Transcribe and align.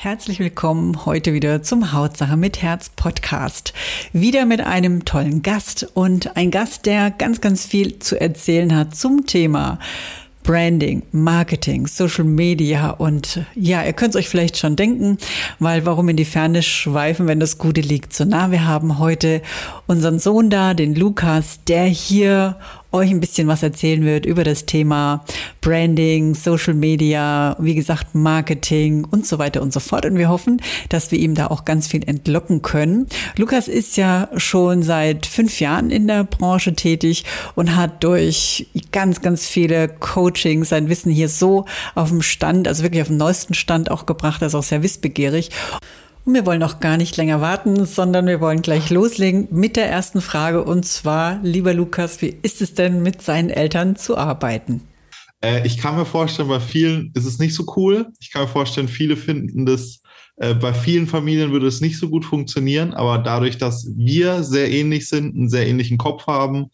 Herzlich 0.00 0.38
willkommen 0.38 1.06
heute 1.06 1.32
wieder 1.32 1.60
zum 1.64 1.92
Hautsache 1.92 2.36
mit 2.36 2.62
Herz 2.62 2.88
Podcast. 2.88 3.74
Wieder 4.12 4.46
mit 4.46 4.60
einem 4.60 5.04
tollen 5.04 5.42
Gast 5.42 5.88
und 5.92 6.36
ein 6.36 6.52
Gast, 6.52 6.86
der 6.86 7.10
ganz, 7.10 7.40
ganz 7.40 7.66
viel 7.66 7.98
zu 7.98 8.20
erzählen 8.20 8.76
hat 8.76 8.94
zum 8.94 9.26
Thema 9.26 9.80
Branding, 10.44 11.02
Marketing, 11.10 11.88
Social 11.88 12.24
Media 12.24 12.90
und 12.90 13.44
ja, 13.56 13.84
ihr 13.84 13.92
könnt 13.92 14.14
es 14.14 14.20
euch 14.20 14.28
vielleicht 14.28 14.56
schon 14.56 14.76
denken, 14.76 15.18
weil 15.58 15.84
warum 15.84 16.08
in 16.08 16.16
die 16.16 16.24
Ferne 16.24 16.62
schweifen, 16.62 17.26
wenn 17.26 17.40
das 17.40 17.58
Gute 17.58 17.80
liegt 17.80 18.14
so 18.14 18.24
nah. 18.24 18.52
Wir 18.52 18.68
haben 18.68 19.00
heute 19.00 19.42
unseren 19.88 20.20
Sohn 20.20 20.48
da, 20.48 20.74
den 20.74 20.94
Lukas, 20.94 21.64
der 21.66 21.86
hier 21.86 22.54
euch 22.92 23.10
ein 23.10 23.20
bisschen 23.20 23.48
was 23.48 23.62
erzählen 23.62 24.04
wird 24.04 24.24
über 24.24 24.44
das 24.44 24.64
Thema 24.64 25.24
Branding, 25.60 26.34
Social 26.34 26.74
Media, 26.74 27.56
wie 27.58 27.74
gesagt, 27.74 28.14
Marketing 28.14 29.04
und 29.04 29.26
so 29.26 29.38
weiter 29.38 29.60
und 29.60 29.72
so 29.72 29.80
fort. 29.80 30.06
Und 30.06 30.16
wir 30.16 30.28
hoffen, 30.28 30.62
dass 30.88 31.10
wir 31.10 31.18
ihm 31.18 31.34
da 31.34 31.48
auch 31.48 31.64
ganz 31.64 31.86
viel 31.86 32.08
entlocken 32.08 32.62
können. 32.62 33.06
Lukas 33.36 33.68
ist 33.68 33.96
ja 33.96 34.28
schon 34.36 34.82
seit 34.82 35.26
fünf 35.26 35.60
Jahren 35.60 35.90
in 35.90 36.06
der 36.06 36.24
Branche 36.24 36.74
tätig 36.74 37.24
und 37.54 37.76
hat 37.76 38.02
durch 38.04 38.68
ganz, 38.92 39.20
ganz 39.20 39.46
viele 39.46 39.88
Coachings 39.88 40.70
sein 40.70 40.88
Wissen 40.88 41.12
hier 41.12 41.28
so 41.28 41.66
auf 41.94 42.08
dem 42.08 42.22
Stand, 42.22 42.68
also 42.68 42.82
wirklich 42.82 43.02
auf 43.02 43.08
dem 43.08 43.18
neuesten 43.18 43.54
Stand 43.54 43.90
auch 43.90 44.06
gebracht. 44.06 44.42
Er 44.42 44.48
ist 44.48 44.54
auch 44.54 44.62
sehr 44.62 44.82
wissbegierig. 44.82 45.50
Wir 46.30 46.44
wollen 46.44 46.62
auch 46.62 46.78
gar 46.78 46.98
nicht 46.98 47.16
länger 47.16 47.40
warten, 47.40 47.86
sondern 47.86 48.26
wir 48.26 48.38
wollen 48.38 48.60
gleich 48.60 48.90
loslegen 48.90 49.48
mit 49.50 49.76
der 49.76 49.88
ersten 49.88 50.20
Frage. 50.20 50.62
Und 50.62 50.84
zwar, 50.84 51.40
lieber 51.42 51.72
Lukas, 51.72 52.20
wie 52.20 52.36
ist 52.42 52.60
es 52.60 52.74
denn 52.74 53.02
mit 53.02 53.22
seinen 53.22 53.48
Eltern 53.48 53.96
zu 53.96 54.14
arbeiten? 54.18 54.82
Äh, 55.42 55.66
ich 55.66 55.78
kann 55.78 55.96
mir 55.96 56.04
vorstellen, 56.04 56.50
bei 56.50 56.60
vielen 56.60 57.12
ist 57.14 57.24
es 57.24 57.38
nicht 57.38 57.54
so 57.54 57.64
cool. 57.76 58.08
Ich 58.20 58.30
kann 58.30 58.42
mir 58.42 58.48
vorstellen, 58.48 58.88
viele 58.88 59.16
finden 59.16 59.64
das, 59.64 60.02
äh, 60.36 60.52
bei 60.52 60.74
vielen 60.74 61.06
Familien 61.06 61.50
würde 61.50 61.66
es 61.66 61.80
nicht 61.80 61.98
so 61.98 62.10
gut 62.10 62.26
funktionieren. 62.26 62.92
Aber 62.92 63.16
dadurch, 63.16 63.56
dass 63.56 63.90
wir 63.96 64.42
sehr 64.42 64.70
ähnlich 64.70 65.08
sind, 65.08 65.34
einen 65.34 65.48
sehr 65.48 65.66
ähnlichen 65.66 65.96
Kopf 65.96 66.26
haben, 66.26 66.66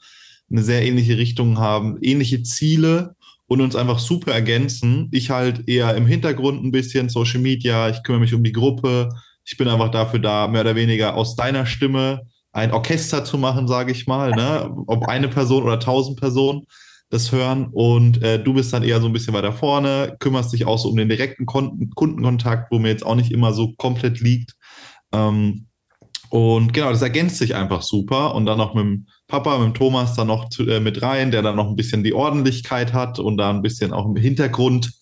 eine 0.51 0.65
sehr 0.65 0.85
ähnliche 0.85 1.17
Richtung 1.17 1.59
haben, 1.59 1.97
ähnliche 2.03 2.43
Ziele 2.43 3.15
und 3.47 3.61
uns 3.61 3.77
einfach 3.77 4.01
super 4.01 4.33
ergänzen. 4.33 5.09
Ich 5.13 5.31
halt 5.31 5.69
eher 5.69 5.95
im 5.95 6.07
Hintergrund 6.07 6.65
ein 6.65 6.73
bisschen 6.73 7.09
Social 7.09 7.41
Media, 7.41 7.89
ich 7.89 8.03
kümmere 8.03 8.23
mich 8.23 8.35
um 8.35 8.43
die 8.43 8.53
Gruppe, 8.53 9.11
ich 9.45 9.57
bin 9.57 9.69
einfach 9.69 9.91
dafür 9.91 10.21
da, 10.21 10.49
mehr 10.49 10.63
oder 10.63 10.75
weniger 10.75 11.15
aus 11.17 11.37
deiner 11.37 11.67
Stimme 11.67 12.23
ein 12.53 12.73
Orchester 12.73 13.25
zu 13.25 13.37
machen, 13.37 13.69
sage 13.69 13.93
ich 13.93 14.07
mal. 14.07 14.31
Ne? 14.31 14.73
Ob 14.87 15.09
eine 15.09 15.29
Person 15.29 15.65
oder 15.65 15.81
tausend 15.81 16.19
Personen 16.19 16.63
das 17.11 17.33
hören. 17.33 17.69
Und 17.73 18.23
äh, 18.23 18.43
du 18.43 18.55
bist 18.55 18.73
dann 18.73 18.83
eher 18.83 19.01
so 19.01 19.07
ein 19.07 19.13
bisschen 19.13 19.35
weiter 19.35 19.53
vorne, 19.53 20.17
kümmerst 20.19 20.53
dich 20.53 20.67
auch 20.67 20.79
so 20.79 20.89
um 20.89 20.97
den 20.97 21.09
direkten 21.09 21.47
Kon 21.47 21.91
Kundenkontakt, 21.95 22.71
wo 22.71 22.79
mir 22.79 22.89
jetzt 22.89 23.05
auch 23.05 23.17
nicht 23.17 23.33
immer 23.33 23.53
so 23.53 23.73
komplett 23.77 24.21
liegt. 24.21 24.55
Ähm, 25.13 25.67
und 26.31 26.73
genau, 26.73 26.91
das 26.91 27.03
ergänzt 27.03 27.37
sich 27.37 27.55
einfach 27.55 27.83
super. 27.83 28.35
Und 28.35 28.47
dann 28.47 28.59
noch 28.59 28.75
mit 28.75 28.85
dem 28.85 29.07
Papa, 29.29 29.59
mit 29.59 29.69
dem 29.69 29.75
Thomas 29.75 30.15
dann 30.15 30.29
noch 30.29 30.49
zu, 30.49 30.67
äh, 30.67 30.81
mit 30.81 31.03
rein, 31.03 31.31
der 31.31 31.43
dann 31.43 31.57
noch 31.57 31.69
ein 31.69 31.77
bisschen 31.77 32.03
die 32.03 32.15
Ordentlichkeit 32.15 32.93
hat 32.93 33.19
und 33.19 33.37
da 33.37 33.51
ein 33.51 33.63
bisschen 33.63 33.93
auch 33.93 34.07
im 34.07 34.17
Hintergrund 34.17 34.93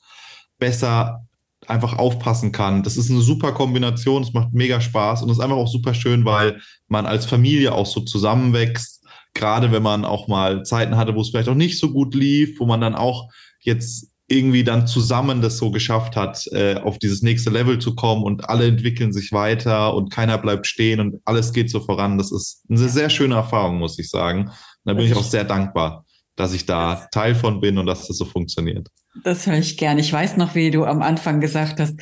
besser 0.58 1.26
einfach 1.68 1.98
aufpassen 1.98 2.52
kann. 2.52 2.82
Das 2.82 2.96
ist 2.96 3.10
eine 3.10 3.20
super 3.20 3.52
Kombination, 3.52 4.22
es 4.22 4.32
macht 4.32 4.52
mega 4.52 4.80
Spaß 4.80 5.22
und 5.22 5.30
es 5.30 5.38
ist 5.38 5.42
einfach 5.42 5.56
auch 5.56 5.68
super 5.68 5.94
schön, 5.94 6.24
weil 6.24 6.60
man 6.88 7.06
als 7.06 7.26
Familie 7.26 7.72
auch 7.72 7.86
so 7.86 8.00
zusammenwächst. 8.00 9.04
Gerade 9.34 9.72
wenn 9.72 9.82
man 9.82 10.04
auch 10.04 10.28
mal 10.28 10.64
Zeiten 10.64 10.96
hatte, 10.96 11.14
wo 11.14 11.22
es 11.22 11.30
vielleicht 11.30 11.48
auch 11.48 11.54
nicht 11.54 11.78
so 11.78 11.90
gut 11.92 12.14
lief, 12.14 12.60
wo 12.60 12.66
man 12.66 12.80
dann 12.80 12.94
auch 12.94 13.30
jetzt 13.60 14.08
irgendwie 14.28 14.64
dann 14.64 14.86
zusammen 14.86 15.42
das 15.42 15.58
so 15.58 15.70
geschafft 15.70 16.16
hat, 16.16 16.46
äh, 16.52 16.76
auf 16.76 16.98
dieses 16.98 17.22
nächste 17.22 17.50
Level 17.50 17.78
zu 17.78 17.94
kommen 17.94 18.22
und 18.22 18.48
alle 18.48 18.66
entwickeln 18.66 19.12
sich 19.12 19.32
weiter 19.32 19.94
und 19.94 20.10
keiner 20.10 20.38
bleibt 20.38 20.66
stehen 20.66 21.00
und 21.00 21.20
alles 21.24 21.52
geht 21.52 21.70
so 21.70 21.80
voran. 21.80 22.18
Das 22.18 22.32
ist 22.32 22.62
eine 22.68 22.78
sehr 22.88 23.10
schöne 23.10 23.34
Erfahrung, 23.34 23.78
muss 23.78 23.98
ich 23.98 24.08
sagen. 24.10 24.50
Da 24.84 24.94
bin 24.94 25.06
ich 25.06 25.14
auch 25.14 25.24
sehr 25.24 25.44
dankbar 25.44 26.04
dass 26.36 26.52
ich 26.52 26.66
da 26.66 27.08
Teil 27.12 27.34
von 27.34 27.60
bin 27.60 27.78
und 27.78 27.86
dass 27.86 28.06
das 28.06 28.16
so 28.16 28.24
funktioniert. 28.24 28.88
Das 29.14 29.46
höre 29.46 29.58
ich 29.58 29.76
gern. 29.76 29.98
Ich 29.98 30.12
weiß 30.12 30.36
noch, 30.36 30.54
wie 30.54 30.70
du 30.70 30.84
am 30.84 31.02
Anfang 31.02 31.40
gesagt 31.40 31.80
hast, 31.80 32.00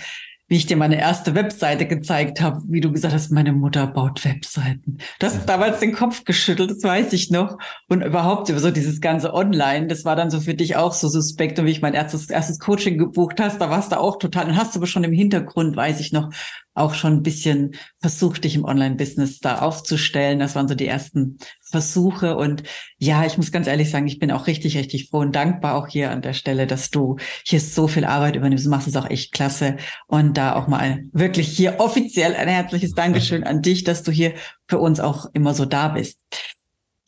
wie 0.50 0.56
ich 0.56 0.66
dir 0.66 0.76
meine 0.76 0.98
erste 0.98 1.36
Webseite 1.36 1.86
gezeigt 1.86 2.40
habe, 2.40 2.60
wie 2.66 2.80
du 2.80 2.90
gesagt 2.90 3.14
hast, 3.14 3.30
meine 3.30 3.52
Mutter 3.52 3.86
baut 3.86 4.24
Webseiten. 4.24 4.98
Du 5.20 5.26
hast 5.26 5.48
damals 5.48 5.78
den 5.78 5.92
Kopf 5.92 6.24
geschüttelt, 6.24 6.72
das 6.72 6.82
weiß 6.82 7.12
ich 7.12 7.30
noch. 7.30 7.56
Und 7.88 8.02
überhaupt 8.02 8.48
über 8.48 8.58
so 8.58 8.72
dieses 8.72 9.00
ganze 9.00 9.32
Online, 9.32 9.86
das 9.86 10.04
war 10.04 10.16
dann 10.16 10.28
so 10.28 10.40
für 10.40 10.54
dich 10.54 10.74
auch 10.74 10.92
so 10.92 11.06
suspekt. 11.06 11.60
Und 11.60 11.66
wie 11.66 11.70
ich 11.70 11.82
mein 11.82 11.94
erstes, 11.94 12.28
erstes 12.30 12.58
Coaching 12.58 12.98
gebucht 12.98 13.40
hast, 13.40 13.60
da 13.60 13.70
warst 13.70 13.92
du 13.92 14.00
auch 14.00 14.18
total, 14.18 14.48
und 14.48 14.56
hast 14.56 14.74
du 14.74 14.80
aber 14.80 14.88
schon 14.88 15.04
im 15.04 15.12
Hintergrund, 15.12 15.76
weiß 15.76 16.00
ich 16.00 16.10
noch, 16.10 16.30
auch 16.74 16.94
schon 16.94 17.14
ein 17.14 17.22
bisschen 17.22 17.74
versucht, 18.00 18.44
dich 18.44 18.54
im 18.54 18.64
Online-Business 18.64 19.40
da 19.40 19.58
aufzustellen. 19.60 20.38
Das 20.38 20.54
waren 20.54 20.68
so 20.68 20.74
die 20.74 20.86
ersten 20.86 21.38
Versuche. 21.60 22.36
Und 22.36 22.62
ja, 22.98 23.26
ich 23.26 23.36
muss 23.36 23.52
ganz 23.52 23.66
ehrlich 23.66 23.90
sagen, 23.90 24.06
ich 24.06 24.18
bin 24.18 24.30
auch 24.30 24.46
richtig, 24.46 24.76
richtig 24.76 25.08
froh 25.08 25.18
und 25.18 25.34
dankbar 25.34 25.74
auch 25.74 25.88
hier 25.88 26.10
an 26.10 26.22
der 26.22 26.32
Stelle, 26.32 26.66
dass 26.66 26.90
du 26.90 27.16
hier 27.44 27.60
so 27.60 27.88
viel 27.88 28.04
Arbeit 28.04 28.36
übernimmst. 28.36 28.66
Du 28.66 28.70
machst 28.70 28.88
es 28.88 28.96
auch 28.96 29.10
echt 29.10 29.32
klasse. 29.32 29.76
Und 30.06 30.36
da 30.36 30.54
auch 30.54 30.68
mal 30.68 31.04
wirklich 31.12 31.48
hier 31.48 31.80
offiziell 31.80 32.34
ein 32.34 32.48
herzliches 32.48 32.94
Dankeschön 32.94 33.44
an 33.44 33.62
dich, 33.62 33.84
dass 33.84 34.02
du 34.02 34.12
hier 34.12 34.34
für 34.66 34.78
uns 34.78 35.00
auch 35.00 35.26
immer 35.32 35.54
so 35.54 35.64
da 35.64 35.88
bist. 35.88 36.20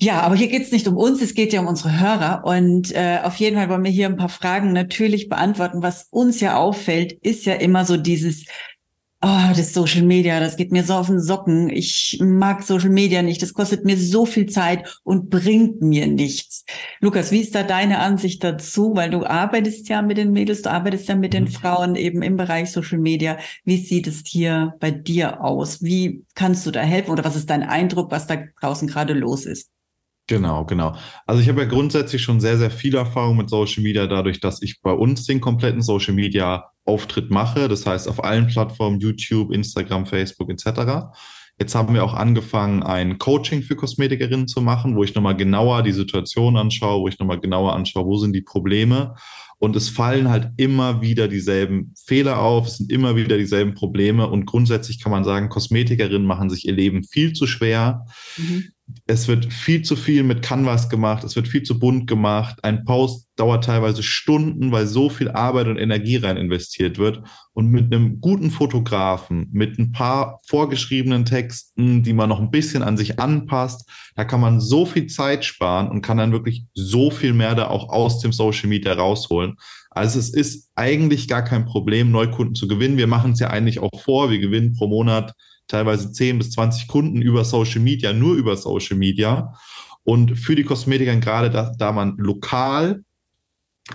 Ja, 0.03 0.23
aber 0.23 0.35
hier 0.35 0.49
geht's 0.49 0.73
nicht 0.73 0.89
um 0.89 0.97
uns, 0.97 1.23
es 1.23 1.33
geht 1.33 1.53
ja 1.53 1.61
um 1.61 1.69
unsere 1.69 2.01
Hörer. 2.01 2.43
Und 2.45 2.93
äh, 2.93 3.21
auf 3.23 3.37
jeden 3.37 3.57
Fall 3.57 3.69
wollen 3.69 3.85
wir 3.85 3.91
hier 3.93 4.07
ein 4.07 4.17
paar 4.17 4.29
Fragen 4.29 4.73
natürlich 4.73 5.29
beantworten. 5.29 5.81
Was 5.81 6.09
uns 6.11 6.41
ja 6.41 6.57
auffällt, 6.57 7.13
ist 7.13 7.45
ja 7.45 7.55
immer 7.55 7.85
so 7.85 7.97
dieses, 7.97 8.47
Oh, 9.25 9.53
das 9.57 9.73
Social 9.73 10.03
Media, 10.03 10.41
das 10.41 10.57
geht 10.57 10.73
mir 10.73 10.83
so 10.83 10.95
auf 10.95 11.07
den 11.07 11.21
Socken. 11.21 11.71
Ich 11.71 12.19
mag 12.21 12.65
Social 12.65 12.91
Media 12.91 13.23
nicht. 13.23 13.41
Das 13.41 13.55
kostet 13.55 13.85
mir 13.85 13.97
so 13.97 14.27
viel 14.27 14.47
Zeit 14.47 14.99
und 15.05 15.31
bringt 15.31 15.81
mir 15.81 16.09
nichts. 16.09 16.65
Lukas, 16.99 17.31
wie 17.31 17.41
ist 17.41 17.55
da 17.55 17.63
deine 17.63 18.01
Ansicht 18.01 18.43
dazu? 18.43 18.97
Weil 18.97 19.11
du 19.11 19.25
arbeitest 19.25 19.89
ja 19.89 20.03
mit 20.03 20.17
den 20.17 20.33
Mädels, 20.33 20.63
du 20.63 20.73
arbeitest 20.73 21.09
ja 21.09 21.15
mit 21.15 21.35
den 21.35 21.45
mhm. 21.45 21.49
Frauen 21.49 21.95
eben 21.95 22.21
im 22.23 22.37
Bereich 22.37 22.73
Social 22.73 22.99
Media. 22.99 23.39
Wie 23.65 23.77
sieht 23.77 24.09
es 24.09 24.25
hier 24.27 24.75
bei 24.81 24.91
dir 24.91 25.41
aus? 25.41 25.85
Wie 25.85 26.25
kannst 26.35 26.67
du 26.67 26.73
da 26.73 26.81
helfen? 26.81 27.13
Oder 27.13 27.25
was 27.25 27.37
ist 27.37 27.49
dein 27.49 27.63
Eindruck, 27.63 28.11
was 28.11 28.27
da 28.27 28.39
draußen 28.61 28.89
gerade 28.89 29.13
los 29.13 29.47
ist? 29.47 29.72
Genau, 30.33 30.65
genau. 30.65 30.97
Also 31.27 31.43
ich 31.43 31.49
habe 31.51 31.61
ja 31.61 31.69
grundsätzlich 31.69 32.23
schon 32.23 32.41
sehr, 32.41 32.57
sehr 32.57 32.71
viel 32.71 32.95
Erfahrung 32.95 33.37
mit 33.37 33.51
Social 33.51 33.83
Media, 33.83 34.07
dadurch, 34.07 34.41
dass 34.41 34.63
ich 34.63 34.81
bei 34.81 34.93
uns 34.93 35.27
den 35.27 35.43
kompletten 35.43 35.83
Social 35.83 36.15
Media 36.15 36.71
Auftritt 36.87 37.31
mache. 37.31 37.69
Das 37.69 37.85
heißt 37.85 38.09
auf 38.09 38.25
allen 38.25 38.47
Plattformen, 38.47 38.99
YouTube, 38.99 39.53
Instagram, 39.53 40.07
Facebook 40.07 40.49
etc. 40.49 41.13
Jetzt 41.59 41.75
haben 41.75 41.93
wir 41.93 42.03
auch 42.03 42.15
angefangen, 42.15 42.83
ein 42.83 43.19
Coaching 43.19 43.63
für 43.63 43.77
Kosmetikerinnen 43.77 44.49
zu 44.49 44.63
machen, 44.63 44.97
wo 44.97 45.05
ich 45.05 45.15
nochmal 45.15 45.37
genauer 45.37 45.83
die 45.83 45.93
Situation 45.93 46.57
anschaue, 46.57 47.03
wo 47.03 47.09
ich 47.09 47.19
nochmal 47.19 47.39
genauer 47.39 47.75
anschaue, 47.75 48.07
wo 48.07 48.17
sind 48.17 48.33
die 48.33 48.41
Probleme. 48.41 49.15
Und 49.59 49.77
es 49.77 49.91
fallen 49.91 50.31
halt 50.31 50.51
immer 50.57 51.03
wieder 51.03 51.29
dieselben 51.29 51.93
Fehler 51.95 52.41
auf, 52.41 52.67
es 52.67 52.79
sind 52.79 52.91
immer 52.91 53.17
wieder 53.17 53.37
dieselben 53.37 53.75
Probleme. 53.75 54.29
Und 54.29 54.47
grundsätzlich 54.47 55.01
kann 55.01 55.13
man 55.13 55.25
sagen, 55.25 55.51
Kosmetikerinnen 55.51 56.27
machen 56.27 56.49
sich 56.49 56.67
ihr 56.67 56.73
Leben 56.73 57.05
viel 57.05 57.35
zu 57.35 57.47
schwer. 57.47 58.07
Mhm 58.39 58.73
es 59.07 59.29
wird 59.29 59.53
viel 59.53 59.83
zu 59.83 59.97
viel 59.97 60.23
mit 60.23 60.43
Canvas 60.43 60.89
gemacht, 60.89 61.25
es 61.25 61.37
wird 61.37 61.49
viel 61.49 61.63
zu 61.63 61.79
bunt 61.79 62.07
gemacht. 62.07 62.59
Ein 62.63 62.85
Post 62.85 63.29
dauert 63.37 63.65
teilweise 63.65 64.03
Stunden, 64.03 64.73
weil 64.73 64.87
so 64.87 65.09
viel 65.09 65.31
Arbeit 65.31 65.67
und 65.67 65.79
Energie 65.79 66.17
rein 66.17 66.37
investiert 66.37 66.99
wird. 66.99 67.23
Und 67.55 67.71
mit 67.71 67.93
einem 67.93 68.21
guten 68.21 68.51
Fotografen, 68.51 69.49
mit 69.53 69.79
ein 69.79 69.93
paar 69.93 70.41
vorgeschriebenen 70.47 71.25
Texten, 71.25 72.03
die 72.03 72.13
man 72.13 72.29
noch 72.29 72.41
ein 72.41 72.51
bisschen 72.51 72.83
an 72.83 72.97
sich 72.97 73.19
anpasst, 73.19 73.89
da 74.15 74.25
kann 74.25 74.41
man 74.41 74.61
so 74.61 74.87
viel 74.87 75.07
Zeit 75.07 75.45
sparen 75.45 75.89
und 75.89 76.03
kann 76.03 76.19
dann 76.19 76.33
wirklich 76.33 76.67
so 76.75 77.11
viel 77.11 77.33
mehr 77.33 77.55
da 77.55 77.69
auch 77.69 77.89
aus 77.89 78.21
dem 78.21 78.33
Social 78.33 78.69
Media 78.69 78.93
rausholen. 78.93 79.57
Also 79.91 80.19
es 80.19 80.33
ist 80.33 80.71
eigentlich 80.75 81.29
gar 81.29 81.43
kein 81.43 81.67
Problem, 81.67 82.11
Neukunden 82.11 82.55
zu 82.55 82.67
gewinnen. 82.67 82.97
Wir 82.97 83.07
machen 83.07 83.33
es 83.33 83.41
ja 83.41 83.51
eigentlich 83.51 83.81
auch 83.81 84.01
vor. 84.03 84.31
Wir 84.31 84.39
gewinnen 84.39 84.75
pro 84.75 84.87
Monat 84.87 85.35
teilweise 85.69 86.13
10 86.13 86.39
bis 86.39 86.51
20 86.53 86.89
Kunden 86.89 87.23
über 87.23 87.45
Social 87.45 87.81
Media, 87.81 88.13
nur 88.13 88.35
über 88.35 88.57
Social 88.57 88.97
Media. 88.97 89.55
Und 90.05 90.39
für 90.39 90.57
die 90.57 90.65
Kosmetiker, 90.65 91.15
gerade 91.17 91.51
da, 91.51 91.73
da 91.79 91.93
man 91.93 92.17
lokal 92.17 93.05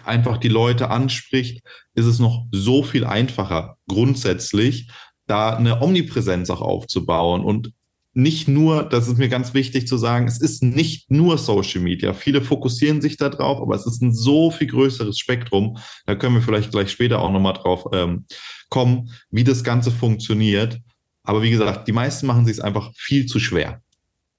einfach 0.04 0.38
die 0.38 0.50
Leute 0.50 0.90
anspricht, 0.90 1.62
ist 1.94 2.06
es 2.06 2.20
noch 2.20 2.46
so 2.52 2.84
viel 2.84 3.06
einfacher 3.06 3.78
grundsätzlich, 3.88 4.90
da 5.28 5.56
eine 5.56 5.82
Omnipräsenz 5.82 6.50
auch 6.50 6.62
aufzubauen 6.62 7.44
und 7.44 7.74
nicht 8.18 8.48
nur, 8.48 8.84
das 8.84 9.08
ist 9.08 9.20
mir 9.20 9.30
ganz 9.30 9.54
wichtig 9.54 9.88
zu 9.88 9.96
sagen, 9.96 10.28
es 10.28 10.42
ist 10.42 10.64
nicht 10.64 11.12
nur 11.12 11.38
Social 11.38 11.82
Media. 11.82 12.14
Viele 12.14 12.42
fokussieren 12.42 13.00
sich 13.00 13.18
da 13.18 13.30
drauf, 13.30 13.62
aber 13.62 13.76
es 13.76 13.86
ist 13.86 14.02
ein 14.02 14.12
so 14.12 14.50
viel 14.50 14.66
größeres 14.66 15.20
Spektrum. 15.20 15.78
Da 16.08 16.16
können 16.16 16.34
wir 16.34 16.42
vielleicht 16.42 16.72
gleich 16.72 16.90
später 16.90 17.20
auch 17.20 17.32
nochmal 17.32 17.54
drauf 17.54 17.86
ähm, 17.94 18.26
kommen, 18.70 19.12
wie 19.30 19.44
das 19.44 19.64
Ganze 19.64 19.92
funktioniert. 19.92 20.82
Aber 21.28 21.42
wie 21.42 21.50
gesagt, 21.50 21.88
die 21.90 21.92
meisten 21.92 22.26
machen 22.26 22.46
sich 22.46 22.58
es 22.58 22.64
einfach 22.64 22.92
viel 22.96 23.26
zu 23.26 23.40
schwer. 23.40 23.82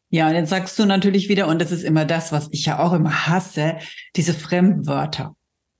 Ja, 0.08 0.28
und 0.28 0.34
jetzt 0.34 0.48
sagst 0.48 0.78
du 0.78 0.86
natürlich 0.86 1.28
wieder, 1.28 1.46
und 1.46 1.60
das 1.60 1.70
ist 1.70 1.84
immer 1.84 2.06
das, 2.06 2.32
was 2.32 2.48
ich 2.50 2.64
ja 2.64 2.78
auch 2.78 2.94
immer 2.94 3.26
hasse, 3.26 3.76
diese 4.16 4.32
Fremdwörter. 4.32 5.34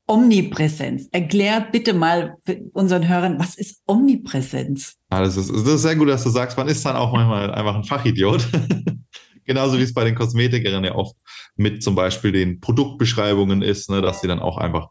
Omnipräsenz. 0.06 1.08
Erklär 1.12 1.66
bitte 1.72 1.94
mal 1.94 2.37
unseren 2.72 3.08
Hörern, 3.08 3.38
was 3.38 3.56
ist 3.56 3.82
Omnipräsenz? 3.87 4.96
Ah, 5.08 5.22
das, 5.22 5.38
ist, 5.38 5.50
das 5.50 5.62
ist 5.62 5.82
sehr 5.82 5.96
gut, 5.96 6.08
dass 6.10 6.25
du 6.25 6.31
sagst, 6.31 6.58
man 6.58 6.69
ist 6.69 6.84
dann 6.84 6.96
auch 6.96 7.12
manchmal 7.12 7.52
einfach 7.52 7.75
ein 7.75 7.84
Fachidiot. 7.84 8.46
Genauso 9.44 9.78
wie 9.78 9.82
es 9.82 9.94
bei 9.94 10.05
den 10.05 10.14
Kosmetikerinnen 10.14 10.84
ja 10.84 10.94
oft 10.94 11.16
mit 11.56 11.82
zum 11.82 11.94
Beispiel 11.94 12.32
den 12.32 12.60
Produktbeschreibungen 12.60 13.62
ist, 13.62 13.88
ne, 13.88 14.02
dass 14.02 14.20
sie 14.20 14.28
dann 14.28 14.40
auch 14.40 14.58
einfach 14.58 14.88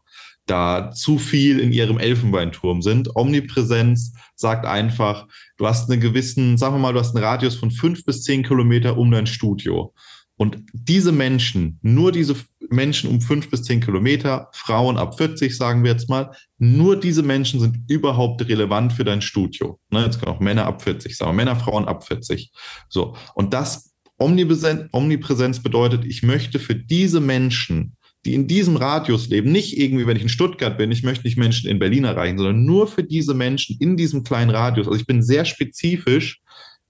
da 0.48 0.90
zu 0.90 1.18
viel 1.18 1.60
in 1.60 1.72
ihrem 1.72 1.98
Elfenbeinturm 1.98 2.82
sind. 2.82 3.14
Omnipräsenz 3.14 4.14
sagt 4.34 4.66
einfach, 4.66 5.26
du 5.56 5.66
hast 5.66 5.90
einen 5.90 6.00
gewissen, 6.00 6.56
sagen 6.56 6.74
wir 6.74 6.80
mal, 6.80 6.92
du 6.92 7.00
hast 7.00 7.14
einen 7.14 7.24
Radius 7.24 7.56
von 7.56 7.70
fünf 7.70 8.04
bis 8.04 8.22
zehn 8.22 8.42
Kilometer 8.42 8.96
um 8.96 9.10
dein 9.10 9.26
Studio. 9.26 9.94
Und 10.36 10.58
diese 10.72 11.10
Menschen, 11.10 11.80
nur 11.82 12.12
diese 12.12 12.36
Menschen 12.70 13.10
um 13.10 13.20
fünf 13.20 13.50
bis 13.50 13.64
zehn 13.64 13.80
Kilometer, 13.80 14.48
Frauen 14.52 14.96
ab 14.96 15.16
40, 15.18 15.56
sagen 15.56 15.82
wir 15.82 15.90
jetzt 15.90 16.08
mal, 16.08 16.30
nur 16.58 16.98
diese 16.98 17.24
Menschen 17.24 17.58
sind 17.58 17.78
überhaupt 17.88 18.48
relevant 18.48 18.92
für 18.92 19.04
dein 19.04 19.20
Studio. 19.20 19.80
Ne, 19.90 20.04
jetzt 20.04 20.20
können 20.20 20.32
auch 20.32 20.40
Männer 20.40 20.66
ab 20.66 20.82
40 20.82 21.16
sagen, 21.16 21.34
Männer, 21.34 21.56
Frauen 21.56 21.86
ab 21.86 22.06
40. 22.06 22.52
So. 22.88 23.16
Und 23.34 23.52
das 23.52 23.92
Omnipräsenz 24.18 25.60
bedeutet, 25.60 26.04
ich 26.04 26.22
möchte 26.22 26.60
für 26.60 26.74
diese 26.74 27.20
Menschen, 27.20 27.96
die 28.24 28.34
in 28.34 28.48
diesem 28.48 28.76
Radius 28.76 29.28
leben, 29.28 29.52
nicht 29.52 29.78
irgendwie, 29.78 30.06
wenn 30.06 30.16
ich 30.16 30.22
in 30.22 30.28
Stuttgart 30.28 30.76
bin, 30.76 30.90
ich 30.90 31.02
möchte 31.02 31.26
nicht 31.26 31.38
Menschen 31.38 31.70
in 31.70 31.78
Berlin 31.78 32.04
erreichen, 32.04 32.38
sondern 32.38 32.64
nur 32.64 32.86
für 32.86 33.04
diese 33.04 33.34
Menschen 33.34 33.76
in 33.80 33.96
diesem 33.96 34.24
kleinen 34.24 34.50
Radius. 34.50 34.86
Also 34.86 34.98
ich 34.98 35.06
bin 35.06 35.22
sehr 35.22 35.44
spezifisch. 35.44 36.40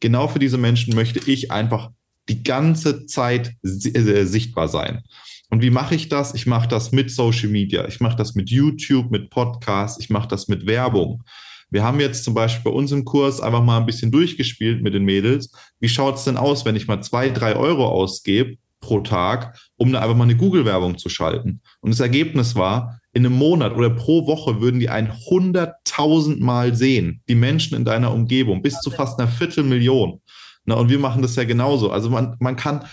Genau 0.00 0.28
für 0.28 0.38
diese 0.38 0.58
Menschen 0.58 0.94
möchte 0.94 1.20
ich 1.30 1.50
einfach 1.50 1.90
die 2.28 2.42
ganze 2.42 3.06
Zeit 3.06 3.54
äh, 3.62 4.24
sichtbar 4.24 4.68
sein. 4.68 5.02
Und 5.50 5.62
wie 5.62 5.70
mache 5.70 5.94
ich 5.94 6.08
das? 6.08 6.34
Ich 6.34 6.46
mache 6.46 6.68
das 6.68 6.92
mit 6.92 7.10
Social 7.10 7.48
Media, 7.48 7.86
ich 7.88 8.00
mache 8.00 8.16
das 8.16 8.34
mit 8.34 8.50
YouTube, 8.50 9.10
mit 9.10 9.30
Podcasts, 9.30 9.98
ich 10.02 10.10
mache 10.10 10.28
das 10.28 10.48
mit 10.48 10.66
Werbung. 10.66 11.22
Wir 11.70 11.82
haben 11.82 12.00
jetzt 12.00 12.24
zum 12.24 12.34
Beispiel 12.34 12.70
bei 12.70 12.76
uns 12.76 12.92
im 12.92 13.04
Kurs 13.04 13.40
einfach 13.40 13.62
mal 13.62 13.78
ein 13.78 13.86
bisschen 13.86 14.10
durchgespielt 14.10 14.82
mit 14.82 14.94
den 14.94 15.04
Mädels. 15.04 15.52
Wie 15.80 15.88
schaut 15.88 16.16
es 16.16 16.24
denn 16.24 16.36
aus, 16.36 16.64
wenn 16.64 16.76
ich 16.76 16.86
mal 16.86 17.02
zwei, 17.02 17.28
drei 17.28 17.56
Euro 17.56 17.86
ausgebe 17.86 18.56
pro 18.88 19.00
Tag, 19.00 19.58
um 19.76 19.92
da 19.92 20.00
einfach 20.00 20.16
mal 20.16 20.24
eine 20.24 20.36
Google-Werbung 20.36 20.96
zu 20.96 21.10
schalten? 21.10 21.60
Und 21.80 21.90
das 21.90 22.00
Ergebnis 22.00 22.56
war, 22.56 22.98
in 23.12 23.26
einem 23.26 23.36
Monat 23.36 23.74
oder 23.76 23.90
pro 23.90 24.26
Woche 24.26 24.60
würden 24.60 24.80
die 24.80 24.88
ein 24.88 25.12
hunderttausend 25.26 26.40
Mal 26.40 26.74
sehen, 26.74 27.20
die 27.28 27.34
Menschen 27.34 27.76
in 27.76 27.84
deiner 27.84 28.12
Umgebung, 28.12 28.62
bis 28.62 28.80
zu 28.80 28.90
fast 28.90 29.18
einer 29.18 29.28
Viertelmillion. 29.28 30.20
Na, 30.64 30.76
und 30.76 30.88
wir 30.88 30.98
machen 30.98 31.20
das 31.20 31.36
ja 31.36 31.44
genauso. 31.44 31.90
Also 31.90 32.08
man, 32.08 32.36
man 32.40 32.56
kann, 32.56 32.86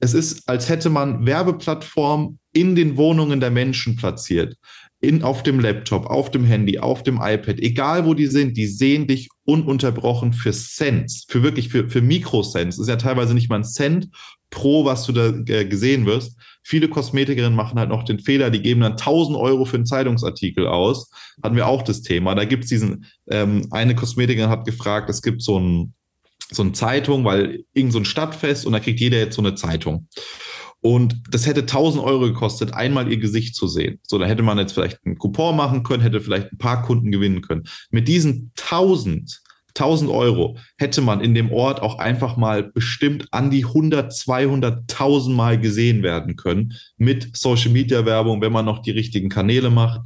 es 0.00 0.14
ist, 0.14 0.48
als 0.48 0.68
hätte 0.68 0.88
man 0.88 1.26
Werbeplattformen 1.26 2.38
in 2.52 2.74
den 2.74 2.96
Wohnungen 2.96 3.40
der 3.40 3.50
Menschen 3.50 3.96
platziert. 3.96 4.56
In, 5.02 5.22
auf 5.24 5.42
dem 5.42 5.58
Laptop, 5.58 6.06
auf 6.06 6.30
dem 6.30 6.44
Handy, 6.44 6.78
auf 6.78 7.02
dem 7.02 7.16
iPad, 7.16 7.58
egal 7.58 8.06
wo 8.06 8.14
die 8.14 8.28
sind, 8.28 8.56
die 8.56 8.68
sehen 8.68 9.08
dich 9.08 9.28
ununterbrochen 9.44 10.32
für 10.32 10.52
Cents, 10.52 11.26
für 11.28 11.42
wirklich 11.42 11.70
für, 11.70 11.88
für 11.88 12.00
Mikrocents. 12.00 12.76
Das 12.76 12.84
ist 12.84 12.88
ja 12.88 12.96
teilweise 12.96 13.34
nicht 13.34 13.50
mal 13.50 13.56
ein 13.56 13.64
Cent 13.64 14.08
pro, 14.50 14.84
was 14.84 15.04
du 15.04 15.12
da 15.12 15.30
äh, 15.52 15.64
gesehen 15.64 16.06
wirst. 16.06 16.36
Viele 16.62 16.88
Kosmetikerinnen 16.88 17.56
machen 17.56 17.80
halt 17.80 17.88
noch 17.88 18.04
den 18.04 18.20
Fehler, 18.20 18.50
die 18.50 18.62
geben 18.62 18.82
dann 18.82 18.92
1000 18.92 19.36
Euro 19.36 19.64
für 19.64 19.76
einen 19.76 19.86
Zeitungsartikel 19.86 20.68
aus. 20.68 21.10
Hatten 21.42 21.56
wir 21.56 21.66
auch 21.66 21.82
das 21.82 22.02
Thema. 22.02 22.36
Da 22.36 22.44
gibt 22.44 22.62
es 22.64 22.70
diesen, 22.70 23.06
ähm, 23.28 23.66
eine 23.72 23.96
Kosmetikerin 23.96 24.50
hat 24.50 24.64
gefragt, 24.64 25.10
es 25.10 25.22
gibt 25.22 25.42
so 25.42 25.58
ein, 25.58 25.94
so 26.52 26.62
eine 26.62 26.72
Zeitung, 26.72 27.24
weil 27.24 27.64
irgend 27.72 27.92
so 27.92 27.98
ein 27.98 28.04
Stadtfest 28.04 28.66
und 28.66 28.72
da 28.72 28.78
kriegt 28.78 29.00
jeder 29.00 29.18
jetzt 29.18 29.34
so 29.34 29.42
eine 29.42 29.56
Zeitung. 29.56 30.06
Und 30.82 31.22
das 31.30 31.46
hätte 31.46 31.60
1000 31.60 32.02
Euro 32.04 32.22
gekostet, 32.22 32.74
einmal 32.74 33.10
ihr 33.10 33.18
Gesicht 33.18 33.54
zu 33.54 33.68
sehen. 33.68 34.00
So, 34.02 34.18
da 34.18 34.26
hätte 34.26 34.42
man 34.42 34.58
jetzt 34.58 34.72
vielleicht 34.72 34.98
einen 35.04 35.16
Coupon 35.16 35.56
machen 35.56 35.84
können, 35.84 36.02
hätte 36.02 36.20
vielleicht 36.20 36.52
ein 36.52 36.58
paar 36.58 36.82
Kunden 36.82 37.12
gewinnen 37.12 37.40
können. 37.40 37.62
Mit 37.90 38.08
diesen 38.08 38.50
1000, 38.60 39.42
1000 39.76 40.10
Euro 40.10 40.58
hätte 40.76 41.00
man 41.00 41.20
in 41.20 41.34
dem 41.34 41.52
Ort 41.52 41.80
auch 41.80 41.98
einfach 41.98 42.36
mal 42.36 42.64
bestimmt 42.64 43.28
an 43.30 43.50
die 43.50 43.64
100, 43.64 44.12
200.000 44.12 45.30
Mal 45.30 45.60
gesehen 45.60 46.02
werden 46.02 46.34
können 46.34 46.74
mit 46.96 47.36
Social 47.36 47.70
Media 47.70 48.04
Werbung, 48.04 48.42
wenn 48.42 48.52
man 48.52 48.64
noch 48.64 48.82
die 48.82 48.90
richtigen 48.90 49.28
Kanäle 49.28 49.70
macht. 49.70 50.00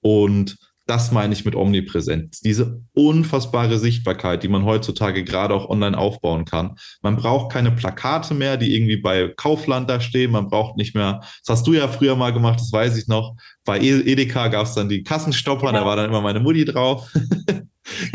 Und 0.00 0.56
das 0.92 1.10
meine 1.10 1.32
ich 1.32 1.46
mit 1.46 1.56
Omnipräsenz. 1.56 2.40
Diese 2.40 2.82
unfassbare 2.92 3.78
Sichtbarkeit, 3.78 4.42
die 4.42 4.48
man 4.48 4.66
heutzutage 4.66 5.24
gerade 5.24 5.54
auch 5.54 5.70
online 5.70 5.96
aufbauen 5.96 6.44
kann. 6.44 6.76
Man 7.00 7.16
braucht 7.16 7.50
keine 7.50 7.70
Plakate 7.70 8.34
mehr, 8.34 8.58
die 8.58 8.76
irgendwie 8.76 8.98
bei 8.98 9.32
Kaufland 9.34 9.88
da 9.88 10.02
stehen. 10.02 10.32
Man 10.32 10.48
braucht 10.48 10.76
nicht 10.76 10.94
mehr, 10.94 11.20
das 11.20 11.48
hast 11.48 11.66
du 11.66 11.72
ja 11.72 11.88
früher 11.88 12.14
mal 12.14 12.34
gemacht, 12.34 12.60
das 12.60 12.70
weiß 12.70 12.98
ich 12.98 13.08
noch. 13.08 13.36
Bei 13.64 13.80
e- 13.80 14.02
Edeka 14.02 14.48
gab 14.48 14.66
es 14.66 14.74
dann 14.74 14.90
die 14.90 15.02
Kassenstopper, 15.02 15.68
genau. 15.68 15.78
da 15.80 15.86
war 15.86 15.96
dann 15.96 16.10
immer 16.10 16.20
meine 16.20 16.40
Mutti 16.40 16.66
drauf. 16.66 17.10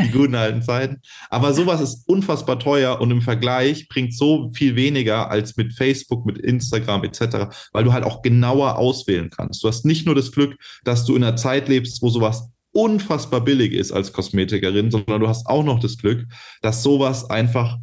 die 0.00 0.10
guten 0.10 0.34
alten 0.34 0.62
Zeiten. 0.62 1.02
Aber 1.30 1.52
sowas 1.52 1.80
ist 1.80 2.08
unfassbar 2.08 2.58
teuer 2.58 3.00
und 3.00 3.10
im 3.10 3.22
Vergleich 3.22 3.88
bringt 3.88 4.14
so 4.14 4.50
viel 4.54 4.76
weniger 4.76 5.30
als 5.30 5.56
mit 5.56 5.74
Facebook, 5.74 6.24
mit 6.26 6.38
Instagram 6.38 7.04
etc., 7.04 7.48
weil 7.72 7.84
du 7.84 7.92
halt 7.92 8.04
auch 8.04 8.22
genauer 8.22 8.78
auswählen 8.78 9.30
kannst. 9.30 9.62
Du 9.62 9.68
hast 9.68 9.84
nicht 9.84 10.06
nur 10.06 10.14
das 10.14 10.32
Glück, 10.32 10.56
dass 10.84 11.04
du 11.04 11.16
in 11.16 11.24
einer 11.24 11.36
Zeit 11.36 11.68
lebst, 11.68 12.02
wo 12.02 12.08
sowas 12.08 12.50
unfassbar 12.78 13.40
billig 13.40 13.72
ist 13.72 13.90
als 13.90 14.12
Kosmetikerin, 14.12 14.92
sondern 14.92 15.20
du 15.20 15.28
hast 15.28 15.46
auch 15.46 15.64
noch 15.64 15.80
das 15.80 15.98
Glück, 15.98 16.26
dass 16.62 16.84
sowas 16.84 17.28
einfach 17.28 17.78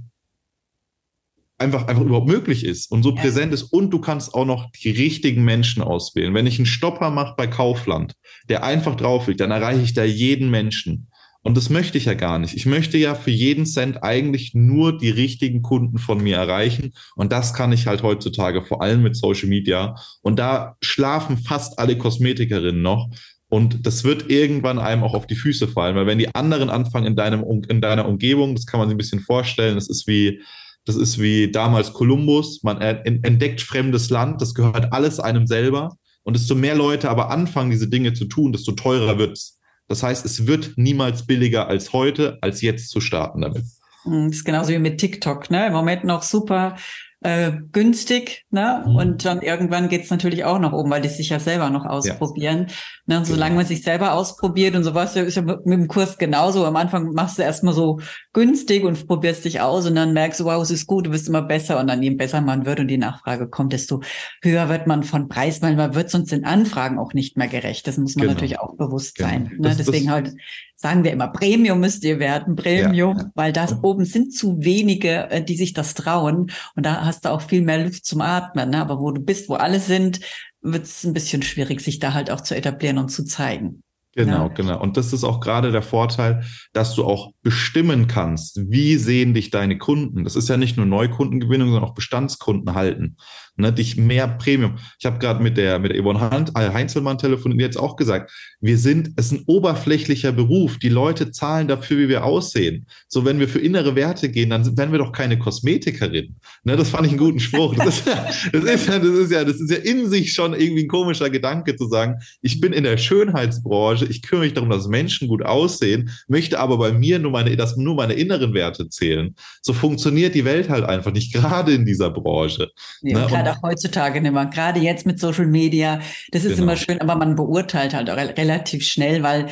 einfach, 1.57 1.87
einfach 1.87 2.03
überhaupt 2.03 2.27
möglich 2.27 2.65
ist 2.65 2.91
und 2.91 3.03
so 3.03 3.13
präsent 3.15 3.53
ist 3.53 3.63
und 3.63 3.91
du 3.91 3.99
kannst 3.99 4.33
auch 4.33 4.45
noch 4.45 4.71
die 4.71 4.91
richtigen 4.91 5.43
Menschen 5.43 5.81
auswählen. 5.81 6.33
Wenn 6.33 6.47
ich 6.47 6.59
einen 6.59 6.65
Stopper 6.65 7.11
mache 7.11 7.35
bei 7.37 7.47
Kaufland, 7.47 8.13
der 8.49 8.63
einfach 8.63 8.95
drauf 8.95 9.27
liegt, 9.27 9.39
dann 9.39 9.51
erreiche 9.51 9.81
ich 9.81 9.93
da 9.93 10.03
jeden 10.03 10.49
Menschen. 10.49 11.07
Und 11.43 11.55
das 11.55 11.69
möchte 11.69 11.97
ich 11.99 12.05
ja 12.05 12.15
gar 12.15 12.39
nicht. 12.39 12.55
Ich 12.55 12.65
möchte 12.65 12.97
ja 12.97 13.13
für 13.13 13.31
jeden 13.31 13.67
Cent 13.67 14.01
eigentlich 14.01 14.55
nur 14.55 14.97
die 14.97 15.11
richtigen 15.11 15.61
Kunden 15.61 15.99
von 15.99 16.21
mir 16.23 16.37
erreichen. 16.37 16.93
Und 17.15 17.31
das 17.31 17.53
kann 17.53 17.71
ich 17.71 17.85
halt 17.85 18.01
heutzutage 18.01 18.63
vor 18.63 18.81
allem 18.81 19.03
mit 19.03 19.15
Social 19.15 19.47
Media. 19.47 19.95
Und 20.21 20.39
da 20.39 20.75
schlafen 20.81 21.37
fast 21.37 21.77
alle 21.77 21.99
Kosmetikerinnen 21.99 22.81
noch, 22.81 23.09
und 23.49 23.85
das 23.85 24.03
wird 24.03 24.29
irgendwann 24.29 24.79
einem 24.79 25.03
auch 25.03 25.13
auf 25.13 25.27
die 25.27 25.35
Füße 25.35 25.67
fallen, 25.67 25.95
weil 25.95 26.07
wenn 26.07 26.17
die 26.17 26.33
anderen 26.33 26.69
anfangen 26.69 27.05
in, 27.05 27.15
deinem, 27.15 27.43
in 27.67 27.81
deiner 27.81 28.07
Umgebung, 28.07 28.55
das 28.55 28.65
kann 28.65 28.79
man 28.79 28.89
sich 28.89 28.95
ein 28.95 28.99
bisschen 28.99 29.19
vorstellen, 29.19 29.75
das 29.75 29.87
ist 29.87 30.07
wie, 30.07 30.41
das 30.85 30.95
ist 30.95 31.19
wie 31.19 31.51
damals 31.51 31.93
Kolumbus, 31.93 32.63
man 32.63 32.81
entdeckt 32.81 33.61
fremdes 33.61 34.09
Land, 34.09 34.41
das 34.41 34.53
gehört 34.53 34.93
alles 34.93 35.19
einem 35.19 35.47
selber. 35.47 35.97
Und 36.23 36.35
desto 36.35 36.55
mehr 36.55 36.75
Leute 36.75 37.09
aber 37.11 37.29
anfangen, 37.29 37.69
diese 37.69 37.87
Dinge 37.87 38.13
zu 38.13 38.25
tun, 38.25 38.51
desto 38.51 38.71
teurer 38.71 39.19
wird 39.19 39.33
es. 39.33 39.59
Das 39.87 40.01
heißt, 40.01 40.25
es 40.25 40.47
wird 40.47 40.73
niemals 40.75 41.27
billiger 41.27 41.67
als 41.67 41.93
heute, 41.93 42.39
als 42.41 42.61
jetzt 42.61 42.89
zu 42.89 42.99
starten 42.99 43.41
damit. 43.41 43.63
Das 44.05 44.31
ist 44.31 44.43
genauso 44.43 44.71
wie 44.71 44.79
mit 44.79 44.99
TikTok, 44.99 45.51
ne? 45.51 45.67
Im 45.67 45.73
Moment 45.73 46.03
noch 46.03 46.23
super 46.23 46.77
äh, 47.21 47.51
günstig, 47.71 48.45
ne? 48.49 48.83
Mhm. 48.85 48.95
Und 48.95 49.25
dann 49.25 49.41
irgendwann 49.41 49.89
geht's 49.89 50.09
natürlich 50.09 50.43
auch 50.45 50.59
nach 50.59 50.73
oben, 50.73 50.89
weil 50.89 51.01
die 51.01 51.09
sich 51.09 51.29
ja 51.29 51.39
selber 51.39 51.69
noch 51.69 51.85
ausprobieren. 51.85 52.67
Ja. 52.67 52.75
Ne? 53.07 53.23
Solange 53.23 53.51
genau. 53.51 53.59
man 53.59 53.65
sich 53.65 53.83
selber 53.83 54.13
ausprobiert 54.13 54.75
und 54.75 54.83
sowas, 54.83 55.15
ist 55.15 55.35
ja 55.35 55.43
mit 55.43 55.65
dem 55.65 55.87
Kurs 55.87 56.17
genauso. 56.17 56.65
Am 56.65 56.75
Anfang 56.75 57.13
machst 57.13 57.37
du 57.37 57.43
erstmal 57.43 57.73
so 57.73 57.99
günstig 58.33 58.83
und 58.83 59.07
probierst 59.07 59.45
dich 59.45 59.61
aus 59.61 59.85
und 59.85 59.95
dann 59.95 60.13
merkst 60.13 60.39
du, 60.39 60.45
wow, 60.45 60.61
es 60.61 60.71
ist 60.71 60.87
gut, 60.87 61.05
du 61.05 61.11
bist 61.11 61.27
immer 61.27 61.43
besser 61.43 61.79
und 61.79 61.87
dann 61.87 62.01
je 62.01 62.09
besser 62.09 62.41
man 62.41 62.65
wird 62.65 62.79
und 62.79 62.87
die 62.87 62.97
Nachfrage 62.97 63.47
kommt, 63.47 63.73
desto 63.73 64.01
höher 64.41 64.69
wird 64.69 64.87
man 64.87 65.03
von 65.03 65.27
Preis, 65.27 65.61
weil 65.61 65.75
man 65.75 65.93
wird 65.93 66.09
sonst 66.09 66.31
den 66.31 66.45
Anfragen 66.45 66.97
auch 66.97 67.13
nicht 67.13 67.37
mehr 67.37 67.47
gerecht. 67.47 67.85
Das 67.85 67.97
muss 67.97 68.15
man 68.15 68.23
genau. 68.23 68.33
natürlich 68.33 68.59
auch 68.59 68.75
bewusst 68.75 69.17
genau. 69.17 69.29
sein. 69.29 69.43
Ne? 69.43 69.57
Das, 69.59 69.77
Deswegen 69.77 70.07
das, 70.07 70.13
halt 70.13 70.33
sagen 70.75 71.03
wir 71.03 71.11
immer, 71.11 71.27
Premium 71.29 71.79
müsst 71.79 72.03
ihr 72.03 72.19
werden, 72.19 72.55
Premium, 72.55 73.17
ja. 73.17 73.31
weil 73.33 73.53
das 73.53 73.81
oben 73.81 74.05
sind 74.05 74.33
zu 74.33 74.57
wenige, 74.59 75.29
äh, 75.29 75.43
die 75.43 75.55
sich 75.55 75.73
das 75.73 75.93
trauen. 75.93 76.51
Und 76.75 76.85
da 76.85 77.05
hast 77.05 77.25
du 77.25 77.29
auch 77.29 77.41
viel 77.41 77.61
mehr 77.61 77.83
Luft 77.83 78.05
zum 78.05 78.21
Atmen. 78.21 78.71
Ne? 78.71 78.81
Aber 78.81 78.99
wo 78.99 79.11
du 79.11 79.21
bist, 79.21 79.47
wo 79.47 79.53
alle 79.53 79.79
sind, 79.79 80.19
wird 80.65 80.85
es 80.85 81.03
ein 81.05 81.13
bisschen 81.13 81.41
schwierig, 81.43 81.81
sich 81.81 81.99
da 81.99 82.13
halt 82.13 82.31
auch 82.31 82.41
zu 82.41 82.55
etablieren 82.55 82.97
und 82.97 83.09
zu 83.09 83.23
zeigen. 83.25 83.81
Genau, 84.15 84.47
ja. 84.47 84.47
genau. 84.47 84.81
Und 84.81 84.95
das 84.95 85.11
ist 85.11 85.25
auch 85.25 85.41
gerade 85.41 85.71
der 85.73 85.81
Vorteil, 85.81 86.45
dass 86.71 86.95
du 86.95 87.03
auch 87.03 87.31
bestimmen 87.43 88.07
kannst, 88.07 88.71
wie 88.71 88.95
sehen 88.95 89.33
dich 89.33 89.51
deine 89.51 89.77
Kunden. 89.77 90.23
Das 90.23 90.37
ist 90.37 90.47
ja 90.47 90.55
nicht 90.55 90.77
nur 90.77 90.85
Neukundengewinnung, 90.85 91.67
sondern 91.67 91.89
auch 91.89 91.95
Bestandskunden 91.95 92.73
halten. 92.73 93.17
Ne, 93.57 93.71
dich 93.71 93.95
mehr 93.95 94.27
Premium. 94.27 94.75
Ich 94.99 95.05
habe 95.05 95.17
gerade 95.17 95.41
mit 95.41 95.55
der 95.55 95.79
mit 95.79 95.93
der 95.93 96.01
Yvonne 96.01 96.45
äh, 96.55 96.73
Heinzelmann 96.73 97.17
telefoniert 97.17 97.61
jetzt 97.61 97.77
auch 97.77 97.95
gesagt, 97.95 98.29
wir 98.59 98.77
sind, 98.77 99.11
es 99.15 99.27
ist 99.27 99.31
ein 99.31 99.43
oberflächlicher 99.47 100.33
Beruf. 100.33 100.77
Die 100.77 100.89
Leute 100.89 101.31
zahlen 101.31 101.69
dafür, 101.69 101.99
wie 101.99 102.09
wir 102.09 102.25
aussehen. 102.25 102.85
So, 103.07 103.23
wenn 103.23 103.39
wir 103.39 103.47
für 103.47 103.59
innere 103.59 103.95
Werte 103.95 104.29
gehen, 104.29 104.49
dann 104.49 104.77
werden 104.77 104.91
wir 104.91 104.99
doch 104.99 105.13
keine 105.13 105.39
Kosmetikerin. 105.39 106.35
Ne, 106.65 106.75
das 106.75 106.89
fand 106.89 107.05
ich 107.05 107.13
einen 107.13 107.19
guten 107.19 107.39
Spruch. 107.39 107.75
Das 107.75 107.99
ist, 107.99 108.07
ja, 108.07 108.25
das 108.51 108.63
ist 108.63 108.87
ja, 108.87 108.99
das 108.99 109.09
ist 109.09 109.31
ja, 109.31 109.43
das 109.45 109.61
ist 109.61 109.71
ja 109.71 109.77
in 109.77 110.09
sich 110.09 110.33
schon 110.33 110.53
irgendwie 110.53 110.83
ein 110.83 110.89
komischer 110.89 111.29
Gedanke 111.29 111.77
zu 111.77 111.87
sagen, 111.87 112.15
ich 112.41 112.59
bin 112.59 112.73
in 112.73 112.83
der 112.83 112.97
Schönheitsbranche, 112.97 114.04
ich 114.09 114.21
kümmere 114.21 114.45
mich 114.45 114.53
darum, 114.53 114.69
dass 114.69 114.87
Menschen 114.87 115.27
gut 115.27 115.43
aussehen, 115.43 116.11
möchte 116.27 116.59
aber 116.59 116.77
bei 116.77 116.91
mir 116.91 117.19
nur 117.19 117.31
meine, 117.31 117.55
dass 117.55 117.77
nur 117.77 117.95
meine 117.95 118.13
inneren 118.13 118.53
Werte 118.53 118.89
zählen. 118.89 119.35
So 119.61 119.73
funktioniert 119.73 120.35
die 120.35 120.45
Welt 120.45 120.69
halt 120.69 120.85
einfach 120.85 121.11
nicht, 121.11 121.33
gerade 121.33 121.73
in 121.73 121.85
dieser 121.85 122.09
Branche. 122.09 122.71
Nee, 123.01 123.13
ne? 123.13 123.25
gerade 123.27 123.51
auch 123.51 123.61
heutzutage 123.63 124.21
nicht 124.21 124.33
mehr. 124.33 124.45
Gerade 124.47 124.79
jetzt 124.79 125.05
mit 125.05 125.19
Social 125.19 125.47
Media, 125.47 125.99
das 126.31 126.43
ist 126.43 126.57
genau. 126.57 126.63
immer 126.63 126.77
schön, 126.77 127.01
aber 127.01 127.15
man 127.15 127.35
beurteilt 127.35 127.93
halt 127.93 128.09
auch 128.09 128.17
relativ 128.17 128.85
schnell, 128.85 129.23
weil 129.23 129.47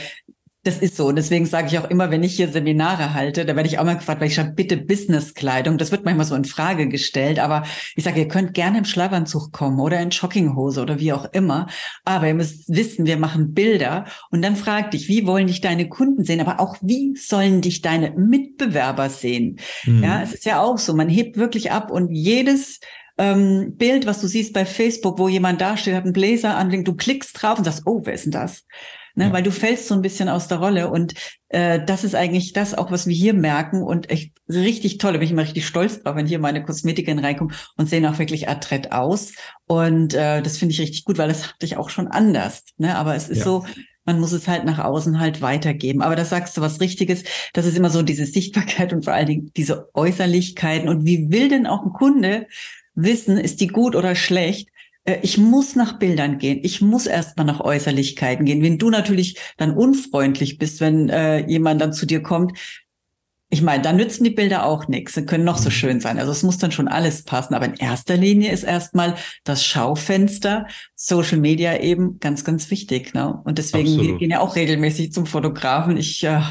das 0.63 0.77
ist 0.77 0.96
so. 0.96 1.08
Und 1.08 1.17
deswegen 1.17 1.46
sage 1.46 1.67
ich 1.67 1.77
auch 1.77 1.89
immer, 1.89 2.10
wenn 2.10 2.24
ich 2.24 2.36
hier 2.36 2.48
Seminare 2.48 3.13
halte, 3.13 3.46
da 3.46 3.55
werde 3.55 3.67
ich 3.67 3.79
auch 3.79 3.84
mal 3.84 3.98
gefragt, 3.98 4.22
weil 4.22 4.29
ich 4.29 4.36
schreibe, 4.36 4.53
bitte 4.53 4.77
Businesskleidung. 4.77 5.77
Das 5.77 5.91
wird 5.91 6.05
manchmal 6.05 6.25
so 6.25 6.36
in 6.36 6.46
Frage 6.46 6.88
gestellt. 6.88 7.39
Aber 7.39 7.63
ich 7.96 8.05
sage, 8.05 8.22
ihr 8.22 8.29
könnt 8.29 8.53
gerne 8.53 8.77
im 8.77 8.86
Schlafanzug 8.86 9.51
kommen 9.51 9.82
oder 9.82 10.00
in 10.00 10.10
Jogginghose 10.10 10.82
oder 10.82 11.00
wie 11.00 11.12
auch 11.12 11.25
immer. 11.34 11.67
Aber 12.05 12.27
ihr 12.27 12.34
müsst 12.34 12.70
wissen, 12.70 13.05
wir 13.05 13.17
machen 13.17 13.53
Bilder. 13.53 14.05
Und 14.32 14.41
dann 14.41 14.55
frag 14.55 14.91
dich, 14.91 15.10
wie 15.10 15.27
wollen 15.27 15.48
dich 15.48 15.60
deine 15.60 15.89
Kunden 15.89 16.24
sehen? 16.24 16.39
Aber 16.39 16.62
auch, 16.62 16.77
wie 16.82 17.13
sollen 17.17 17.60
dich 17.60 17.82
deine 17.82 18.12
Mitbewerber 18.12 19.10
sehen? 19.10 19.60
Mhm. 19.86 20.03
Ja, 20.03 20.22
es 20.22 20.34
ist 20.34 20.46
ja 20.46 20.62
auch 20.62 20.77
so. 20.77 20.93
Man 20.93 21.10
hebt 21.10 21.36
wirklich 21.36 21.72
ab 21.72 21.91
und 21.91 22.10
jedes 22.10 22.79
ähm, 23.17 23.75
Bild, 23.75 24.05
was 24.05 24.22
du 24.22 24.27
siehst 24.27 24.53
bei 24.53 24.65
Facebook, 24.65 25.20
wo 25.20 25.27
jemand 25.27 25.60
dasteht, 25.60 25.93
hat 25.93 26.05
einen 26.05 26.13
Bläser 26.13 26.55
an, 26.55 26.72
du 26.84 26.96
klickst 26.96 27.41
drauf 27.41 27.58
und 27.58 27.65
sagst, 27.65 27.84
oh, 27.86 28.01
wer 28.05 28.13
ist 28.13 28.25
denn 28.25 28.32
das? 28.32 28.63
Ne, 29.15 29.25
ja. 29.25 29.34
Weil 29.34 29.43
du 29.43 29.51
fällst 29.51 29.88
so 29.88 29.93
ein 29.93 30.01
bisschen 30.01 30.27
aus 30.27 30.48
der 30.48 30.58
Rolle 30.58 30.89
und 30.89 31.13
äh, 31.50 31.79
das 31.86 32.03
ist 32.03 32.15
eigentlich 32.15 32.53
das 32.53 32.74
auch, 32.74 32.89
was 32.89 33.05
wir 33.05 33.13
hier 33.13 33.36
merken 33.36 33.84
und 33.84 34.10
echt 34.10 34.34
richtig 34.50 34.98
toll. 34.98 35.13
Da 35.13 35.20
bin 35.20 35.25
ich 35.25 35.32
immer 35.32 35.43
richtig 35.43 35.67
stolz 35.67 36.01
drauf, 36.01 36.15
wenn 36.15 36.25
hier 36.25 36.39
meine 36.39 36.63
Kosmetikerin 36.63 37.20
reinkommt 37.20 37.72
und 37.77 37.88
sehen 37.88 38.08
auch 38.08 38.17
wirklich 38.17 38.50
adrett 38.50 38.91
aus 38.91 39.34
und 39.67 40.15
äh, 40.15 40.41
das 40.41 40.58
finde 40.58 40.74
ich 40.74 40.82
richtig 40.82 41.05
gut, 41.05 41.20
weil 41.20 41.27
das 41.27 41.48
hatte 41.50 41.65
ich 41.65 41.77
auch 41.77 41.89
schon 41.89 42.08
anders. 42.08 42.63
Ne? 42.77 42.96
Aber 42.96 43.15
es 43.15 43.29
ist 43.29 43.39
ja. 43.39 43.43
so, 43.43 43.65
man 44.05 44.20
muss 44.20 44.32
es 44.32 44.48
halt 44.48 44.65
nach 44.65 44.79
außen 44.79 45.20
halt 45.20 45.41
weitergeben. 45.41 46.01
Aber 46.01 46.15
da 46.15 46.25
sagst 46.25 46.58
du 46.58 46.62
was 46.62 46.82
Richtiges. 46.82 47.24
Das 47.53 47.65
ist 47.65 47.77
immer 47.77 47.89
so 47.89 48.01
diese 48.01 48.25
Sichtbarkeit 48.25 48.93
und 48.93 49.05
vor 49.05 49.13
allen 49.13 49.27
Dingen 49.27 49.51
diese 49.55 49.89
Äußerlichkeiten. 49.93 50.89
Und 50.89 51.05
wie 51.05 51.32
will 51.32 51.50
denn 51.50 51.67
auch 51.67 51.84
ein 51.86 51.93
Kunde 51.93 52.48
wissen, 52.96 53.38
ist 53.38 53.62
die 53.62 53.67
gut 53.67 53.96
oder 53.96 54.15
schlecht. 54.15 54.70
Äh, 55.05 55.19
ich 55.22 55.38
muss 55.38 55.75
nach 55.75 56.00
Bildern 56.00 56.38
gehen. 56.38 56.60
Ich 56.63 56.81
muss 56.81 57.05
erstmal 57.05 57.45
nach 57.45 57.60
Äußerlichkeiten 57.60 58.45
gehen. 58.45 58.62
Wenn 58.62 58.77
du 58.77 58.89
natürlich 58.89 59.38
dann 59.57 59.75
unfreundlich 59.75 60.57
bist, 60.57 60.81
wenn 60.81 61.10
äh, 61.10 61.45
jemand 61.48 61.81
dann 61.81 61.93
zu 61.93 62.05
dir 62.05 62.22
kommt, 62.22 62.57
ich 63.53 63.62
meine, 63.62 63.83
dann 63.83 63.98
nützen 63.98 64.24
die 64.24 64.31
Bilder 64.31 64.65
auch 64.65 64.88
nichts. 64.88 65.13
Sie 65.13 65.27
können 65.27 65.43
noch 65.43 65.60
so 65.60 65.69
mhm. 65.69 65.74
schön 65.74 66.00
sein. 66.00 66.17
Also 66.17 66.31
es 66.31 66.41
muss 66.41 66.57
dann 66.57 66.72
schon 66.72 66.88
alles 66.88 67.22
passen. 67.22 67.53
Aber 67.53 67.65
in 67.65 67.75
erster 67.75 68.17
Linie 68.17 68.51
ist 68.51 68.63
erstmal 68.63 69.13
das 69.43 69.63
Schaufenster, 69.63 70.65
Social 70.95 71.38
Media 71.38 71.77
eben 71.77 72.19
ganz, 72.19 72.43
ganz 72.43 72.72
wichtig. 72.72 73.13
Ne? 73.13 73.39
Und 73.43 73.60
deswegen 73.60 73.89
Absolut. 73.89 74.19
gehen 74.19 74.31
ja 74.31 74.39
auch 74.39 74.55
regelmäßig 74.55 75.13
zum 75.13 75.27
Fotografen. 75.27 75.98
Ich, 75.98 76.24
äh, 76.24 76.41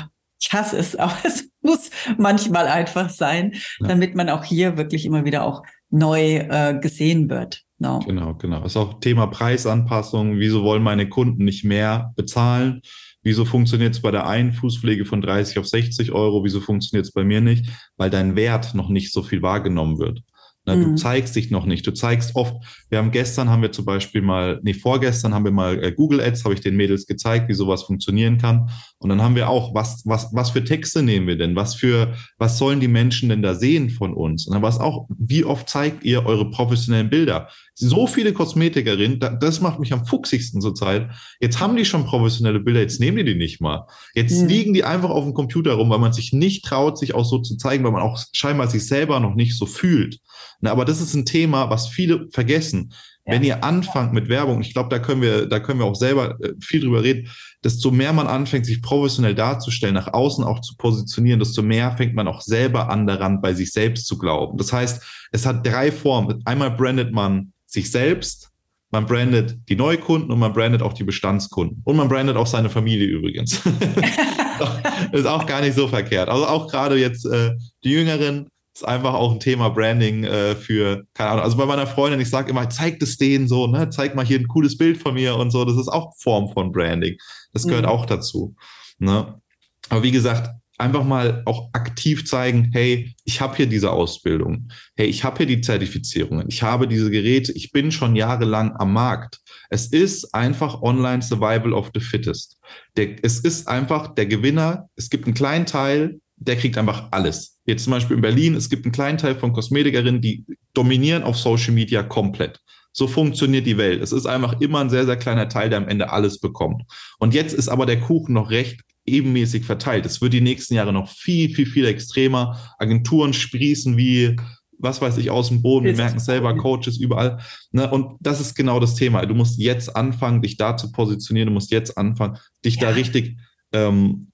ich 0.42 0.52
hasse 0.52 0.76
es, 0.76 0.96
aber 0.96 1.16
es 1.24 1.50
muss 1.62 1.90
manchmal 2.18 2.66
einfach 2.66 3.10
sein, 3.10 3.52
ja. 3.80 3.88
damit 3.88 4.14
man 4.14 4.28
auch 4.28 4.44
hier 4.44 4.76
wirklich 4.76 5.06
immer 5.06 5.24
wieder 5.24 5.44
auch 5.44 5.62
neu 5.90 6.36
äh, 6.36 6.78
gesehen 6.80 7.30
wird. 7.30 7.62
No. 7.78 7.98
Genau, 8.00 8.34
genau. 8.34 8.60
Das 8.60 8.72
ist 8.72 8.76
auch 8.76 9.00
Thema 9.00 9.26
Preisanpassung. 9.26 10.38
Wieso 10.38 10.62
wollen 10.62 10.82
meine 10.82 11.08
Kunden 11.08 11.44
nicht 11.44 11.64
mehr 11.64 12.12
bezahlen? 12.14 12.80
Wieso 13.24 13.44
funktioniert 13.44 13.94
es 13.94 14.02
bei 14.02 14.10
der 14.10 14.26
einen 14.26 14.52
Fußpflege 14.52 15.04
von 15.04 15.20
30 15.20 15.58
auf 15.58 15.66
60 15.66 16.12
Euro? 16.12 16.44
Wieso 16.44 16.60
funktioniert 16.60 17.06
es 17.06 17.12
bei 17.12 17.24
mir 17.24 17.40
nicht? 17.40 17.66
Weil 17.96 18.10
dein 18.10 18.36
Wert 18.36 18.74
noch 18.74 18.88
nicht 18.88 19.12
so 19.12 19.22
viel 19.22 19.42
wahrgenommen 19.42 19.98
wird. 19.98 20.22
Na, 20.64 20.76
mhm. 20.76 20.82
Du 20.82 20.94
zeigst 20.94 21.34
dich 21.34 21.50
noch 21.50 21.66
nicht. 21.66 21.86
Du 21.86 21.92
zeigst 21.92 22.36
oft, 22.36 22.54
wir 22.88 22.98
haben 22.98 23.10
gestern 23.10 23.50
haben 23.50 23.62
wir 23.62 23.72
zum 23.72 23.84
Beispiel 23.84 24.22
mal, 24.22 24.60
nee, 24.62 24.74
vorgestern 24.74 25.34
haben 25.34 25.44
wir 25.44 25.50
mal 25.50 25.82
äh, 25.82 25.92
Google 25.92 26.20
Ads, 26.20 26.44
habe 26.44 26.54
ich 26.54 26.60
den 26.60 26.76
Mädels 26.76 27.06
gezeigt, 27.06 27.48
wie 27.48 27.54
sowas 27.54 27.82
funktionieren 27.82 28.38
kann. 28.38 28.70
Und 28.98 29.08
dann 29.08 29.20
haben 29.20 29.34
wir 29.34 29.48
auch, 29.48 29.74
was, 29.74 30.02
was, 30.04 30.28
was 30.32 30.50
für 30.50 30.62
Texte 30.62 31.02
nehmen 31.02 31.26
wir 31.26 31.36
denn? 31.36 31.56
Was 31.56 31.74
für, 31.74 32.14
was 32.38 32.58
sollen 32.58 32.78
die 32.78 32.88
Menschen 32.88 33.28
denn 33.28 33.42
da 33.42 33.54
sehen 33.54 33.90
von 33.90 34.14
uns? 34.14 34.46
Und 34.46 34.54
dann 34.54 34.62
war 34.62 34.70
es 34.70 34.78
auch, 34.78 35.08
wie 35.08 35.44
oft 35.44 35.68
zeigt 35.68 36.04
ihr 36.04 36.26
eure 36.26 36.48
professionellen 36.50 37.10
Bilder? 37.10 37.48
So 37.74 38.06
viele 38.06 38.34
Kosmetikerinnen, 38.34 39.18
das 39.40 39.60
macht 39.62 39.80
mich 39.80 39.92
am 39.94 40.04
fuchsigsten 40.04 40.60
zurzeit. 40.60 41.10
Jetzt 41.40 41.58
haben 41.58 41.74
die 41.74 41.86
schon 41.86 42.04
professionelle 42.04 42.60
Bilder, 42.60 42.80
jetzt 42.80 43.00
nehmen 43.00 43.16
die 43.18 43.24
die 43.24 43.34
nicht 43.34 43.60
mal. 43.60 43.86
Jetzt 44.14 44.42
mhm. 44.42 44.48
liegen 44.48 44.74
die 44.74 44.84
einfach 44.84 45.08
auf 45.08 45.24
dem 45.24 45.32
Computer 45.32 45.74
rum, 45.74 45.88
weil 45.88 45.98
man 45.98 46.12
sich 46.12 46.32
nicht 46.32 46.64
traut, 46.64 46.98
sich 46.98 47.14
auch 47.14 47.24
so 47.24 47.38
zu 47.38 47.56
zeigen, 47.56 47.82
weil 47.84 47.92
man 47.92 48.02
auch 48.02 48.22
scheinbar 48.32 48.68
sich 48.68 48.86
selber 48.86 49.20
noch 49.20 49.34
nicht 49.34 49.56
so 49.56 49.64
fühlt. 49.64 50.20
Na, 50.60 50.70
aber 50.70 50.84
das 50.84 51.00
ist 51.00 51.14
ein 51.14 51.24
Thema, 51.24 51.70
was 51.70 51.88
viele 51.88 52.28
vergessen. 52.30 52.92
Ja. 53.24 53.34
Wenn 53.34 53.44
ihr 53.44 53.62
anfangt 53.64 54.12
mit 54.12 54.28
Werbung, 54.28 54.60
ich 54.60 54.74
glaube, 54.74 54.88
da 54.88 54.98
können 54.98 55.22
wir, 55.22 55.46
da 55.46 55.60
können 55.60 55.78
wir 55.78 55.86
auch 55.86 55.94
selber 55.94 56.38
äh, 56.40 56.54
viel 56.60 56.80
drüber 56.80 57.02
reden, 57.02 57.28
desto 57.64 57.90
mehr 57.90 58.12
man 58.12 58.26
anfängt, 58.26 58.66
sich 58.66 58.82
professionell 58.82 59.34
darzustellen, 59.34 59.94
nach 59.94 60.12
außen 60.12 60.44
auch 60.44 60.60
zu 60.60 60.76
positionieren, 60.76 61.38
desto 61.38 61.62
mehr 61.62 61.96
fängt 61.96 62.14
man 62.14 62.26
auch 62.26 62.40
selber 62.40 62.90
an 62.90 63.06
daran, 63.06 63.40
bei 63.40 63.54
sich 63.54 63.70
selbst 63.70 64.06
zu 64.06 64.18
glauben. 64.18 64.58
Das 64.58 64.72
heißt, 64.72 65.02
es 65.30 65.46
hat 65.46 65.64
drei 65.64 65.92
Formen. 65.92 66.42
Einmal 66.44 66.72
brandet 66.72 67.12
man 67.12 67.52
sich 67.72 67.90
selbst, 67.90 68.50
man 68.90 69.06
brandet 69.06 69.58
die 69.68 69.76
Neukunden 69.76 70.30
und 70.30 70.38
man 70.38 70.52
brandet 70.52 70.82
auch 70.82 70.92
die 70.92 71.04
Bestandskunden. 71.04 71.80
Und 71.84 71.96
man 71.96 72.08
brandet 72.08 72.36
auch 72.36 72.46
seine 72.46 72.68
Familie 72.68 73.06
übrigens. 73.06 73.54
ist 75.12 75.26
auch 75.26 75.46
gar 75.46 75.62
nicht 75.62 75.74
so 75.74 75.88
verkehrt. 75.88 76.28
Also 76.28 76.46
auch 76.46 76.70
gerade 76.70 76.96
jetzt 76.96 77.24
äh, 77.24 77.52
die 77.84 77.90
Jüngeren, 77.90 78.48
ist 78.74 78.86
einfach 78.86 79.14
auch 79.14 79.32
ein 79.32 79.40
Thema 79.40 79.68
Branding 79.68 80.24
äh, 80.24 80.54
für, 80.54 81.04
keine 81.14 81.30
Ahnung, 81.30 81.44
also 81.44 81.56
bei 81.56 81.66
meiner 81.66 81.86
Freundin, 81.86 82.20
ich 82.20 82.30
sage 82.30 82.50
immer, 82.50 82.68
zeig 82.70 83.02
es 83.02 83.18
denen 83.18 83.46
so, 83.46 83.66
ne? 83.66 83.90
Zeig 83.90 84.14
mal 84.14 84.24
hier 84.24 84.38
ein 84.38 84.48
cooles 84.48 84.78
Bild 84.78 84.96
von 84.96 85.14
mir 85.14 85.36
und 85.36 85.50
so. 85.50 85.64
Das 85.64 85.76
ist 85.76 85.88
auch 85.88 86.14
Form 86.16 86.48
von 86.48 86.72
Branding. 86.72 87.16
Das 87.52 87.64
gehört 87.64 87.84
mhm. 87.84 87.90
auch 87.90 88.06
dazu. 88.06 88.54
Ne? 88.98 89.40
Aber 89.88 90.02
wie 90.02 90.10
gesagt, 90.10 90.50
einfach 90.82 91.04
mal 91.04 91.42
auch 91.46 91.70
aktiv 91.72 92.26
zeigen, 92.26 92.70
hey, 92.72 93.14
ich 93.24 93.40
habe 93.40 93.56
hier 93.56 93.66
diese 93.66 93.90
Ausbildung, 93.90 94.68
hey, 94.96 95.06
ich 95.06 95.24
habe 95.24 95.38
hier 95.38 95.46
die 95.46 95.60
Zertifizierungen, 95.60 96.46
ich 96.48 96.62
habe 96.62 96.88
diese 96.88 97.10
Geräte, 97.10 97.52
ich 97.52 97.72
bin 97.72 97.92
schon 97.92 98.16
jahrelang 98.16 98.76
am 98.76 98.92
Markt. 98.92 99.38
Es 99.70 99.86
ist 99.86 100.34
einfach 100.34 100.82
Online 100.82 101.22
Survival 101.22 101.72
of 101.72 101.90
the 101.94 102.00
Fittest. 102.00 102.58
Der, 102.96 103.16
es 103.22 103.40
ist 103.40 103.68
einfach 103.68 104.14
der 104.14 104.26
Gewinner. 104.26 104.88
Es 104.96 105.08
gibt 105.08 105.26
einen 105.26 105.34
kleinen 105.34 105.66
Teil, 105.66 106.20
der 106.36 106.56
kriegt 106.56 106.76
einfach 106.76 107.08
alles. 107.12 107.58
Jetzt 107.64 107.84
zum 107.84 107.92
Beispiel 107.92 108.16
in 108.16 108.22
Berlin, 108.22 108.54
es 108.54 108.68
gibt 108.68 108.84
einen 108.84 108.92
kleinen 108.92 109.18
Teil 109.18 109.36
von 109.36 109.52
Kosmetikerinnen, 109.52 110.20
die 110.20 110.44
dominieren 110.74 111.22
auf 111.22 111.38
Social 111.38 111.72
Media 111.72 112.02
komplett. 112.02 112.60
So 112.92 113.06
funktioniert 113.06 113.66
die 113.66 113.78
Welt. 113.78 114.02
Es 114.02 114.12
ist 114.12 114.26
einfach 114.26 114.60
immer 114.60 114.80
ein 114.80 114.90
sehr, 114.90 115.06
sehr 115.06 115.16
kleiner 115.16 115.48
Teil, 115.48 115.70
der 115.70 115.78
am 115.78 115.88
Ende 115.88 116.10
alles 116.10 116.40
bekommt. 116.40 116.82
Und 117.18 117.32
jetzt 117.32 117.54
ist 117.54 117.68
aber 117.68 117.86
der 117.86 118.00
Kuchen 118.00 118.34
noch 118.34 118.50
recht 118.50 118.82
ebenmäßig 119.06 119.64
verteilt. 119.64 120.06
Es 120.06 120.20
wird 120.20 120.32
die 120.32 120.40
nächsten 120.40 120.74
Jahre 120.74 120.92
noch 120.92 121.10
viel, 121.10 121.54
viel, 121.54 121.66
viel 121.66 121.86
extremer. 121.86 122.74
Agenturen 122.78 123.32
sprießen 123.32 123.96
wie, 123.96 124.36
was 124.78 125.00
weiß 125.00 125.18
ich, 125.18 125.30
aus 125.30 125.48
dem 125.48 125.62
Boden. 125.62 125.86
Wir 125.86 125.96
merken 125.96 126.20
selber 126.20 126.56
Coaches 126.56 126.98
überall. 126.98 127.38
Ne? 127.72 127.90
Und 127.90 128.16
das 128.20 128.40
ist 128.40 128.54
genau 128.54 128.80
das 128.80 128.94
Thema. 128.94 129.24
Du 129.26 129.34
musst 129.34 129.58
jetzt 129.58 129.94
anfangen, 129.96 130.42
dich 130.42 130.56
da 130.56 130.76
zu 130.76 130.92
positionieren. 130.92 131.48
Du 131.48 131.54
musst 131.54 131.70
jetzt 131.70 131.96
anfangen, 131.96 132.38
dich 132.64 132.76
ja. 132.76 132.82
da 132.82 132.88
richtig 132.90 133.36
ähm, 133.72 134.32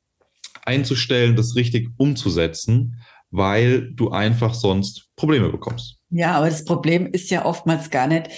einzustellen, 0.64 1.36
das 1.36 1.56
richtig 1.56 1.88
umzusetzen, 1.96 3.00
weil 3.30 3.92
du 3.92 4.10
einfach 4.10 4.54
sonst 4.54 5.08
Probleme 5.16 5.48
bekommst. 5.48 5.96
Ja, 6.10 6.36
aber 6.36 6.48
das 6.48 6.64
Problem 6.64 7.06
ist 7.06 7.30
ja 7.30 7.44
oftmals 7.44 7.90
gar 7.90 8.06
nicht, 8.06 8.28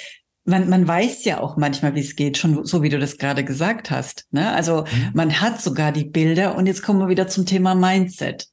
man, 0.44 0.68
man 0.68 0.86
weiß 0.86 1.24
ja 1.24 1.40
auch 1.40 1.56
manchmal, 1.56 1.94
wie 1.94 2.00
es 2.00 2.16
geht, 2.16 2.38
schon 2.38 2.64
so 2.64 2.82
wie 2.82 2.88
du 2.88 2.98
das 2.98 3.18
gerade 3.18 3.44
gesagt 3.44 3.90
hast. 3.90 4.26
Ne? 4.30 4.52
Also 4.52 4.82
mhm. 4.82 5.10
man 5.14 5.40
hat 5.40 5.60
sogar 5.60 5.92
die 5.92 6.04
Bilder 6.04 6.56
und 6.56 6.66
jetzt 6.66 6.82
kommen 6.82 7.00
wir 7.00 7.08
wieder 7.08 7.28
zum 7.28 7.46
Thema 7.46 7.74
Mindset. 7.74 8.46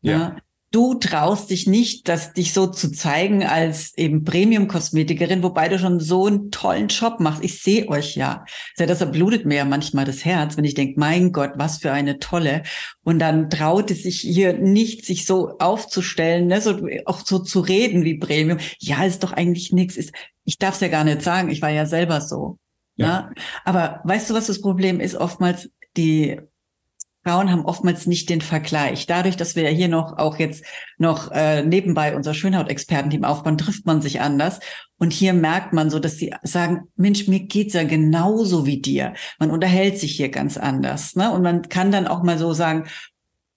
Ja. 0.00 0.18
Ne? 0.18 0.36
Du 0.70 0.94
traust 0.94 1.50
dich 1.50 1.66
nicht, 1.66 2.08
das 2.08 2.34
dich 2.34 2.52
so 2.52 2.66
zu 2.66 2.92
zeigen 2.92 3.42
als 3.42 3.96
eben 3.96 4.24
Premium-Kosmetikerin, 4.24 5.42
wobei 5.42 5.68
du 5.68 5.78
schon 5.78 5.98
so 5.98 6.26
einen 6.26 6.50
tollen 6.50 6.88
Job 6.88 7.20
machst. 7.20 7.42
Ich 7.42 7.62
sehe 7.62 7.88
euch 7.88 8.16
ja. 8.16 8.44
Deshalb 8.78 9.12
blutet 9.12 9.46
mir 9.46 9.56
ja 9.56 9.64
manchmal 9.64 10.04
das 10.04 10.24
Herz, 10.24 10.56
wenn 10.56 10.64
ich 10.64 10.74
denke, 10.74 11.00
mein 11.00 11.32
Gott, 11.32 11.52
was 11.56 11.78
für 11.78 11.92
eine 11.92 12.18
tolle. 12.18 12.62
Und 13.02 13.18
dann 13.18 13.48
traut 13.48 13.90
es 13.90 14.02
sich 14.02 14.20
hier 14.20 14.52
nicht, 14.52 15.06
sich 15.06 15.24
so 15.24 15.56
aufzustellen, 15.58 16.46
ne? 16.48 16.60
so, 16.60 16.86
auch 17.06 17.24
so 17.24 17.38
zu 17.38 17.60
reden 17.60 18.04
wie 18.04 18.18
Premium. 18.18 18.58
Ja, 18.78 19.04
ist 19.04 19.22
doch 19.22 19.32
eigentlich 19.32 19.72
nichts. 19.72 19.96
Ist, 19.96 20.12
ich 20.44 20.58
darf 20.58 20.74
es 20.74 20.80
ja 20.80 20.88
gar 20.88 21.04
nicht 21.04 21.22
sagen. 21.22 21.50
Ich 21.50 21.62
war 21.62 21.70
ja 21.70 21.86
selber 21.86 22.20
so. 22.20 22.58
Ja. 22.96 23.06
Ne? 23.22 23.34
Aber 23.64 24.00
weißt 24.04 24.28
du, 24.28 24.34
was 24.34 24.48
das 24.48 24.60
Problem 24.60 25.00
ist? 25.00 25.14
Oftmals 25.14 25.70
die 25.96 26.38
Frauen 27.28 27.50
haben 27.50 27.66
oftmals 27.66 28.06
nicht 28.06 28.30
den 28.30 28.40
Vergleich. 28.40 29.06
Dadurch, 29.06 29.36
dass 29.36 29.54
wir 29.54 29.64
ja 29.64 29.68
hier 29.68 29.88
noch 29.88 30.16
auch 30.16 30.38
jetzt 30.38 30.64
noch 30.96 31.30
äh, 31.30 31.62
nebenbei 31.62 32.16
unser 32.16 32.32
Schönhautexpertenteam 32.32 33.24
aufbauen, 33.24 33.58
trifft 33.58 33.84
man 33.84 34.00
sich 34.00 34.22
anders. 34.22 34.60
Und 34.98 35.12
hier 35.12 35.34
merkt 35.34 35.74
man 35.74 35.90
so, 35.90 35.98
dass 35.98 36.16
sie 36.16 36.32
sagen, 36.42 36.84
Mensch, 36.96 37.28
mir 37.28 37.40
geht's 37.40 37.74
ja 37.74 37.84
genauso 37.84 38.64
wie 38.64 38.80
dir. 38.80 39.12
Man 39.38 39.50
unterhält 39.50 39.98
sich 39.98 40.12
hier 40.12 40.30
ganz 40.30 40.56
anders. 40.56 41.16
Ne? 41.16 41.30
Und 41.30 41.42
man 41.42 41.68
kann 41.68 41.92
dann 41.92 42.06
auch 42.06 42.22
mal 42.22 42.38
so 42.38 42.54
sagen, 42.54 42.84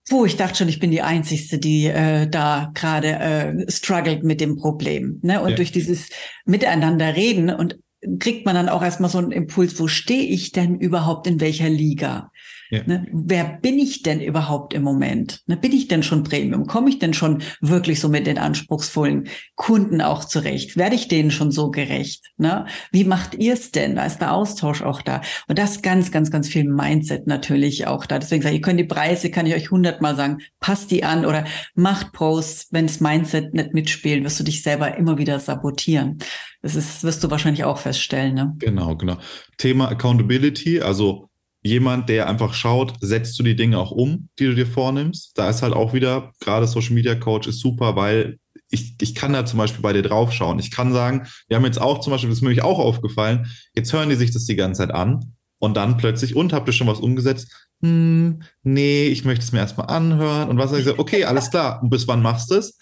Puh, 0.10 0.25
ich 0.25 0.36
dachte 0.36 0.58
schon, 0.58 0.68
ich 0.68 0.80
bin 0.80 0.92
die 0.92 1.04
Einzige, 1.04 1.58
die 1.58 1.86
äh, 1.86 2.28
da 2.28 2.72
gerade 2.74 3.08
äh, 3.08 3.72
struggelt 3.72 4.24
mit 4.24 4.42
dem 4.42 4.58
Problem. 4.58 5.20
Ne? 5.22 5.42
Und 5.42 5.51
ja. 5.51 5.56
durch 5.56 5.72
dieses 5.72 6.10
Miteinander 6.44 7.16
reden 7.16 7.50
und 7.50 7.78
kriegt 8.20 8.46
man 8.46 8.56
dann 8.56 8.68
auch 8.68 8.82
erstmal 8.82 9.10
so 9.10 9.20
einen 9.20 9.32
Impuls, 9.32 9.80
wo 9.80 9.88
stehe 9.88 10.24
ich 10.24 10.51
denn 10.51 10.80
überhaupt 10.80 11.28
in 11.28 11.40
welcher 11.40 11.70
Liga? 11.70 12.31
Ja. 12.72 12.84
Ne, 12.86 13.06
wer 13.12 13.44
bin 13.62 13.78
ich 13.78 14.01
denn 14.01 14.22
überhaupt 14.22 14.74
im 14.74 14.82
Moment? 14.82 15.42
Ne, 15.46 15.58
bin 15.58 15.74
ich 15.74 15.90
denn 15.90 16.04
schon 16.04 16.24
Premium? 16.24 16.68
Komme 16.68 16.90
ich 16.90 17.00
denn 17.00 17.13
schon 17.13 17.44
wirklich 17.60 18.00
so 18.00 18.08
mit 18.08 18.25
den 18.25 18.38
anspruchsvollen 18.38 19.28
Kunden 19.56 20.01
auch 20.01 20.24
zurecht? 20.24 20.78
Werde 20.78 20.96
ich 20.96 21.10
denen 21.10 21.32
schon 21.32 21.51
so 21.51 21.70
gerecht? 21.70 22.32
Ne? 22.38 22.66
Wie 22.94 23.04
macht 23.04 23.36
ihr 23.36 23.56
es 23.56 23.72
denn? 23.72 23.98
Da 23.98 24.06
ist 24.06 24.20
der 24.20 24.34
Austausch 24.34 24.84
auch 24.84 25.01
da. 25.01 25.20
Und 25.50 25.60
das 25.60 25.82
ganz, 25.82 26.12
ganz, 26.13 26.32
ganz 26.32 26.48
viel 26.48 26.63
Mindset 26.63 27.28
natürlich 27.28 27.88
auch 27.88 28.06
da. 28.06 28.20
Deswegen 28.20 28.42
sage 28.42 28.56
ich, 28.56 28.62
ihr 28.62 28.66
könnt 28.66 28.80
die 28.80 28.86
Preise, 28.86 29.32
kann 29.32 29.46
ich 29.46 29.54
euch 29.54 29.70
hundertmal 29.70 30.16
sagen, 30.16 30.38
passt 30.62 30.92
die 30.92 31.04
an 31.04 31.25
oder 31.25 31.44
macht 31.75 32.13
Posts, 32.13 32.70
wenn 32.72 32.88
das 32.88 33.01
Mindset 33.01 33.54
nicht 33.54 33.74
mitspielt, 33.74 34.24
wirst 34.24 34.40
du 34.40 34.46
dich 34.46 34.63
selber 34.63 34.98
immer 34.98 35.18
wieder 35.18 35.42
sabotieren. 35.42 36.20
Das 36.62 36.75
ist, 36.75 37.04
wirst 37.04 37.22
du 37.22 37.30
wahrscheinlich 37.30 37.66
auch 37.66 37.80
feststellen. 37.80 38.34
Ne? 38.34 38.54
Genau, 38.60 38.96
genau. 38.96 39.18
Thema 39.58 39.90
Accountability, 39.90 40.80
also 40.80 41.31
jemand, 41.63 42.10
der 42.10 42.27
einfach 42.27 42.53
schaut, 42.53 42.94
setzt 43.01 43.38
du 43.38 43.44
die 43.44 43.56
Dinge 43.56 43.77
auch 43.77 43.91
um, 43.91 44.30
die 44.39 44.46
du 44.46 44.56
dir 44.56 44.68
vornimmst. 44.68 45.38
Da 45.38 45.50
ist 45.50 45.62
halt 45.62 45.74
auch 45.74 45.94
wieder, 45.94 46.32
gerade 46.39 46.68
Social 46.68 46.94
Media 46.94 47.15
Coach 47.15 47.48
ist 47.48 47.60
super, 47.60 47.96
weil 47.96 48.38
ich, 48.70 48.96
ich 49.01 49.15
kann 49.15 49.34
da 49.34 49.46
zum 49.46 49.58
Beispiel 49.58 49.82
bei 49.82 49.94
dir 49.94 50.01
draufschauen. 50.01 50.60
Ich 50.60 50.72
kann 50.72 50.94
sagen, 50.94 51.27
wir 51.48 51.58
haben 51.58 51.65
jetzt 51.65 51.82
auch 51.82 52.00
zum 52.00 52.12
Beispiel, 52.12 52.30
das 52.30 52.39
ist 52.39 52.44
mir 52.44 52.65
auch 52.65 52.80
aufgefallen, 52.80 53.48
jetzt 53.75 53.94
hören 53.94 54.10
die 54.10 54.15
sich 54.15 54.32
das 54.32 54.46
die 54.46 54.56
ganze 54.56 54.80
Zeit 54.80 54.91
an 54.91 55.36
und 55.60 55.77
dann 55.77 55.98
plötzlich, 55.98 56.36
und 56.36 56.53
habt 56.53 56.68
ihr 56.68 56.74
schon 56.74 56.88
was 56.88 57.00
umgesetzt? 57.00 57.70
Hm, 57.82 58.41
nee, 58.63 59.08
ich 59.08 59.25
möchte 59.25 59.44
es 59.44 59.51
mir 59.51 59.60
erstmal 59.60 59.88
anhören. 59.88 60.50
Und 60.50 60.58
was 60.58 60.72
ich 60.74 60.86
so, 60.86 60.98
okay, 60.98 61.25
alles 61.25 61.51
klar. 61.51 61.82
Und 61.84 61.89
bis 61.89 62.08
wann 62.08 62.22
machst 62.22 62.50
du 62.50 62.56
es? 62.56 62.77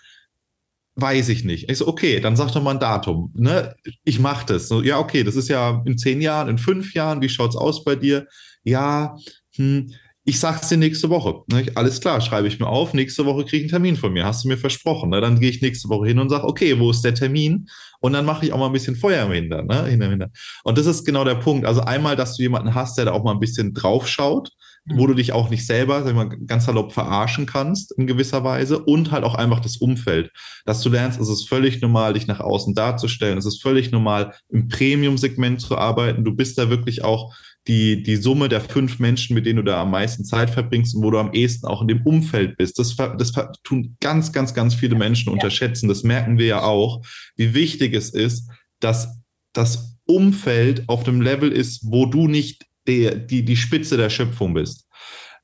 Weiß 1.01 1.29
ich 1.29 1.43
nicht. 1.43 1.69
Ich 1.69 1.77
so, 1.77 1.87
okay, 1.87 2.19
dann 2.19 2.35
sag 2.35 2.51
doch 2.51 2.63
mal 2.63 2.71
ein 2.71 2.79
Datum. 2.79 3.31
Ne? 3.35 3.75
Ich 4.03 4.19
mache 4.19 4.45
das. 4.45 4.67
So, 4.67 4.81
ja, 4.81 4.99
okay, 4.99 5.23
das 5.23 5.35
ist 5.35 5.49
ja 5.49 5.81
in 5.85 5.97
zehn 5.97 6.21
Jahren, 6.21 6.49
in 6.49 6.57
fünf 6.57 6.93
Jahren, 6.93 7.21
wie 7.21 7.29
schaut's 7.29 7.55
aus 7.55 7.83
bei 7.83 7.95
dir? 7.95 8.27
ja, 8.63 9.15
hm, 9.55 9.93
ich 10.25 10.39
sag's 10.39 10.69
dir 10.69 10.77
nächste 10.77 11.09
Woche. 11.09 11.41
Ne? 11.47 11.71
Alles 11.75 12.01
klar, 12.01 12.21
schreibe 12.21 12.47
ich 12.47 12.59
mir 12.59 12.67
auf, 12.67 12.93
nächste 12.93 13.25
Woche 13.25 13.45
kriege 13.45 13.57
ich 13.57 13.63
einen 13.63 13.83
Termin 13.83 13.95
von 13.95 14.13
mir, 14.13 14.25
hast 14.25 14.43
du 14.43 14.47
mir 14.47 14.57
versprochen. 14.57 15.09
Ne? 15.09 15.21
Dann 15.21 15.39
gehe 15.39 15.49
ich 15.49 15.61
nächste 15.61 15.89
Woche 15.89 16.07
hin 16.07 16.19
und 16.19 16.29
sage, 16.29 16.45
okay, 16.45 16.79
wo 16.79 16.91
ist 16.91 17.01
der 17.01 17.15
Termin? 17.15 17.67
Und 17.99 18.13
dann 18.13 18.25
mache 18.25 18.45
ich 18.45 18.53
auch 18.53 18.59
mal 18.59 18.67
ein 18.67 18.73
bisschen 18.73 18.95
Feuer 18.95 19.25
im 19.25 19.31
Hintern, 19.31 19.65
ne? 19.65 19.85
Hinter, 19.85 20.29
Und 20.63 20.77
das 20.77 20.85
ist 20.85 21.03
genau 21.03 21.25
der 21.25 21.35
Punkt. 21.35 21.65
Also 21.65 21.81
einmal, 21.81 22.15
dass 22.15 22.37
du 22.37 22.43
jemanden 22.43 22.73
hast, 22.73 22.97
der 22.97 23.05
da 23.05 23.11
auch 23.11 23.23
mal 23.23 23.33
ein 23.33 23.39
bisschen 23.39 23.73
drauf 23.73 24.07
schaut, 24.07 24.51
wo 24.93 25.07
du 25.07 25.13
dich 25.13 25.31
auch 25.31 25.49
nicht 25.49 25.65
selber, 25.65 26.01
sag 26.01 26.09
ich 26.09 26.15
mal, 26.15 26.29
ganz 26.45 26.65
salopp 26.65 26.93
verarschen 26.93 27.45
kannst 27.45 27.91
in 27.97 28.07
gewisser 28.07 28.43
Weise 28.43 28.79
und 28.79 29.11
halt 29.11 29.23
auch 29.23 29.35
einfach 29.35 29.59
das 29.59 29.77
Umfeld, 29.77 30.31
dass 30.65 30.81
du 30.81 30.89
lernst, 30.89 31.19
es 31.19 31.29
ist 31.29 31.47
völlig 31.47 31.81
normal, 31.81 32.13
dich 32.13 32.27
nach 32.27 32.39
außen 32.39 32.73
darzustellen, 32.73 33.37
es 33.37 33.45
ist 33.45 33.61
völlig 33.61 33.91
normal, 33.91 34.33
im 34.49 34.67
Premium-Segment 34.67 35.61
zu 35.61 35.77
arbeiten, 35.77 36.23
du 36.23 36.35
bist 36.35 36.57
da 36.57 36.69
wirklich 36.69 37.03
auch 37.03 37.33
die, 37.67 38.01
die 38.01 38.15
Summe 38.15 38.49
der 38.49 38.61
fünf 38.61 38.99
Menschen, 38.99 39.35
mit 39.35 39.45
denen 39.45 39.57
du 39.57 39.63
da 39.63 39.81
am 39.81 39.91
meisten 39.91 40.25
Zeit 40.25 40.49
verbringst 40.49 40.95
und 40.95 41.03
wo 41.03 41.11
du 41.11 41.19
am 41.19 41.33
ehesten 41.33 41.67
auch 41.67 41.81
in 41.81 41.87
dem 41.87 42.01
Umfeld 42.01 42.57
bist. 42.57 42.79
Das, 42.79 42.95
das 42.95 43.31
tun 43.63 43.95
ganz, 43.99 44.31
ganz, 44.31 44.53
ganz 44.53 44.73
viele 44.73 44.95
Menschen 44.95 45.31
unterschätzen. 45.31 45.87
Das 45.87 46.03
merken 46.03 46.37
wir 46.39 46.45
ja 46.47 46.61
auch, 46.63 47.05
wie 47.35 47.53
wichtig 47.53 47.93
es 47.93 48.09
ist, 48.09 48.49
dass 48.79 49.19
das 49.53 49.97
Umfeld 50.05 50.87
auf 50.87 51.03
dem 51.03 51.21
Level 51.21 51.51
ist, 51.51 51.83
wo 51.83 52.07
du 52.07 52.27
nicht 52.27 52.65
der, 52.89 53.15
die, 53.15 53.43
die 53.43 53.55
Spitze 53.55 53.97
der 53.97 54.09
Schöpfung 54.09 54.53
bist. 54.53 54.87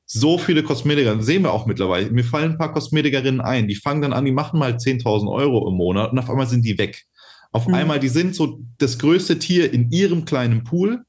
So 0.04 0.38
viele 0.38 0.62
Kosmetiker, 0.62 1.20
sehen 1.22 1.42
wir 1.42 1.52
auch 1.52 1.66
mittlerweile. 1.66 2.10
Mir 2.10 2.24
fallen 2.24 2.52
ein 2.52 2.58
paar 2.58 2.72
Kosmetikerinnen 2.72 3.40
ein, 3.40 3.66
die 3.66 3.74
fangen 3.74 4.02
dann 4.02 4.12
an, 4.12 4.24
die 4.24 4.32
machen 4.32 4.58
mal 4.58 4.74
10.000 4.74 5.30
Euro 5.32 5.68
im 5.68 5.74
Monat 5.74 6.12
und 6.12 6.18
auf 6.18 6.30
einmal 6.30 6.46
sind 6.46 6.64
die 6.64 6.78
weg. 6.78 7.04
Auf 7.52 7.66
mhm. 7.66 7.74
einmal, 7.74 8.00
die 8.00 8.08
sind 8.08 8.34
so 8.34 8.60
das 8.78 8.98
größte 8.98 9.38
Tier 9.38 9.72
in 9.72 9.90
ihrem 9.90 10.24
kleinen 10.24 10.62
Pool 10.64 11.05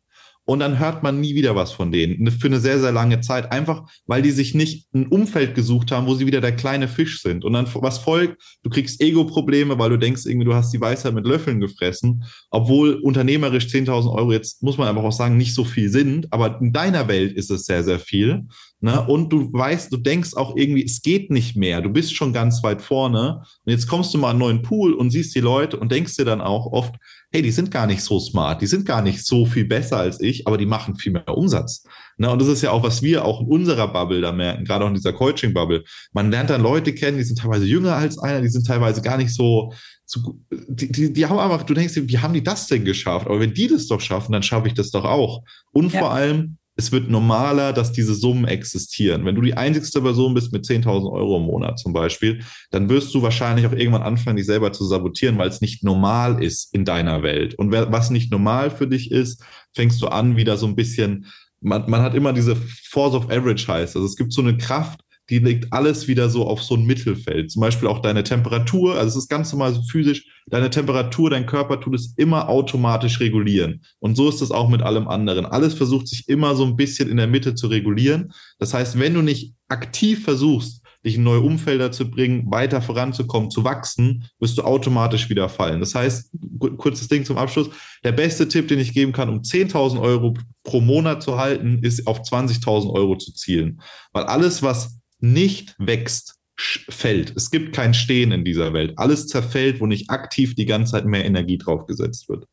und 0.47 0.59
dann 0.59 0.79
hört 0.79 1.03
man 1.03 1.19
nie 1.19 1.35
wieder 1.35 1.57
was 1.57 1.73
von 1.73 1.91
denen 1.91 2.23
ne, 2.23 2.31
für 2.31 2.47
eine 2.47 2.61
sehr, 2.61 2.79
sehr 2.79 2.93
lange 2.93 3.19
Zeit. 3.19 3.51
Einfach, 3.51 3.83
weil 4.05 4.21
die 4.21 4.31
sich 4.31 4.55
nicht 4.55 4.87
ein 4.93 5.07
Umfeld 5.07 5.55
gesucht 5.55 5.91
haben, 5.91 6.07
wo 6.07 6.15
sie 6.15 6.25
wieder 6.25 6.39
der 6.39 6.55
kleine 6.55 6.87
Fisch 6.87 7.21
sind. 7.21 7.43
Und 7.43 7.51
dann, 7.51 7.67
was 7.75 7.97
folgt? 7.97 8.41
Du 8.63 8.69
kriegst 8.69 9.01
Ego-Probleme, 9.01 9.77
weil 9.77 9.89
du 9.89 9.97
denkst 9.97 10.25
irgendwie, 10.25 10.45
du 10.45 10.53
hast 10.53 10.73
die 10.73 10.79
Weisheit 10.79 11.13
mit 11.13 11.27
Löffeln 11.27 11.59
gefressen, 11.59 12.23
obwohl 12.49 12.93
unternehmerisch 12.93 13.65
10.000 13.65 14.09
Euro 14.09 14.31
jetzt, 14.31 14.63
muss 14.63 14.77
man 14.77 14.87
einfach 14.87 15.03
auch 15.03 15.11
sagen, 15.11 15.35
nicht 15.35 15.53
so 15.53 15.65
viel 15.65 15.89
sind. 15.89 16.31
Aber 16.31 16.61
in 16.61 16.71
deiner 16.71 17.09
Welt 17.09 17.33
ist 17.33 17.51
es 17.51 17.65
sehr, 17.65 17.83
sehr 17.83 17.99
viel. 17.99 18.45
Ne? 18.79 19.05
Und 19.05 19.33
du 19.33 19.51
weißt, 19.51 19.91
du 19.91 19.97
denkst 19.97 20.35
auch 20.35 20.55
irgendwie, 20.55 20.85
es 20.85 21.01
geht 21.01 21.29
nicht 21.29 21.57
mehr. 21.57 21.81
Du 21.81 21.89
bist 21.89 22.15
schon 22.15 22.31
ganz 22.31 22.63
weit 22.63 22.81
vorne. 22.81 23.41
Und 23.65 23.71
jetzt 23.71 23.87
kommst 23.87 24.13
du 24.13 24.17
mal 24.17 24.27
in 24.27 24.31
einen 24.31 24.39
neuen 24.39 24.61
Pool 24.61 24.93
und 24.93 25.09
siehst 25.09 25.35
die 25.35 25.41
Leute 25.41 25.77
und 25.77 25.91
denkst 25.91 26.15
dir 26.15 26.25
dann 26.25 26.39
auch 26.39 26.67
oft, 26.67 26.95
hey, 27.31 27.41
die 27.41 27.51
sind 27.51 27.71
gar 27.71 27.87
nicht 27.87 28.01
so 28.01 28.19
smart, 28.19 28.61
die 28.61 28.67
sind 28.67 28.85
gar 28.85 29.01
nicht 29.01 29.25
so 29.25 29.45
viel 29.45 29.65
besser 29.65 29.97
als 29.97 30.21
ich, 30.21 30.47
aber 30.47 30.57
die 30.57 30.65
machen 30.65 30.95
viel 30.95 31.11
mehr 31.11 31.27
Umsatz. 31.27 31.83
Ne? 32.17 32.29
Und 32.29 32.39
das 32.39 32.47
ist 32.47 32.61
ja 32.61 32.71
auch, 32.71 32.83
was 32.83 33.01
wir 33.01 33.25
auch 33.25 33.41
in 33.41 33.47
unserer 33.47 33.89
Bubble 33.89 34.21
da 34.21 34.31
merken, 34.31 34.63
gerade 34.63 34.85
auch 34.85 34.89
in 34.89 34.95
dieser 34.95 35.13
Coaching-Bubble. 35.13 35.83
Man 36.13 36.31
lernt 36.31 36.49
dann 36.49 36.61
Leute 36.61 36.93
kennen, 36.93 37.17
die 37.17 37.23
sind 37.23 37.39
teilweise 37.39 37.65
jünger 37.65 37.95
als 37.95 38.17
einer, 38.17 38.41
die 38.41 38.47
sind 38.47 38.65
teilweise 38.65 39.01
gar 39.01 39.17
nicht 39.17 39.33
so, 39.33 39.73
so 40.05 40.39
die, 40.49 40.89
die, 40.89 41.11
die 41.11 41.25
haben 41.25 41.37
einfach, 41.37 41.63
du 41.63 41.73
denkst, 41.73 41.95
wie 41.95 42.17
haben 42.19 42.33
die 42.33 42.43
das 42.43 42.67
denn 42.67 42.85
geschafft? 42.85 43.27
Aber 43.27 43.39
wenn 43.41 43.53
die 43.53 43.67
das 43.67 43.87
doch 43.87 43.99
schaffen, 43.99 44.31
dann 44.31 44.43
schaffe 44.43 44.67
ich 44.67 44.73
das 44.73 44.91
doch 44.91 45.03
auch. 45.03 45.43
Und 45.73 45.91
ja. 45.91 45.99
vor 45.99 46.13
allem, 46.13 46.57
es 46.77 46.91
wird 46.91 47.09
normaler, 47.09 47.73
dass 47.73 47.91
diese 47.91 48.13
Summen 48.13 48.45
existieren. 48.45 49.25
Wenn 49.25 49.35
du 49.35 49.41
die 49.41 49.55
einzigste 49.55 49.99
Person 50.01 50.35
bist 50.35 50.53
mit 50.53 50.63
10.000 50.63 51.11
Euro 51.11 51.37
im 51.37 51.43
Monat 51.43 51.79
zum 51.79 51.91
Beispiel, 51.91 52.43
dann 52.69 52.87
wirst 52.87 53.13
du 53.15 53.23
wahrscheinlich 53.23 53.65
auch 53.65 53.71
irgendwann 53.71 54.03
anfangen, 54.03 54.37
dich 54.37 54.45
selber 54.45 54.71
zu 54.71 54.85
sabotieren, 54.85 55.39
weil 55.39 55.49
es 55.49 55.59
nicht 55.59 55.83
normal 55.83 56.41
ist 56.41 56.73
in 56.73 56.85
deiner 56.85 57.23
Welt. 57.23 57.55
Und 57.55 57.71
was 57.71 58.11
nicht 58.11 58.31
normal 58.31 58.69
für 58.69 58.87
dich 58.87 59.11
ist, 59.11 59.43
fängst 59.75 60.01
du 60.01 60.07
an, 60.07 60.37
wieder 60.37 60.55
so 60.55 60.67
ein 60.67 60.75
bisschen, 60.75 61.25
man, 61.61 61.89
man 61.89 62.01
hat 62.01 62.13
immer 62.13 62.31
diese 62.31 62.55
Force 62.55 63.15
of 63.15 63.31
Average 63.31 63.67
heißt. 63.67 63.95
Also 63.95 64.05
es 64.05 64.15
gibt 64.15 64.31
so 64.31 64.41
eine 64.41 64.55
Kraft, 64.55 65.01
die 65.29 65.39
legt 65.39 65.73
alles 65.73 66.07
wieder 66.07 66.29
so 66.29 66.45
auf 66.47 66.63
so 66.63 66.75
ein 66.75 66.85
Mittelfeld. 66.85 67.51
Zum 67.51 67.61
Beispiel 67.61 67.87
auch 67.87 67.99
deine 67.99 68.23
Temperatur, 68.23 68.95
also 68.95 69.17
es 69.17 69.23
ist 69.23 69.29
ganz 69.29 69.51
normal 69.51 69.73
so 69.73 69.81
physisch, 69.81 70.25
deine 70.47 70.69
Temperatur, 70.69 71.29
dein 71.29 71.45
Körper 71.45 71.79
tut 71.81 71.95
es 71.95 72.13
immer 72.17 72.47
automatisch 72.47 73.19
regulieren. 73.19 73.81
Und 73.99 74.15
so 74.15 74.29
ist 74.29 74.41
es 74.41 74.51
auch 74.51 74.69
mit 74.69 74.81
allem 74.81 75.07
anderen. 75.07 75.45
Alles 75.45 75.73
versucht 75.73 76.07
sich 76.07 76.29
immer 76.29 76.55
so 76.55 76.65
ein 76.65 76.77
bisschen 76.77 77.09
in 77.09 77.17
der 77.17 77.27
Mitte 77.27 77.55
zu 77.55 77.67
regulieren. 77.67 78.31
Das 78.59 78.73
heißt, 78.73 78.99
wenn 78.99 79.13
du 79.13 79.21
nicht 79.21 79.53
aktiv 79.67 80.23
versuchst, 80.23 80.81
dich 81.05 81.15
in 81.15 81.23
neue 81.23 81.41
Umfelder 81.41 81.91
zu 81.91 82.09
bringen, 82.09 82.49
weiter 82.49 82.81
voranzukommen, 82.81 83.51
zu 83.51 83.63
wachsen, 83.63 84.25
wirst 84.39 84.57
du 84.57 84.63
automatisch 84.63 85.29
wieder 85.29 85.47
fallen. 85.49 85.79
Das 85.79 85.95
heißt, 85.95 86.31
kurzes 86.77 87.07
Ding 87.07 87.23
zum 87.23 87.37
Abschluss, 87.37 87.69
der 88.03 88.11
beste 88.11 88.47
Tipp, 88.47 88.67
den 88.67 88.79
ich 88.79 88.93
geben 88.93 89.11
kann, 89.11 89.29
um 89.29 89.41
10.000 89.41 90.01
Euro 90.01 90.33
pro 90.63 90.81
Monat 90.81 91.21
zu 91.21 91.37
halten, 91.37 91.79
ist 91.81 92.07
auf 92.07 92.21
20.000 92.21 92.91
Euro 92.91 93.15
zu 93.17 93.33
zielen. 93.33 93.81
Weil 94.11 94.23
alles, 94.23 94.63
was 94.63 94.99
nicht 95.19 95.75
wächst, 95.77 96.35
fällt. 96.57 97.35
Es 97.35 97.51
gibt 97.51 97.75
kein 97.75 97.93
Stehen 97.93 98.31
in 98.31 98.43
dieser 98.43 98.73
Welt. 98.73 98.93
Alles 98.97 99.27
zerfällt, 99.27 99.79
wo 99.79 99.85
nicht 99.85 100.09
aktiv 100.09 100.55
die 100.55 100.65
ganze 100.65 100.93
Zeit 100.93 101.05
mehr 101.05 101.25
Energie 101.25 101.57
draufgesetzt 101.57 102.29
wird. 102.29 102.47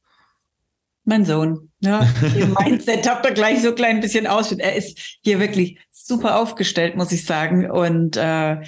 Mein 1.05 1.24
Sohn, 1.24 1.70
ja, 1.81 2.07
Mindset 2.61 3.09
habt 3.09 3.27
ihr 3.27 3.33
gleich 3.33 3.62
so 3.62 3.74
klein 3.74 4.00
bisschen 4.00 4.27
aus. 4.27 4.53
Er 4.53 4.74
ist 4.74 5.18
hier 5.22 5.38
wirklich 5.38 5.79
super 5.90 6.38
aufgestellt, 6.38 6.96
muss 6.96 7.12
ich 7.12 7.24
sagen. 7.24 7.70
Und 7.70 8.16
äh, 8.16 8.62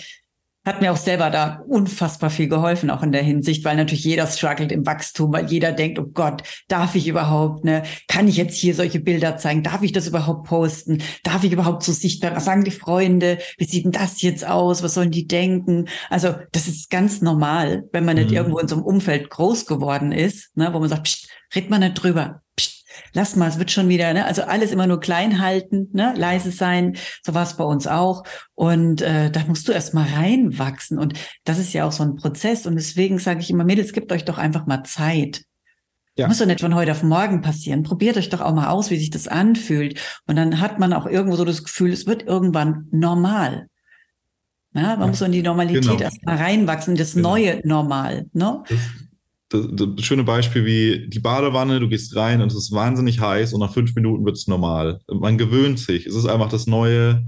hat 0.66 0.81
mir 0.81 0.92
auch 0.92 0.96
selber 0.96 1.31
da 1.31 1.62
unfassbar 1.68 2.29
viel 2.29 2.48
geholfen, 2.48 2.90
auch 2.90 3.05
in 3.05 3.12
der 3.12 3.22
Hinsicht, 3.22 3.64
weil 3.64 3.76
natürlich 3.76 4.05
jeder 4.05 4.26
struggelt 4.26 4.72
im 4.72 4.85
Wachstum, 4.85 5.33
weil 5.33 5.46
jeder 5.46 5.70
denkt, 5.70 6.00
oh 6.00 6.07
Gott, 6.12 6.42
darf 6.66 6.96
ich 6.96 7.07
überhaupt, 7.07 7.64
ne? 7.64 7.85
Kann 8.09 8.26
ich 8.26 8.37
jetzt 8.37 8.57
hier 8.57 8.74
solche 8.74 8.98
Bilder 8.98 9.37
zeigen? 9.37 9.62
Darf 9.62 9.83
ich 9.83 9.92
das 9.92 10.09
überhaupt 10.09 10.48
posten? 10.48 11.02
Darf 11.22 11.44
ich 11.44 11.52
überhaupt 11.52 11.85
so 11.85 11.92
sichtbar? 11.92 12.35
Was 12.35 12.44
sagen 12.44 12.64
die 12.64 12.72
Freunde? 12.72 13.38
Wie 13.59 13.64
sieht 13.64 13.85
denn 13.85 13.92
das 13.92 14.20
jetzt 14.22 14.46
aus? 14.46 14.83
Was 14.83 14.94
sollen 14.94 15.12
die 15.12 15.29
denken? 15.29 15.88
Also, 16.11 16.35
das 16.50 16.66
ist 16.66 16.90
ganz 16.90 17.22
normal, 17.22 17.85
wenn 17.92 18.05
man 18.05 18.16
nicht 18.16 18.31
mhm. 18.31 18.37
irgendwo 18.37 18.59
in 18.59 18.68
so 18.68 18.74
einem 18.74 18.85
Umfeld 18.85 19.31
groß 19.31 19.66
geworden 19.66 20.11
ist, 20.11 20.57
ne? 20.57 20.74
wo 20.74 20.81
man 20.81 20.88
sagt, 20.88 21.05
pst, 21.05 21.29
red 21.55 21.70
mal 21.70 21.79
nicht 21.79 21.94
drüber. 21.94 22.42
Lass 23.12 23.37
mal, 23.37 23.48
es 23.48 23.59
wird 23.59 23.70
schon 23.70 23.88
wieder, 23.88 24.12
ne? 24.12 24.24
Also 24.24 24.42
alles 24.42 24.72
immer 24.72 24.87
nur 24.87 25.00
klein 25.00 25.40
halten, 25.40 25.88
ne? 25.92 26.14
leise 26.16 26.50
sein. 26.50 26.96
So 27.24 27.35
war 27.35 27.42
es 27.42 27.56
bei 27.56 27.64
uns 27.64 27.87
auch. 27.87 28.24
Und 28.54 29.02
äh, 29.02 29.30
da 29.30 29.44
musst 29.46 29.68
du 29.68 29.72
erst 29.72 29.94
mal 29.94 30.06
reinwachsen. 30.06 30.98
Und 30.98 31.14
das 31.44 31.59
ist 31.59 31.72
ja 31.72 31.87
auch 31.87 31.92
so 31.92 32.02
ein 32.02 32.16
Prozess. 32.16 32.66
Und 32.66 32.76
deswegen 32.76 33.18
sage 33.18 33.40
ich 33.40 33.50
immer, 33.50 33.64
Mädels, 33.64 33.92
gebt 33.92 34.12
euch 34.12 34.24
doch 34.24 34.38
einfach 34.38 34.66
mal 34.66 34.85
Zeit. 34.85 35.42
Ja. 36.16 36.28
Muss 36.28 36.38
doch 36.38 36.46
nicht 36.46 36.61
von 36.61 36.74
heute 36.74 36.92
auf 36.92 37.02
morgen 37.02 37.42
passieren. 37.42 37.82
Probiert 37.82 38.16
euch 38.16 38.30
doch 38.30 38.40
auch 38.40 38.54
mal 38.54 38.68
aus, 38.68 38.90
wie 38.90 38.96
sich 38.96 39.11
das 39.11 39.28
anfühlt. 39.28 40.00
Und 40.26 40.37
dann 40.37 40.61
hat 40.61 40.78
man 40.78 40.92
auch 40.92 41.06
irgendwo 41.06 41.37
so 41.37 41.44
das 41.44 41.62
Gefühl, 41.62 41.92
es 41.92 42.06
wird 42.06 42.22
irgendwann 42.22 42.88
normal. 42.90 43.66
Ja, 44.76 44.82
man 44.82 45.00
ja, 45.00 45.06
muss 45.09 45.18
so 45.18 45.24
in 45.24 45.32
die 45.32 45.42
Normalität 45.42 45.82
genau. 45.82 45.98
erstmal 45.98 46.37
reinwachsen, 46.37 46.96
das 46.96 47.14
genau. 47.14 47.30
neue 47.30 47.61
Normal. 47.64 48.26
Ne? 48.32 48.62
Das, 48.68 48.78
das, 49.48 49.66
das, 49.70 50.04
schöne 50.04 50.24
Beispiel 50.24 50.64
wie 50.64 51.09
die 51.09 51.20
Badewanne, 51.20 51.80
du 51.80 51.88
gehst 51.88 52.16
rein 52.16 52.42
und 52.42 52.50
es 52.50 52.59
ist 52.59 52.72
wahnsinnig 52.72 53.20
heiß 53.20 53.52
und 53.52 53.61
nach 53.61 53.72
fünf 53.72 53.94
Minuten 53.94 54.24
wird 54.24 54.37
es 54.37 54.48
normal. 54.48 55.00
Man 55.09 55.38
gewöhnt 55.38 55.78
sich. 55.78 56.06
Es 56.06 56.14
ist 56.14 56.26
einfach 56.26 56.48
das 56.48 56.66
neue, 56.66 57.24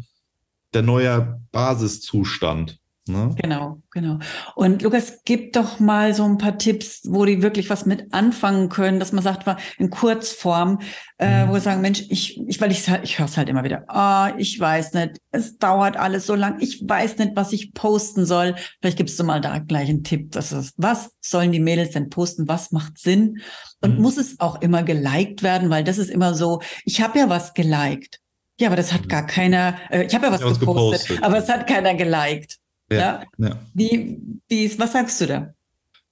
der 0.74 0.83
neue 0.83 1.40
Basiszustand. 1.52 2.78
Ne? 3.09 3.35
Genau, 3.40 3.83
genau. 3.90 4.18
Und 4.55 4.83
Lukas, 4.83 5.21
gib 5.25 5.53
doch 5.55 5.81
mal 5.81 6.14
so 6.14 6.25
ein 6.25 6.38
paar 6.38 6.59
Tipps, 6.59 7.03
wo 7.05 7.25
die 7.25 7.42
wirklich 7.42 7.71
was 7.71 7.87
mit 7.87 8.12
anfangen 8.12 8.68
können, 8.68 9.01
dass 9.01 9.12
man 9.12 9.23
sagt, 9.23 9.49
in 9.79 9.90
Kurzform, 9.90 10.81
äh, 11.18 11.44
mhm. 11.44 11.49
wo 11.49 11.55
wir 11.55 11.61
sagen, 11.61 11.81
Mensch, 11.81 12.05
ich, 12.09 12.40
ich 12.47 12.61
weil 12.61 12.71
ich 12.71 12.87
ich 13.03 13.18
höre 13.18 13.27
es 13.27 13.37
halt 13.37 13.49
immer 13.49 13.64
wieder, 13.64 13.85
ah, 13.88 14.33
ich 14.37 14.59
weiß 14.59 14.92
nicht, 14.94 15.18
es 15.31 15.59
dauert 15.59 15.97
alles 15.97 16.27
so 16.27 16.35
lang, 16.35 16.61
ich 16.61 16.83
weiß 16.87 17.18
nicht, 17.18 17.33
was 17.35 17.53
ich 17.53 17.73
posten 17.75 18.27
soll. 18.27 18.55
Vielleicht 18.81 18.99
gibst 18.99 19.18
du 19.18 19.25
mal 19.25 19.40
da 19.40 19.59
gleich 19.59 19.88
einen 19.88 20.05
Tipp, 20.05 20.33
dass 20.33 20.53
es, 20.53 20.75
was 20.77 21.11
sollen 21.21 21.53
die 21.53 21.61
Mädels 21.61 21.90
denn 21.90 22.11
posten, 22.11 22.49
was 22.49 22.71
macht 22.71 22.99
Sinn? 22.99 23.40
Und 23.81 23.97
mhm. 23.97 24.03
muss 24.03 24.16
es 24.16 24.40
auch 24.40 24.61
immer 24.61 24.83
geliked 24.83 25.42
werden, 25.42 25.71
weil 25.71 25.85
das 25.85 25.99
ist 25.99 26.11
immer 26.11 26.35
so, 26.35 26.61
ich 26.85 27.01
habe 27.01 27.18
ja 27.18 27.29
was 27.29 27.55
geliked. 27.55 28.21
Ja, 28.61 28.68
aber 28.68 28.77
das 28.77 28.92
hat 28.92 29.05
mhm. 29.05 29.09
gar 29.09 29.27
keiner, 29.27 29.77
äh, 29.90 30.05
ich 30.05 30.14
habe 30.14 30.27
ja 30.27 30.33
was, 30.33 30.40
ja, 30.40 30.49
gepostet, 30.49 31.07
gepostet, 31.07 31.23
aber 31.23 31.38
es 31.38 31.49
hat 31.49 31.66
keiner 31.66 31.94
geliked. 31.94 32.59
Ja. 32.90 33.22
ja. 33.38 33.59
Wie, 33.74 34.20
wie 34.48 34.64
ist, 34.64 34.79
was 34.79 34.92
sagst 34.92 35.20
du 35.20 35.27
da? 35.27 35.55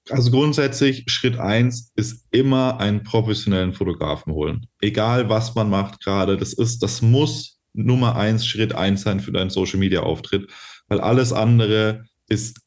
Also 0.09 0.31
grundsätzlich, 0.31 1.05
Schritt 1.09 1.39
eins 1.39 1.93
ist 1.97 2.27
immer 2.31 2.79
einen 2.79 3.03
professionellen 3.03 3.73
Fotografen 3.73 4.33
holen. 4.33 4.67
Egal 4.81 5.29
was 5.29 5.55
man 5.55 5.69
macht 5.69 6.01
gerade, 6.03 6.37
das 6.37 6.53
ist, 6.53 6.83
das 6.83 7.03
muss 7.03 7.59
Nummer 7.73 8.17
eins, 8.17 8.47
Schritt 8.47 8.75
eins 8.75 9.03
sein 9.03 9.21
für 9.21 9.33
deinen 9.33 9.51
Social 9.51 9.79
Media 9.79 10.01
Auftritt, 10.01 10.49
weil 10.89 11.01
alles 11.01 11.33
andere 11.33 12.05
ist 12.29 12.61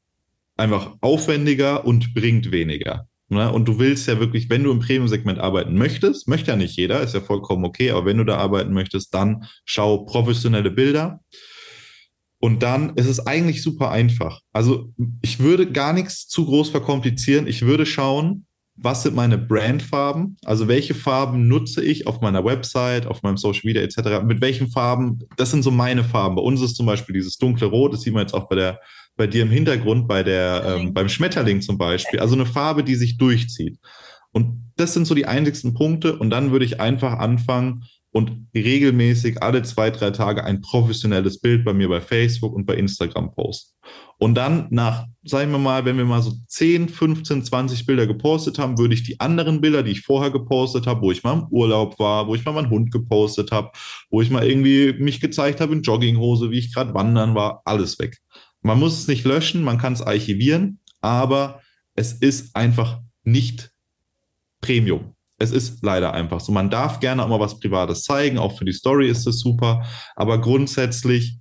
einfach 0.57 0.95
aufwendiger 1.01 1.85
und 1.85 2.13
bringt 2.13 2.51
weniger. 2.51 3.07
Ne? 3.29 3.51
Und 3.51 3.67
du 3.67 3.79
willst 3.79 4.07
ja 4.07 4.19
wirklich, 4.19 4.49
wenn 4.49 4.63
du 4.63 4.71
im 4.71 4.79
Premium-Segment 4.79 5.39
arbeiten 5.39 5.75
möchtest, 5.75 6.27
möchte 6.27 6.51
ja 6.51 6.57
nicht 6.57 6.75
jeder, 6.75 7.01
ist 7.01 7.13
ja 7.13 7.21
vollkommen 7.21 7.63
okay, 7.63 7.91
aber 7.91 8.05
wenn 8.05 8.17
du 8.17 8.25
da 8.25 8.37
arbeiten 8.37 8.73
möchtest, 8.73 9.13
dann 9.13 9.45
schau 9.65 9.99
professionelle 9.99 10.71
Bilder. 10.71 11.21
Und 12.39 12.63
dann 12.63 12.95
ist 12.95 13.07
es 13.07 13.25
eigentlich 13.25 13.61
super 13.61 13.91
einfach. 13.91 14.41
Also 14.53 14.93
ich 15.21 15.39
würde 15.39 15.71
gar 15.71 15.93
nichts 15.93 16.27
zu 16.27 16.45
groß 16.45 16.69
verkomplizieren. 16.69 17.47
Ich 17.47 17.63
würde 17.63 17.85
schauen, 17.85 18.45
was 18.81 19.03
sind 19.03 19.13
meine 19.13 19.37
Brandfarben? 19.37 20.37
Also 20.45 20.69
welche 20.69 20.93
Farben 20.93 21.49
nutze 21.49 21.83
ich 21.83 22.07
auf 22.07 22.21
meiner 22.21 22.45
Website, 22.45 23.07
auf 23.07 23.23
meinem 23.23 23.35
Social 23.35 23.63
Media 23.65 23.81
etc. 23.81 24.23
Mit 24.23 24.39
welchen 24.39 24.69
Farben? 24.69 25.19
Das 25.35 25.51
sind 25.51 25.63
so 25.63 25.71
meine 25.71 26.05
Farben. 26.05 26.35
Bei 26.35 26.41
uns 26.41 26.61
ist 26.61 26.75
zum 26.75 26.85
Beispiel 26.85 27.13
dieses 27.13 27.37
dunkle 27.37 27.67
Rot. 27.67 27.93
Das 27.93 28.01
sieht 28.01 28.13
man 28.13 28.21
jetzt 28.21 28.33
auch 28.33 28.47
bei 28.47 28.55
der 28.55 28.79
bei 29.17 29.27
dir 29.27 29.41
im 29.41 29.51
Hintergrund 29.51 30.07
bei 30.07 30.23
der 30.23 30.63
ähm, 30.65 30.93
beim 30.93 31.09
Schmetterling 31.09 31.61
zum 31.61 31.77
Beispiel. 31.77 32.21
Also 32.21 32.35
eine 32.35 32.45
Farbe, 32.45 32.85
die 32.85 32.95
sich 32.95 33.17
durchzieht. 33.17 33.77
Und 34.31 34.71
das 34.77 34.93
sind 34.93 35.05
so 35.05 35.13
die 35.13 35.25
einzigsten 35.25 35.73
Punkte. 35.73 36.17
Und 36.17 36.29
dann 36.29 36.51
würde 36.51 36.63
ich 36.63 36.79
einfach 36.79 37.19
anfangen, 37.19 37.83
und 38.11 38.47
regelmäßig 38.55 39.43
alle 39.43 39.61
zwei, 39.61 39.91
drei 39.91 40.11
Tage 40.11 40.43
ein 40.43 40.61
professionelles 40.61 41.39
Bild 41.39 41.63
bei 41.63 41.73
mir 41.73 41.87
bei 41.89 42.01
Facebook 42.01 42.53
und 42.53 42.65
bei 42.65 42.75
Instagram 42.75 43.31
posten. 43.31 43.75
Und 44.17 44.35
dann 44.35 44.67
nach, 44.71 45.05
sagen 45.23 45.51
wir 45.51 45.59
mal, 45.59 45.85
wenn 45.85 45.97
wir 45.97 46.05
mal 46.05 46.21
so 46.21 46.33
10, 46.47 46.89
15, 46.89 47.43
20 47.45 47.85
Bilder 47.85 48.07
gepostet 48.07 48.57
haben, 48.57 48.77
würde 48.77 48.95
ich 48.95 49.03
die 49.03 49.19
anderen 49.19 49.61
Bilder, 49.61 49.83
die 49.83 49.91
ich 49.91 50.01
vorher 50.01 50.31
gepostet 50.31 50.87
habe, 50.87 51.01
wo 51.01 51.11
ich 51.11 51.23
mal 51.23 51.33
im 51.33 51.47
Urlaub 51.49 51.99
war, 51.99 52.27
wo 52.27 52.35
ich 52.35 52.43
mal 52.43 52.51
meinen 52.51 52.69
Hund 52.69 52.91
gepostet 52.91 53.51
habe, 53.51 53.71
wo 54.09 54.21
ich 54.21 54.29
mal 54.29 54.45
irgendwie 54.45 54.93
mich 54.93 55.21
gezeigt 55.21 55.61
habe 55.61 55.73
in 55.73 55.83
Jogginghose, 55.83 56.51
wie 56.51 56.59
ich 56.59 56.73
gerade 56.73 56.93
wandern 56.93 57.35
war, 57.35 57.61
alles 57.65 57.99
weg. 57.99 58.17
Man 58.61 58.79
muss 58.79 58.99
es 58.99 59.07
nicht 59.07 59.23
löschen, 59.23 59.63
man 59.63 59.77
kann 59.77 59.93
es 59.93 60.01
archivieren, 60.01 60.79
aber 60.99 61.61
es 61.95 62.13
ist 62.13 62.55
einfach 62.55 62.99
nicht 63.23 63.71
Premium. 64.61 65.15
Es 65.39 65.51
ist 65.51 65.83
leider 65.83 66.13
einfach 66.13 66.39
so. 66.39 66.51
Man 66.51 66.69
darf 66.69 66.99
gerne 66.99 67.23
auch 67.23 67.29
mal 67.29 67.39
was 67.39 67.59
Privates 67.59 68.03
zeigen, 68.03 68.37
auch 68.37 68.57
für 68.57 68.65
die 68.65 68.73
Story 68.73 69.07
ist 69.09 69.25
es 69.25 69.39
super, 69.39 69.85
aber 70.15 70.39
grundsätzlich 70.39 71.39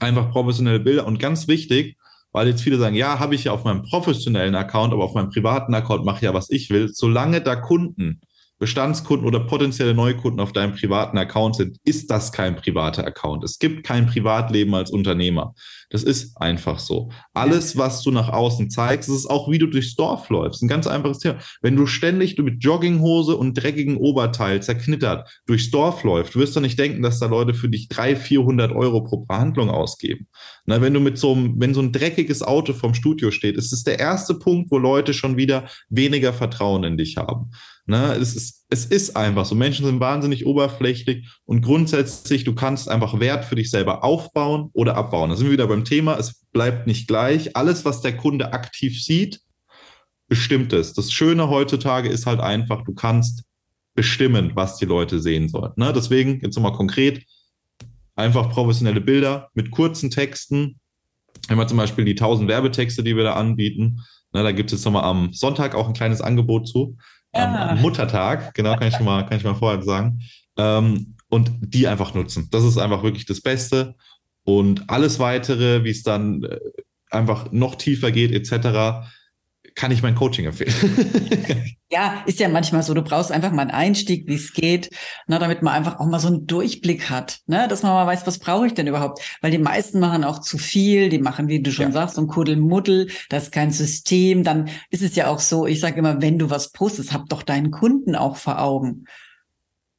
einfach 0.00 0.30
professionelle 0.30 0.80
Bilder 0.80 1.06
und 1.06 1.18
ganz 1.18 1.46
wichtig, 1.48 1.96
weil 2.32 2.48
jetzt 2.48 2.62
viele 2.62 2.78
sagen, 2.78 2.96
ja, 2.96 3.18
habe 3.18 3.34
ich 3.34 3.44
ja 3.44 3.52
auf 3.52 3.64
meinem 3.64 3.82
professionellen 3.82 4.54
Account, 4.54 4.92
aber 4.92 5.04
auf 5.04 5.14
meinem 5.14 5.30
privaten 5.30 5.74
Account 5.74 6.04
mache 6.04 6.16
ich 6.16 6.22
ja, 6.22 6.34
was 6.34 6.50
ich 6.50 6.70
will. 6.70 6.88
Solange 6.92 7.40
da 7.40 7.56
Kunden 7.56 8.20
Bestandskunden 8.62 9.26
oder 9.26 9.40
potenzielle 9.40 9.92
Neukunden 9.92 10.38
auf 10.38 10.52
deinem 10.52 10.76
privaten 10.76 11.18
Account 11.18 11.56
sind, 11.56 11.78
ist 11.84 12.12
das 12.12 12.30
kein 12.30 12.54
privater 12.54 13.04
Account. 13.04 13.42
Es 13.42 13.58
gibt 13.58 13.84
kein 13.84 14.06
Privatleben 14.06 14.72
als 14.76 14.92
Unternehmer. 14.92 15.56
Das 15.90 16.04
ist 16.04 16.40
einfach 16.40 16.78
so. 16.78 17.10
Alles, 17.34 17.76
was 17.76 18.04
du 18.04 18.12
nach 18.12 18.28
außen 18.28 18.70
zeigst, 18.70 19.08
ist 19.08 19.26
auch, 19.26 19.50
wie 19.50 19.58
du 19.58 19.66
durchs 19.66 19.96
Dorf 19.96 20.28
läufst. 20.28 20.62
Ein 20.62 20.68
ganz 20.68 20.86
einfaches 20.86 21.18
Thema. 21.18 21.40
Wenn 21.60 21.74
du 21.74 21.86
ständig 21.86 22.38
mit 22.38 22.62
Jogginghose 22.62 23.36
und 23.36 23.54
dreckigen 23.54 23.96
Oberteil 23.96 24.62
zerknittert 24.62 25.28
durchs 25.46 25.72
Dorf 25.72 26.04
läufst, 26.04 26.36
wirst 26.36 26.54
du 26.54 26.60
nicht 26.60 26.78
denken, 26.78 27.02
dass 27.02 27.18
da 27.18 27.26
Leute 27.26 27.54
für 27.54 27.68
dich 27.68 27.88
300, 27.88 28.22
400 28.22 28.70
Euro 28.70 29.02
pro 29.02 29.24
Behandlung 29.26 29.70
ausgeben. 29.70 30.28
Na, 30.66 30.80
wenn 30.80 30.94
du 30.94 31.00
mit 31.00 31.18
so 31.18 31.32
einem, 31.32 31.60
wenn 31.60 31.74
so 31.74 31.80
ein 31.80 31.90
dreckiges 31.90 32.44
Auto 32.44 32.74
vom 32.74 32.94
Studio 32.94 33.32
steht, 33.32 33.56
ist 33.56 33.72
es 33.72 33.82
der 33.82 33.98
erste 33.98 34.34
Punkt, 34.34 34.70
wo 34.70 34.78
Leute 34.78 35.14
schon 35.14 35.36
wieder 35.36 35.68
weniger 35.88 36.32
Vertrauen 36.32 36.84
in 36.84 36.96
dich 36.96 37.16
haben. 37.16 37.50
Ne? 37.84 38.14
Es, 38.14 38.36
ist, 38.36 38.66
es 38.70 38.86
ist 38.86 39.16
einfach 39.16 39.44
so. 39.44 39.54
Menschen 39.54 39.84
sind 39.84 40.00
wahnsinnig 40.00 40.46
oberflächlich 40.46 41.28
und 41.44 41.62
grundsätzlich, 41.62 42.44
du 42.44 42.54
kannst 42.54 42.88
einfach 42.88 43.18
Wert 43.18 43.44
für 43.44 43.56
dich 43.56 43.70
selber 43.70 44.04
aufbauen 44.04 44.70
oder 44.72 44.96
abbauen. 44.96 45.30
Da 45.30 45.36
sind 45.36 45.46
wir 45.46 45.52
wieder 45.52 45.66
beim 45.66 45.84
Thema, 45.84 46.16
es 46.16 46.44
bleibt 46.52 46.86
nicht 46.86 47.08
gleich. 47.08 47.56
Alles, 47.56 47.84
was 47.84 48.00
der 48.00 48.16
Kunde 48.16 48.52
aktiv 48.52 49.02
sieht, 49.02 49.40
bestimmt 50.28 50.72
es. 50.72 50.92
Das 50.92 51.12
Schöne 51.12 51.48
heutzutage 51.48 52.08
ist 52.08 52.26
halt 52.26 52.40
einfach, 52.40 52.82
du 52.84 52.94
kannst 52.94 53.44
bestimmen, 53.94 54.52
was 54.54 54.76
die 54.76 54.86
Leute 54.86 55.20
sehen 55.20 55.48
sollen. 55.48 55.72
Ne? 55.76 55.92
Deswegen, 55.92 56.40
jetzt 56.40 56.54
nochmal 56.54 56.72
konkret, 56.72 57.24
einfach 58.14 58.50
professionelle 58.50 59.00
Bilder 59.00 59.50
mit 59.54 59.70
kurzen 59.70 60.10
Texten. 60.10 60.78
Wenn 61.48 61.58
wir 61.58 61.66
zum 61.66 61.78
Beispiel 61.78 62.04
die 62.04 62.12
1000 62.12 62.48
Werbetexte, 62.48 63.02
die 63.02 63.16
wir 63.16 63.24
da 63.24 63.34
anbieten, 63.34 64.00
ne, 64.32 64.42
da 64.42 64.52
gibt 64.52 64.70
es 64.70 64.78
jetzt 64.78 64.84
nochmal 64.84 65.04
am 65.04 65.32
Sonntag 65.32 65.74
auch 65.74 65.88
ein 65.88 65.94
kleines 65.94 66.20
Angebot 66.20 66.68
zu 66.68 66.96
am, 67.32 67.54
am, 67.54 67.80
Muttertag, 67.80 68.54
genau, 68.54 68.76
kann 68.76 68.88
ich 68.88 68.94
schon 68.94 69.06
mal, 69.06 69.22
kann 69.24 69.38
ich 69.38 69.44
mal 69.44 69.54
vorher 69.54 69.82
sagen. 69.82 70.20
Ähm, 70.56 71.16
und 71.28 71.50
die 71.60 71.88
einfach 71.88 72.14
nutzen. 72.14 72.48
Das 72.50 72.62
ist 72.62 72.76
einfach 72.76 73.02
wirklich 73.02 73.24
das 73.24 73.40
Beste. 73.40 73.94
Und 74.44 74.90
alles 74.90 75.18
weitere, 75.18 75.84
wie 75.84 75.90
es 75.90 76.02
dann 76.02 76.44
äh, 76.44 76.58
einfach 77.10 77.52
noch 77.52 77.76
tiefer 77.76 78.10
geht, 78.12 78.32
etc., 78.32 79.06
kann 79.74 79.90
ich 79.90 80.02
mein 80.02 80.14
Coaching 80.14 80.46
empfehlen. 80.46 81.74
ja, 81.90 82.22
ist 82.26 82.40
ja 82.40 82.48
manchmal 82.48 82.82
so, 82.82 82.94
du 82.94 83.02
brauchst 83.02 83.32
einfach 83.32 83.52
mal 83.52 83.62
einen 83.62 83.70
Einstieg, 83.70 84.26
wie 84.26 84.34
es 84.34 84.52
geht, 84.52 84.90
ne, 85.26 85.38
damit 85.38 85.62
man 85.62 85.74
einfach 85.74 86.00
auch 86.00 86.06
mal 86.06 86.20
so 86.20 86.28
einen 86.28 86.46
Durchblick 86.46 87.10
hat, 87.10 87.40
ne, 87.46 87.68
dass 87.68 87.82
man 87.82 87.92
mal 87.92 88.06
weiß, 88.06 88.26
was 88.26 88.38
brauche 88.38 88.66
ich 88.66 88.74
denn 88.74 88.86
überhaupt? 88.86 89.20
Weil 89.40 89.50
die 89.50 89.58
meisten 89.58 90.00
machen 90.00 90.24
auch 90.24 90.40
zu 90.40 90.58
viel, 90.58 91.08
die 91.08 91.18
machen, 91.18 91.48
wie 91.48 91.62
du 91.62 91.70
schon 91.70 91.86
ja. 91.86 91.92
sagst, 91.92 92.16
so 92.16 92.22
ein 92.22 92.28
Kuddelmuddel, 92.28 93.10
das 93.28 93.44
ist 93.44 93.52
kein 93.52 93.70
System. 93.70 94.44
Dann 94.44 94.68
ist 94.90 95.02
es 95.02 95.16
ja 95.16 95.28
auch 95.28 95.40
so, 95.40 95.66
ich 95.66 95.80
sage 95.80 95.98
immer, 95.98 96.20
wenn 96.22 96.38
du 96.38 96.50
was 96.50 96.72
postest, 96.72 97.12
hab 97.12 97.28
doch 97.28 97.42
deinen 97.42 97.70
Kunden 97.70 98.16
auch 98.16 98.36
vor 98.36 98.60
Augen. 98.60 99.04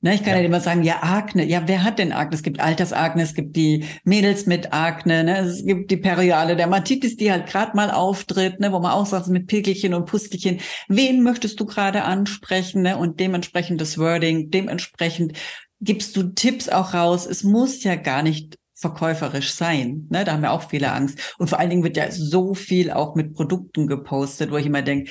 Ne, 0.04 0.16
ich 0.16 0.24
kann 0.24 0.34
ja. 0.34 0.42
ja 0.42 0.46
immer 0.46 0.60
sagen, 0.60 0.84
ja, 0.84 1.02
Akne. 1.02 1.46
Ja, 1.46 1.64
wer 1.66 1.82
hat 1.82 1.98
denn 1.98 2.12
Akne? 2.12 2.36
Es 2.36 2.44
gibt 2.44 2.60
Altersakne, 2.60 3.24
es 3.24 3.34
gibt 3.34 3.56
die 3.56 3.86
Mädels 4.04 4.46
mit 4.46 4.74
Akne, 4.74 5.24
ne? 5.24 5.38
es 5.40 5.66
gibt 5.66 5.92
die 5.92 5.96
periale 5.96 6.58
Dermatitis, 6.58 7.16
die 7.16 7.32
halt 7.32 7.48
gerade 7.48 7.74
mal 7.78 7.90
auftritt, 7.90 8.60
ne? 8.60 8.74
wo 8.74 8.80
man 8.80 8.92
auch 8.92 9.06
sagt, 9.06 9.30
mit 9.30 9.48
Pickelchen 9.48 9.94
und 9.94 10.04
Pustelchen. 10.04 10.60
Wen 10.90 11.24
möchtest 11.24 11.58
du 11.62 11.66
gerade 11.66 12.04
ansprechen? 12.04 12.82
Ne? 12.82 12.98
Und 12.98 13.22
dementsprechend 13.22 13.80
das 13.80 13.98
Wording, 13.98 14.52
dementsprechend 14.52 15.38
gibst 15.80 16.18
du 16.18 16.24
Tipps 16.24 16.68
auch 16.68 16.94
raus. 16.94 17.26
Es 17.26 17.46
muss 17.46 17.82
ja 17.86 17.96
gar 17.96 18.24
nicht 18.24 18.58
verkäuferisch 18.76 19.54
sein. 19.54 20.08
Ne? 20.10 20.26
Da 20.26 20.34
haben 20.34 20.42
wir 20.42 20.52
auch 20.52 20.70
viele 20.70 20.92
Angst. 20.92 21.36
Und 21.38 21.50
vor 21.50 21.60
allen 21.60 21.70
Dingen 21.70 21.84
wird 21.84 21.96
ja 21.96 22.12
so 22.12 22.56
viel 22.56 22.92
auch 22.92 23.16
mit 23.16 23.36
Produkten 23.36 23.88
gepostet, 23.88 24.52
wo 24.52 24.58
ich 24.58 24.66
immer 24.66 24.82
denke, 24.82 25.10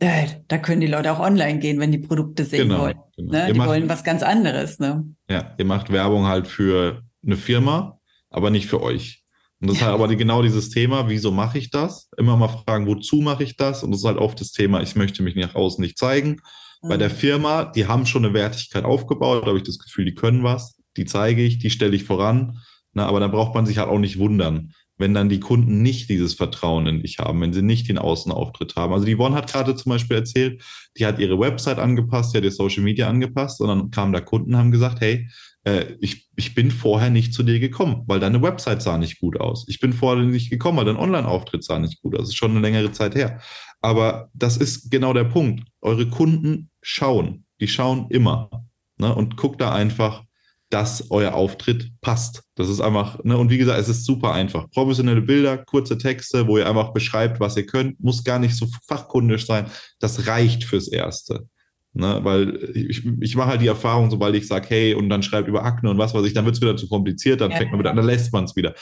da 0.00 0.58
können 0.58 0.80
die 0.80 0.86
Leute 0.86 1.12
auch 1.12 1.20
online 1.20 1.58
gehen, 1.58 1.78
wenn 1.78 1.92
die 1.92 1.98
Produkte 1.98 2.44
sehen 2.44 2.68
genau, 2.68 2.82
wollen. 2.82 2.98
Genau. 3.16 3.32
Ne? 3.32 3.52
Die 3.52 3.58
macht, 3.58 3.68
wollen 3.68 3.88
was 3.88 4.02
ganz 4.02 4.22
anderes. 4.22 4.78
Ne? 4.78 5.04
Ja, 5.28 5.54
ihr 5.58 5.64
macht 5.64 5.92
Werbung 5.92 6.26
halt 6.26 6.48
für 6.48 7.02
eine 7.24 7.36
Firma, 7.36 8.00
aber 8.30 8.50
nicht 8.50 8.66
für 8.66 8.82
euch. 8.82 9.22
Und 9.60 9.68
das 9.68 9.76
ja. 9.76 9.82
ist 9.82 9.86
halt 9.86 9.94
aber 10.00 10.08
die, 10.08 10.16
genau 10.16 10.42
dieses 10.42 10.70
Thema, 10.70 11.08
wieso 11.08 11.30
mache 11.30 11.58
ich 11.58 11.70
das? 11.70 12.08
Immer 12.16 12.36
mal 12.36 12.48
fragen, 12.48 12.86
wozu 12.86 13.16
mache 13.16 13.44
ich 13.44 13.56
das? 13.56 13.82
Und 13.82 13.90
das 13.90 14.00
ist 14.00 14.06
halt 14.06 14.18
oft 14.18 14.40
das 14.40 14.52
Thema, 14.52 14.80
ich 14.80 14.96
möchte 14.96 15.22
mich 15.22 15.36
nach 15.36 15.54
außen 15.54 15.82
nicht 15.82 15.98
zeigen. 15.98 16.40
Mhm. 16.82 16.88
Bei 16.88 16.96
der 16.96 17.10
Firma, 17.10 17.64
die 17.66 17.86
haben 17.86 18.06
schon 18.06 18.24
eine 18.24 18.32
Wertigkeit 18.32 18.84
aufgebaut, 18.84 19.42
da 19.42 19.48
habe 19.48 19.58
ich 19.58 19.64
das 19.64 19.78
Gefühl, 19.78 20.06
die 20.06 20.14
können 20.14 20.42
was, 20.42 20.76
die 20.96 21.04
zeige 21.04 21.42
ich, 21.42 21.58
die 21.58 21.70
stelle 21.70 21.94
ich 21.94 22.04
voran. 22.04 22.58
Na, 22.92 23.06
aber 23.06 23.20
da 23.20 23.28
braucht 23.28 23.54
man 23.54 23.66
sich 23.66 23.78
halt 23.78 23.88
auch 23.88 23.98
nicht 23.98 24.18
wundern, 24.18 24.72
wenn 25.00 25.14
dann 25.14 25.28
die 25.28 25.40
Kunden 25.40 25.82
nicht 25.82 26.08
dieses 26.08 26.34
Vertrauen 26.34 26.86
in 26.86 27.02
dich 27.02 27.18
haben, 27.18 27.40
wenn 27.40 27.52
sie 27.52 27.62
nicht 27.62 27.88
den 27.88 27.98
Außenauftritt 27.98 28.76
haben. 28.76 28.92
Also 28.92 29.06
die 29.06 29.16
Yvonne 29.16 29.34
hat 29.34 29.50
gerade 29.50 29.74
zum 29.74 29.90
Beispiel 29.90 30.18
erzählt, 30.18 30.62
die 30.96 31.06
hat 31.06 31.18
ihre 31.18 31.40
Website 31.40 31.78
angepasst, 31.78 32.32
die 32.32 32.38
hat 32.38 32.44
ihr 32.44 32.52
Social 32.52 32.82
Media 32.82 33.08
angepasst 33.08 33.60
und 33.60 33.68
dann 33.68 33.90
kamen 33.90 34.12
da 34.12 34.20
Kunden 34.20 34.54
und 34.54 34.58
haben 34.58 34.70
gesagt, 34.70 35.00
hey, 35.00 35.28
äh, 35.64 35.94
ich, 36.00 36.28
ich 36.36 36.54
bin 36.54 36.70
vorher 36.70 37.10
nicht 37.10 37.34
zu 37.34 37.42
dir 37.42 37.58
gekommen, 37.58 38.04
weil 38.06 38.20
deine 38.20 38.42
Website 38.42 38.82
sah 38.82 38.98
nicht 38.98 39.20
gut 39.20 39.40
aus. 39.40 39.66
Ich 39.68 39.80
bin 39.80 39.92
vorher 39.92 40.24
nicht 40.24 40.50
gekommen, 40.50 40.78
weil 40.78 40.84
dein 40.84 40.96
Online-Auftritt 40.96 41.64
sah 41.64 41.78
nicht 41.78 42.00
gut 42.02 42.14
aus. 42.14 42.20
Das 42.20 42.28
ist 42.30 42.36
schon 42.36 42.52
eine 42.52 42.60
längere 42.60 42.92
Zeit 42.92 43.14
her. 43.14 43.40
Aber 43.80 44.30
das 44.34 44.56
ist 44.56 44.90
genau 44.90 45.12
der 45.12 45.24
Punkt. 45.24 45.64
Eure 45.80 46.08
Kunden 46.08 46.70
schauen. 46.82 47.44
Die 47.60 47.68
schauen 47.68 48.06
immer. 48.10 48.50
Ne? 48.98 49.14
Und 49.14 49.36
guckt 49.36 49.60
da 49.60 49.72
einfach, 49.72 50.24
dass 50.70 51.10
euer 51.10 51.34
Auftritt 51.34 51.90
passt. 52.00 52.44
Das 52.54 52.68
ist 52.68 52.80
einfach, 52.80 53.22
ne, 53.24 53.36
und 53.36 53.50
wie 53.50 53.58
gesagt, 53.58 53.80
es 53.80 53.88
ist 53.88 54.04
super 54.04 54.32
einfach. 54.32 54.70
Professionelle 54.70 55.20
Bilder, 55.20 55.58
kurze 55.58 55.98
Texte, 55.98 56.46
wo 56.46 56.58
ihr 56.58 56.68
einfach 56.68 56.92
beschreibt, 56.92 57.40
was 57.40 57.56
ihr 57.56 57.66
könnt, 57.66 58.00
muss 58.02 58.22
gar 58.22 58.38
nicht 58.38 58.56
so 58.56 58.66
fachkundig 58.86 59.44
sein. 59.44 59.66
Das 59.98 60.28
reicht 60.28 60.64
fürs 60.64 60.88
Erste. 60.88 61.48
Ne, 61.92 62.20
weil 62.22 62.70
ich, 62.74 63.04
ich 63.20 63.34
mache 63.34 63.48
halt 63.48 63.62
die 63.62 63.66
Erfahrung, 63.66 64.12
sobald 64.12 64.36
ich 64.36 64.46
sage, 64.46 64.66
hey, 64.68 64.94
und 64.94 65.08
dann 65.08 65.24
schreibt 65.24 65.48
über 65.48 65.64
Akne 65.64 65.90
und 65.90 65.98
was 65.98 66.14
weiß 66.14 66.24
ich, 66.24 66.32
dann 66.32 66.44
wird 66.44 66.54
es 66.54 66.62
wieder 66.62 66.76
zu 66.76 66.88
kompliziert, 66.88 67.40
dann 67.40 67.50
ja. 67.50 67.56
fängt 67.56 67.72
man 67.72 67.80
wieder 67.80 67.90
an, 67.90 67.96
dann 67.96 68.06
lässt 68.06 68.32
man 68.32 68.44
es 68.44 68.54
wieder. 68.54 68.74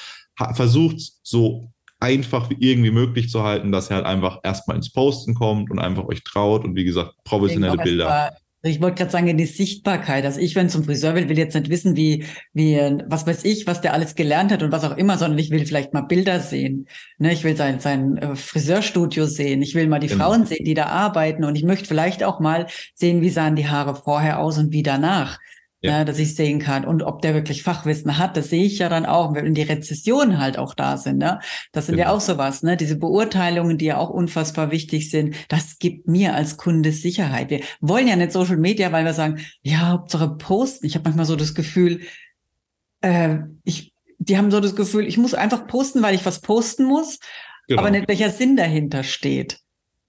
versucht 0.53 1.01
so 1.23 1.73
einfach 2.01 2.51
wie 2.51 2.57
irgendwie 2.59 2.91
möglich 2.91 3.31
zu 3.31 3.43
halten, 3.43 3.73
dass 3.73 3.91
ihr 3.91 3.97
halt 3.97 4.05
einfach 4.05 4.41
erstmal 4.43 4.77
ins 4.77 4.93
Posten 4.93 5.35
kommt 5.35 5.71
und 5.71 5.79
einfach 5.79 6.05
euch 6.05 6.23
traut 6.23 6.65
und 6.65 6.77
wie 6.77 6.85
gesagt, 6.85 7.15
professionelle 7.25 7.79
Bilder. 7.79 8.37
Ich 8.63 8.81
wollte 8.81 8.97
gerade 8.97 9.13
sagen, 9.13 9.37
die 9.37 9.47
Sichtbarkeit. 9.47 10.25
Also 10.25 10.41
ich, 10.41 10.57
wenn 10.57 10.69
zum 10.69 10.83
Friseur 10.83 11.15
will, 11.15 11.29
will 11.29 11.39
jetzt 11.39 11.55
nicht 11.55 11.71
wissen, 11.71 11.95
wie, 11.95 12.25
wie, 12.53 12.77
was 13.07 13.25
weiß 13.25 13.45
ich, 13.45 13.69
was 13.69 13.81
der 13.81 13.93
alles 13.93 14.17
gelernt 14.17 14.51
hat 14.51 14.65
und 14.65 14.73
was 14.73 14.83
auch 14.83 14.97
immer, 14.97 15.17
sondern 15.17 15.39
ich 15.39 15.51
will 15.51 15.65
vielleicht 15.65 15.95
mal 15.95 16.03
Bilder 16.03 16.41
sehen. 16.41 16.89
Ne, 17.19 17.33
ich 17.33 17.45
will 17.45 17.57
sein, 17.57 17.79
sein 17.79 18.19
äh, 18.19 18.35
Friseurstudio 18.35 19.27
sehen. 19.27 19.63
Ich 19.63 19.77
will 19.77 19.87
mal 19.87 20.01
die 20.01 20.09
genau. 20.09 20.25
Frauen 20.25 20.47
sehen, 20.47 20.65
die 20.65 20.75
da 20.75 20.87
arbeiten 20.87 21.45
und 21.45 21.55
ich 21.55 21.63
möchte 21.63 21.87
vielleicht 21.87 22.25
auch 22.25 22.41
mal 22.41 22.67
sehen, 22.95 23.23
wie 23.23 23.31
sahen 23.31 23.55
die 23.55 23.69
Haare 23.69 23.95
vorher 23.95 24.41
aus 24.41 24.59
und 24.59 24.73
wie 24.73 24.83
danach 24.83 25.39
ja. 25.81 25.99
ne, 25.99 26.05
dass 26.05 26.19
ich 26.19 26.35
sehen 26.35 26.59
kann. 26.59 26.85
Und 26.85 27.03
ob 27.03 27.23
der 27.23 27.35
wirklich 27.35 27.63
Fachwissen 27.63 28.19
hat, 28.19 28.37
das 28.37 28.51
sehe 28.51 28.65
ich 28.65 28.79
ja 28.79 28.89
dann 28.89 29.07
auch, 29.07 29.35
wenn 29.35 29.55
die 29.55 29.63
Rezessionen 29.63 30.39
halt 30.39 30.59
auch 30.59 30.75
da 30.75 30.97
sind. 30.97 31.19
Ne? 31.19 31.41
Das 31.73 31.87
sind 31.87 31.97
genau. 31.97 32.09
ja 32.09 32.15
auch 32.15 32.21
sowas, 32.21 32.63
ne? 32.63 32.77
Diese 32.77 32.97
Beurteilungen, 32.97 33.79
die 33.79 33.87
ja 33.87 33.99
auch 33.99 34.11
unfassbar 34.11 34.71
wichtig 34.71 35.11
sind, 35.11 35.37
das 35.49 35.79
gibt 35.79 36.09
mir 36.09 36.35
als 36.35 36.57
Kunde 36.57 36.93
Sicherheit. 36.93 37.51
Wir 37.51 37.61
wollen 37.81 38.09
ja 38.09 38.17
nicht 38.17 38.33
Social 38.33 38.57
Media, 38.57 38.93
weil 38.93 39.05
wir 39.05 39.15
sagen, 39.15 39.41
ja, 39.63 39.89
Hauptsache 39.89 40.37
posten. 40.37 40.87
Ich 40.87 40.95
habe 40.95 41.05
manchmal 41.05 41.27
so 41.27 41.37
das 41.37 41.55
Gefühl, 41.55 42.01
äh, 43.01 43.39
ich, 43.65 43.95
die 44.19 44.37
haben 44.37 44.51
so 44.51 44.61
das 44.61 44.75
Gefühl, 44.75 45.07
ich 45.07 45.19
muss 45.19 45.35
einfach 45.35 45.67
posten, 45.67 46.03
weil 46.03 46.15
ich 46.15 46.27
was 46.27 46.41
posten 46.41 46.85
muss, 46.85 47.19
genau. 47.69 47.81
aber 47.81 47.91
nicht 47.91 48.09
welcher 48.09 48.31
Sinn 48.31 48.57
dahinter 48.57 49.05
steht. 49.05 49.61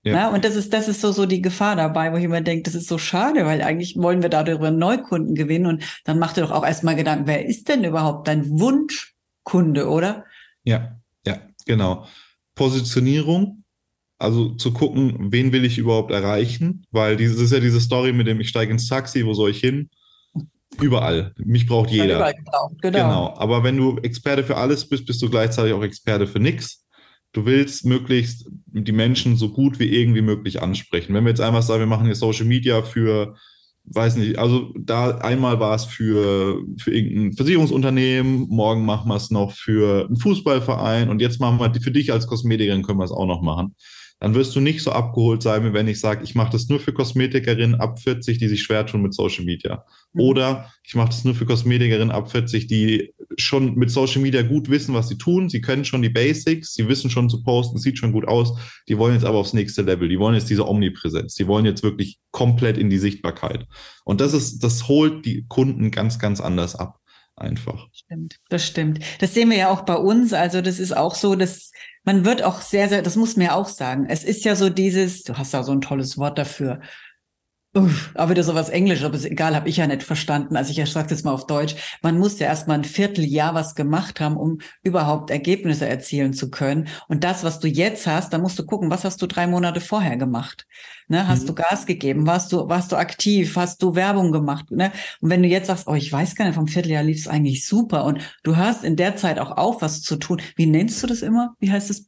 Ja. 0.10 0.15
Na, 0.15 0.34
und 0.34 0.43
das 0.43 0.56
ist, 0.56 0.74
das 0.74 0.88
ist 0.88 1.02
so, 1.02 1.12
so 1.12 1.26
die 1.26 1.41
Gefahr 1.41 1.76
dabei, 1.76 2.12
wo 2.12 2.17
ich 2.17 2.24
immer 2.24 2.41
denke, 2.41 2.63
das 2.63 2.76
ist 2.76 2.88
so 2.88 2.98
schade, 2.98 3.45
weil 3.45 3.62
eigentlich 3.62 3.95
wollen 3.95 4.22
wir 4.22 4.30
darüber 4.30 4.72
Neukunden 4.72 5.36
gewinnen 5.36 5.67
und 5.67 5.84
dann 6.04 6.17
macht 6.17 6.38
ihr 6.38 6.43
doch 6.43 6.52
auch 6.52 6.65
erstmal 6.65 6.95
Gedanken, 6.95 7.28
wer 7.28 7.45
ist 7.45 7.69
denn 7.69 7.84
überhaupt 7.84 8.28
dein 8.28 8.50
Wunschkunde, 8.50 9.88
oder? 9.88 10.26
Ja, 10.63 11.00
ja, 11.26 11.38
genau. 11.65 12.08
Positionierung, 12.56 13.63
also 14.17 14.50
zu 14.56 14.74
gucken, 14.74 15.32
wen 15.32 15.52
will 15.52 15.63
ich 15.63 15.78
überhaupt 15.78 16.12
erreichen, 16.12 16.86
weil 16.91 17.15
dieses 17.15 17.39
ist 17.39 17.54
ja 17.54 17.60
diese 17.60 17.80
Story 17.80 18.12
mit 18.12 18.28
dem, 18.28 18.41
ich 18.41 18.50
steige 18.50 18.72
ins 18.72 18.88
Taxi, 18.88 19.26
wo 19.26 19.34
soll 19.34 19.52
ich 19.52 19.60
hin? 19.60 19.89
Überall. 20.82 21.34
Mich 21.38 21.67
braucht 21.67 21.89
jeder. 21.89 22.15
Überall 22.15 22.34
genau. 22.34 22.69
genau. 22.82 23.34
Aber 23.38 23.63
wenn 23.63 23.78
du 23.78 23.98
Experte 24.00 24.43
für 24.43 24.58
alles 24.58 24.88
bist, 24.88 25.06
bist 25.06 25.22
du 25.22 25.30
gleichzeitig 25.30 25.74
auch 25.74 25.84
Experte 25.84 26.28
für 26.28 26.39
nichts 26.39 26.86
du 27.33 27.45
willst 27.45 27.85
möglichst 27.85 28.47
die 28.67 28.91
Menschen 28.91 29.37
so 29.37 29.49
gut 29.49 29.79
wie 29.79 29.87
irgendwie 29.87 30.21
möglich 30.21 30.61
ansprechen. 30.61 31.13
Wenn 31.13 31.23
wir 31.23 31.29
jetzt 31.29 31.41
einmal 31.41 31.61
sagen, 31.61 31.81
wir 31.81 31.87
machen 31.87 32.05
hier 32.05 32.15
Social 32.15 32.45
Media 32.45 32.81
für, 32.81 33.35
weiß 33.85 34.15
nicht, 34.17 34.37
also 34.39 34.73
da 34.79 35.17
einmal 35.17 35.59
war 35.59 35.75
es 35.75 35.85
für, 35.85 36.63
für 36.77 36.91
irgendein 36.91 37.33
Versicherungsunternehmen, 37.33 38.47
morgen 38.49 38.85
machen 38.85 39.09
wir 39.09 39.15
es 39.15 39.31
noch 39.31 39.51
für 39.51 40.05
einen 40.07 40.17
Fußballverein 40.17 41.09
und 41.09 41.21
jetzt 41.21 41.39
machen 41.39 41.59
wir 41.59 41.81
für 41.81 41.91
dich 41.91 42.11
als 42.11 42.27
Kosmetikerin 42.27 42.83
können 42.83 42.99
wir 42.99 43.05
es 43.05 43.11
auch 43.11 43.27
noch 43.27 43.41
machen 43.41 43.75
dann 44.19 44.36
wirst 44.36 44.55
du 44.55 44.60
nicht 44.60 44.82
so 44.82 44.91
abgeholt 44.91 45.41
sein, 45.41 45.63
wie 45.63 45.73
wenn 45.73 45.88
ich 45.88 45.99
sage, 45.99 46.23
ich 46.23 46.36
mache 46.36 46.51
das 46.51 46.67
nur 46.67 46.79
für 46.79 46.91
Kosmetikerinnen 46.91 47.79
ab 47.79 47.99
40, 47.99 48.38
die 48.38 48.47
sich 48.49 48.62
schwer 48.62 48.86
tun 48.86 49.01
mit 49.01 49.13
Social 49.13 49.45
Media. 49.45 49.86
Mhm. 50.13 50.21
Oder 50.21 50.71
ich 50.84 50.95
mache 50.95 51.10
das 51.10 51.23
nur 51.23 51.36
für 51.36 51.45
Kosmetikerinnen 51.45 52.12
ab 52.12 52.29
40, 52.29 52.67
die 52.67 53.13
schon 53.38 53.75
mit 53.75 53.89
Social 53.91 54.21
Media 54.21 54.41
gut 54.41 54.69
wissen, 54.69 54.93
was 54.93 55.08
sie 55.08 55.17
tun. 55.17 55.49
Sie 55.49 55.62
können 55.62 55.86
schon 55.86 56.01
die 56.01 56.10
Basics, 56.10 56.73
sie 56.73 56.88
wissen 56.89 57.10
schon 57.10 57.29
zu 57.29 57.43
posten, 57.43 57.77
sieht 57.77 57.97
schon 57.97 58.12
gut 58.12 58.27
aus. 58.27 58.60
Die 58.89 58.97
wollen 58.97 59.13
jetzt 59.13 59.25
aber 59.25 59.38
aufs 59.38 59.53
nächste 59.53 59.84
Level. 59.84 60.10
Die 60.10 60.19
wollen 60.19 60.36
jetzt 60.36 60.49
diese 60.49 60.67
Omnipräsenz. 60.67 61.36
Die 61.36 61.47
wollen 61.47 61.65
jetzt 61.65 61.84
wirklich 61.84 62.19
komplett 62.32 62.77
in 62.77 62.89
die 62.89 62.99
Sichtbarkeit. 62.99 63.65
Und 64.03 64.19
das 64.19 64.34
ist, 64.34 64.63
das 64.63 64.88
holt 64.89 65.25
die 65.25 65.45
Kunden 65.47 65.91
ganz, 65.91 66.19
ganz 66.19 66.41
anders 66.41 66.75
ab 66.75 66.99
einfach. 67.39 67.88
Stimmt, 67.93 68.38
das 68.49 68.65
stimmt. 68.65 68.99
Das 69.19 69.34
sehen 69.34 69.49
wir 69.49 69.58
ja 69.58 69.69
auch 69.69 69.82
bei 69.82 69.95
uns. 69.95 70.34
Also 70.34 70.62
das 70.62 70.80
ist 70.80 70.95
auch 70.95 71.15
so, 71.15 71.36
dass 71.36 71.71
man 72.04 72.25
wird 72.25 72.43
auch 72.43 72.62
sehr, 72.62 72.89
sehr, 72.89 73.02
das 73.02 73.15
muss 73.15 73.36
man 73.36 73.47
ja 73.47 73.56
auch 73.56 73.67
sagen. 73.67 74.06
Es 74.08 74.23
ist 74.23 74.45
ja 74.45 74.56
so 74.56 74.69
dieses, 74.69 75.23
du 75.23 75.38
hast 75.38 75.54
da 75.54 75.63
so 75.63 75.71
ein 75.71 75.82
tolles 75.82 76.17
Wort 76.17 76.38
dafür, 76.38 76.82
Uff, 77.75 78.10
aber 78.15 78.32
wieder 78.32 78.43
sowas 78.43 78.69
Englisch, 78.69 79.03
aber 79.03 79.13
ist 79.13 79.25
egal, 79.25 79.55
habe 79.55 79.69
ich 79.69 79.77
ja 79.77 79.86
nicht 79.86 80.01
verstanden. 80.01 80.55
Also 80.55 80.71
ich 80.71 80.91
sage 80.91 81.10
das 81.10 81.23
mal 81.23 81.34
auf 81.34 81.45
Deutsch. 81.45 81.75
Man 82.01 82.17
muss 82.17 82.39
ja 82.39 82.47
erstmal 82.47 82.79
ein 82.79 82.84
Vierteljahr 82.84 83.53
was 83.53 83.75
gemacht 83.75 84.19
haben, 84.19 84.38
um 84.38 84.58
überhaupt 84.82 85.29
Ergebnisse 85.29 85.88
erzielen 85.88 86.34
zu 86.34 86.49
können. 86.49 86.88
Und 87.08 87.23
das, 87.23 87.43
was 87.43 87.60
du 87.60 87.67
jetzt 87.67 88.08
hast, 88.08 88.34
da 88.34 88.39
musst 88.39 88.58
du 88.58 88.65
gucken, 88.65 88.89
was 88.89 89.03
hast 89.03 89.21
du 89.21 89.27
drei 89.27 89.45
Monate 89.45 89.82
vorher 89.82 90.17
gemacht? 90.17 90.65
Ne, 91.10 91.27
hast 91.27 91.43
mhm. 91.43 91.47
du 91.47 91.55
Gas 91.55 91.86
gegeben? 91.86 92.25
Warst 92.25 92.51
du, 92.51 92.69
warst 92.69 92.91
du 92.91 92.95
aktiv? 92.95 93.55
Hast 93.55 93.84
du 93.84 93.93
Werbung 93.93 94.32
gemacht? 94.32 94.71
Ne? 94.71 94.91
Und 95.21 95.29
wenn 95.29 95.43
du 95.43 95.47
jetzt 95.47 95.67
sagst, 95.67 95.88
oh, 95.88 95.93
ich 95.93 96.12
weiß 96.12 96.36
gar 96.36 96.45
nicht, 96.45 96.55
vom 96.55 96.67
Vierteljahr 96.67 97.03
lief 97.03 97.17
es 97.19 97.27
eigentlich 97.27 97.67
super 97.67 98.03
und 98.05 98.19
du 98.41 98.58
hast 98.58 98.84
in 98.84 98.95
der 98.95 99.15
Zeit 99.15 99.38
auch 99.38 99.58
auch 99.58 99.84
was 99.84 100.01
zu 100.01 100.15
tun. 100.15 100.41
Wie 100.55 100.65
nennst 100.65 101.03
du 101.03 101.08
das 101.08 101.21
immer? 101.21 101.55
Wie 101.60 101.71
heißt 101.71 101.91
es? 101.91 102.08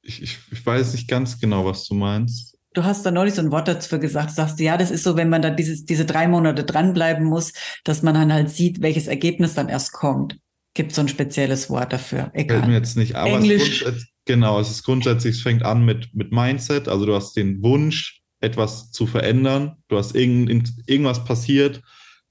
Ich, 0.00 0.22
ich, 0.22 0.38
ich 0.50 0.64
weiß 0.64 0.94
nicht 0.94 1.06
ganz 1.06 1.38
genau, 1.38 1.66
was 1.66 1.86
du 1.86 1.94
meinst. 1.94 2.56
Du 2.72 2.84
hast 2.84 3.04
da 3.04 3.10
neulich 3.10 3.34
so 3.34 3.42
ein 3.42 3.50
Wort 3.50 3.66
dazu 3.66 3.98
gesagt. 3.98 4.30
Du 4.30 4.34
sagst, 4.34 4.60
ja, 4.60 4.76
das 4.76 4.90
ist 4.90 5.02
so, 5.02 5.16
wenn 5.16 5.28
man 5.28 5.42
da 5.42 5.50
dieses, 5.50 5.84
diese 5.84 6.04
drei 6.04 6.28
Monate 6.28 6.64
dranbleiben 6.64 7.24
muss, 7.24 7.52
dass 7.84 8.02
man 8.02 8.14
dann 8.14 8.32
halt 8.32 8.50
sieht, 8.50 8.80
welches 8.80 9.08
Ergebnis 9.08 9.54
dann 9.54 9.68
erst 9.68 9.92
kommt. 9.92 10.38
Gibt 10.74 10.94
so 10.94 11.00
ein 11.00 11.08
spezielles 11.08 11.68
Wort 11.68 11.92
dafür. 11.92 12.30
Egal. 12.32 12.58
Fällt 12.58 12.68
mir 12.68 12.76
jetzt 12.76 12.96
nicht, 12.96 13.16
aber 13.16 13.38
Englisch. 13.38 13.82
Es 13.82 14.06
genau, 14.24 14.60
es 14.60 14.70
ist 14.70 14.84
grundsätzlich, 14.84 15.36
es 15.36 15.42
fängt 15.42 15.64
an 15.64 15.84
mit, 15.84 16.14
mit 16.14 16.30
Mindset. 16.30 16.86
Also 16.86 17.06
du 17.06 17.14
hast 17.14 17.34
den 17.36 17.60
Wunsch, 17.62 18.22
etwas 18.40 18.92
zu 18.92 19.06
verändern. 19.06 19.76
Du 19.88 19.98
hast 19.98 20.14
irgend, 20.14 20.72
irgendwas 20.86 21.24
passiert, 21.24 21.82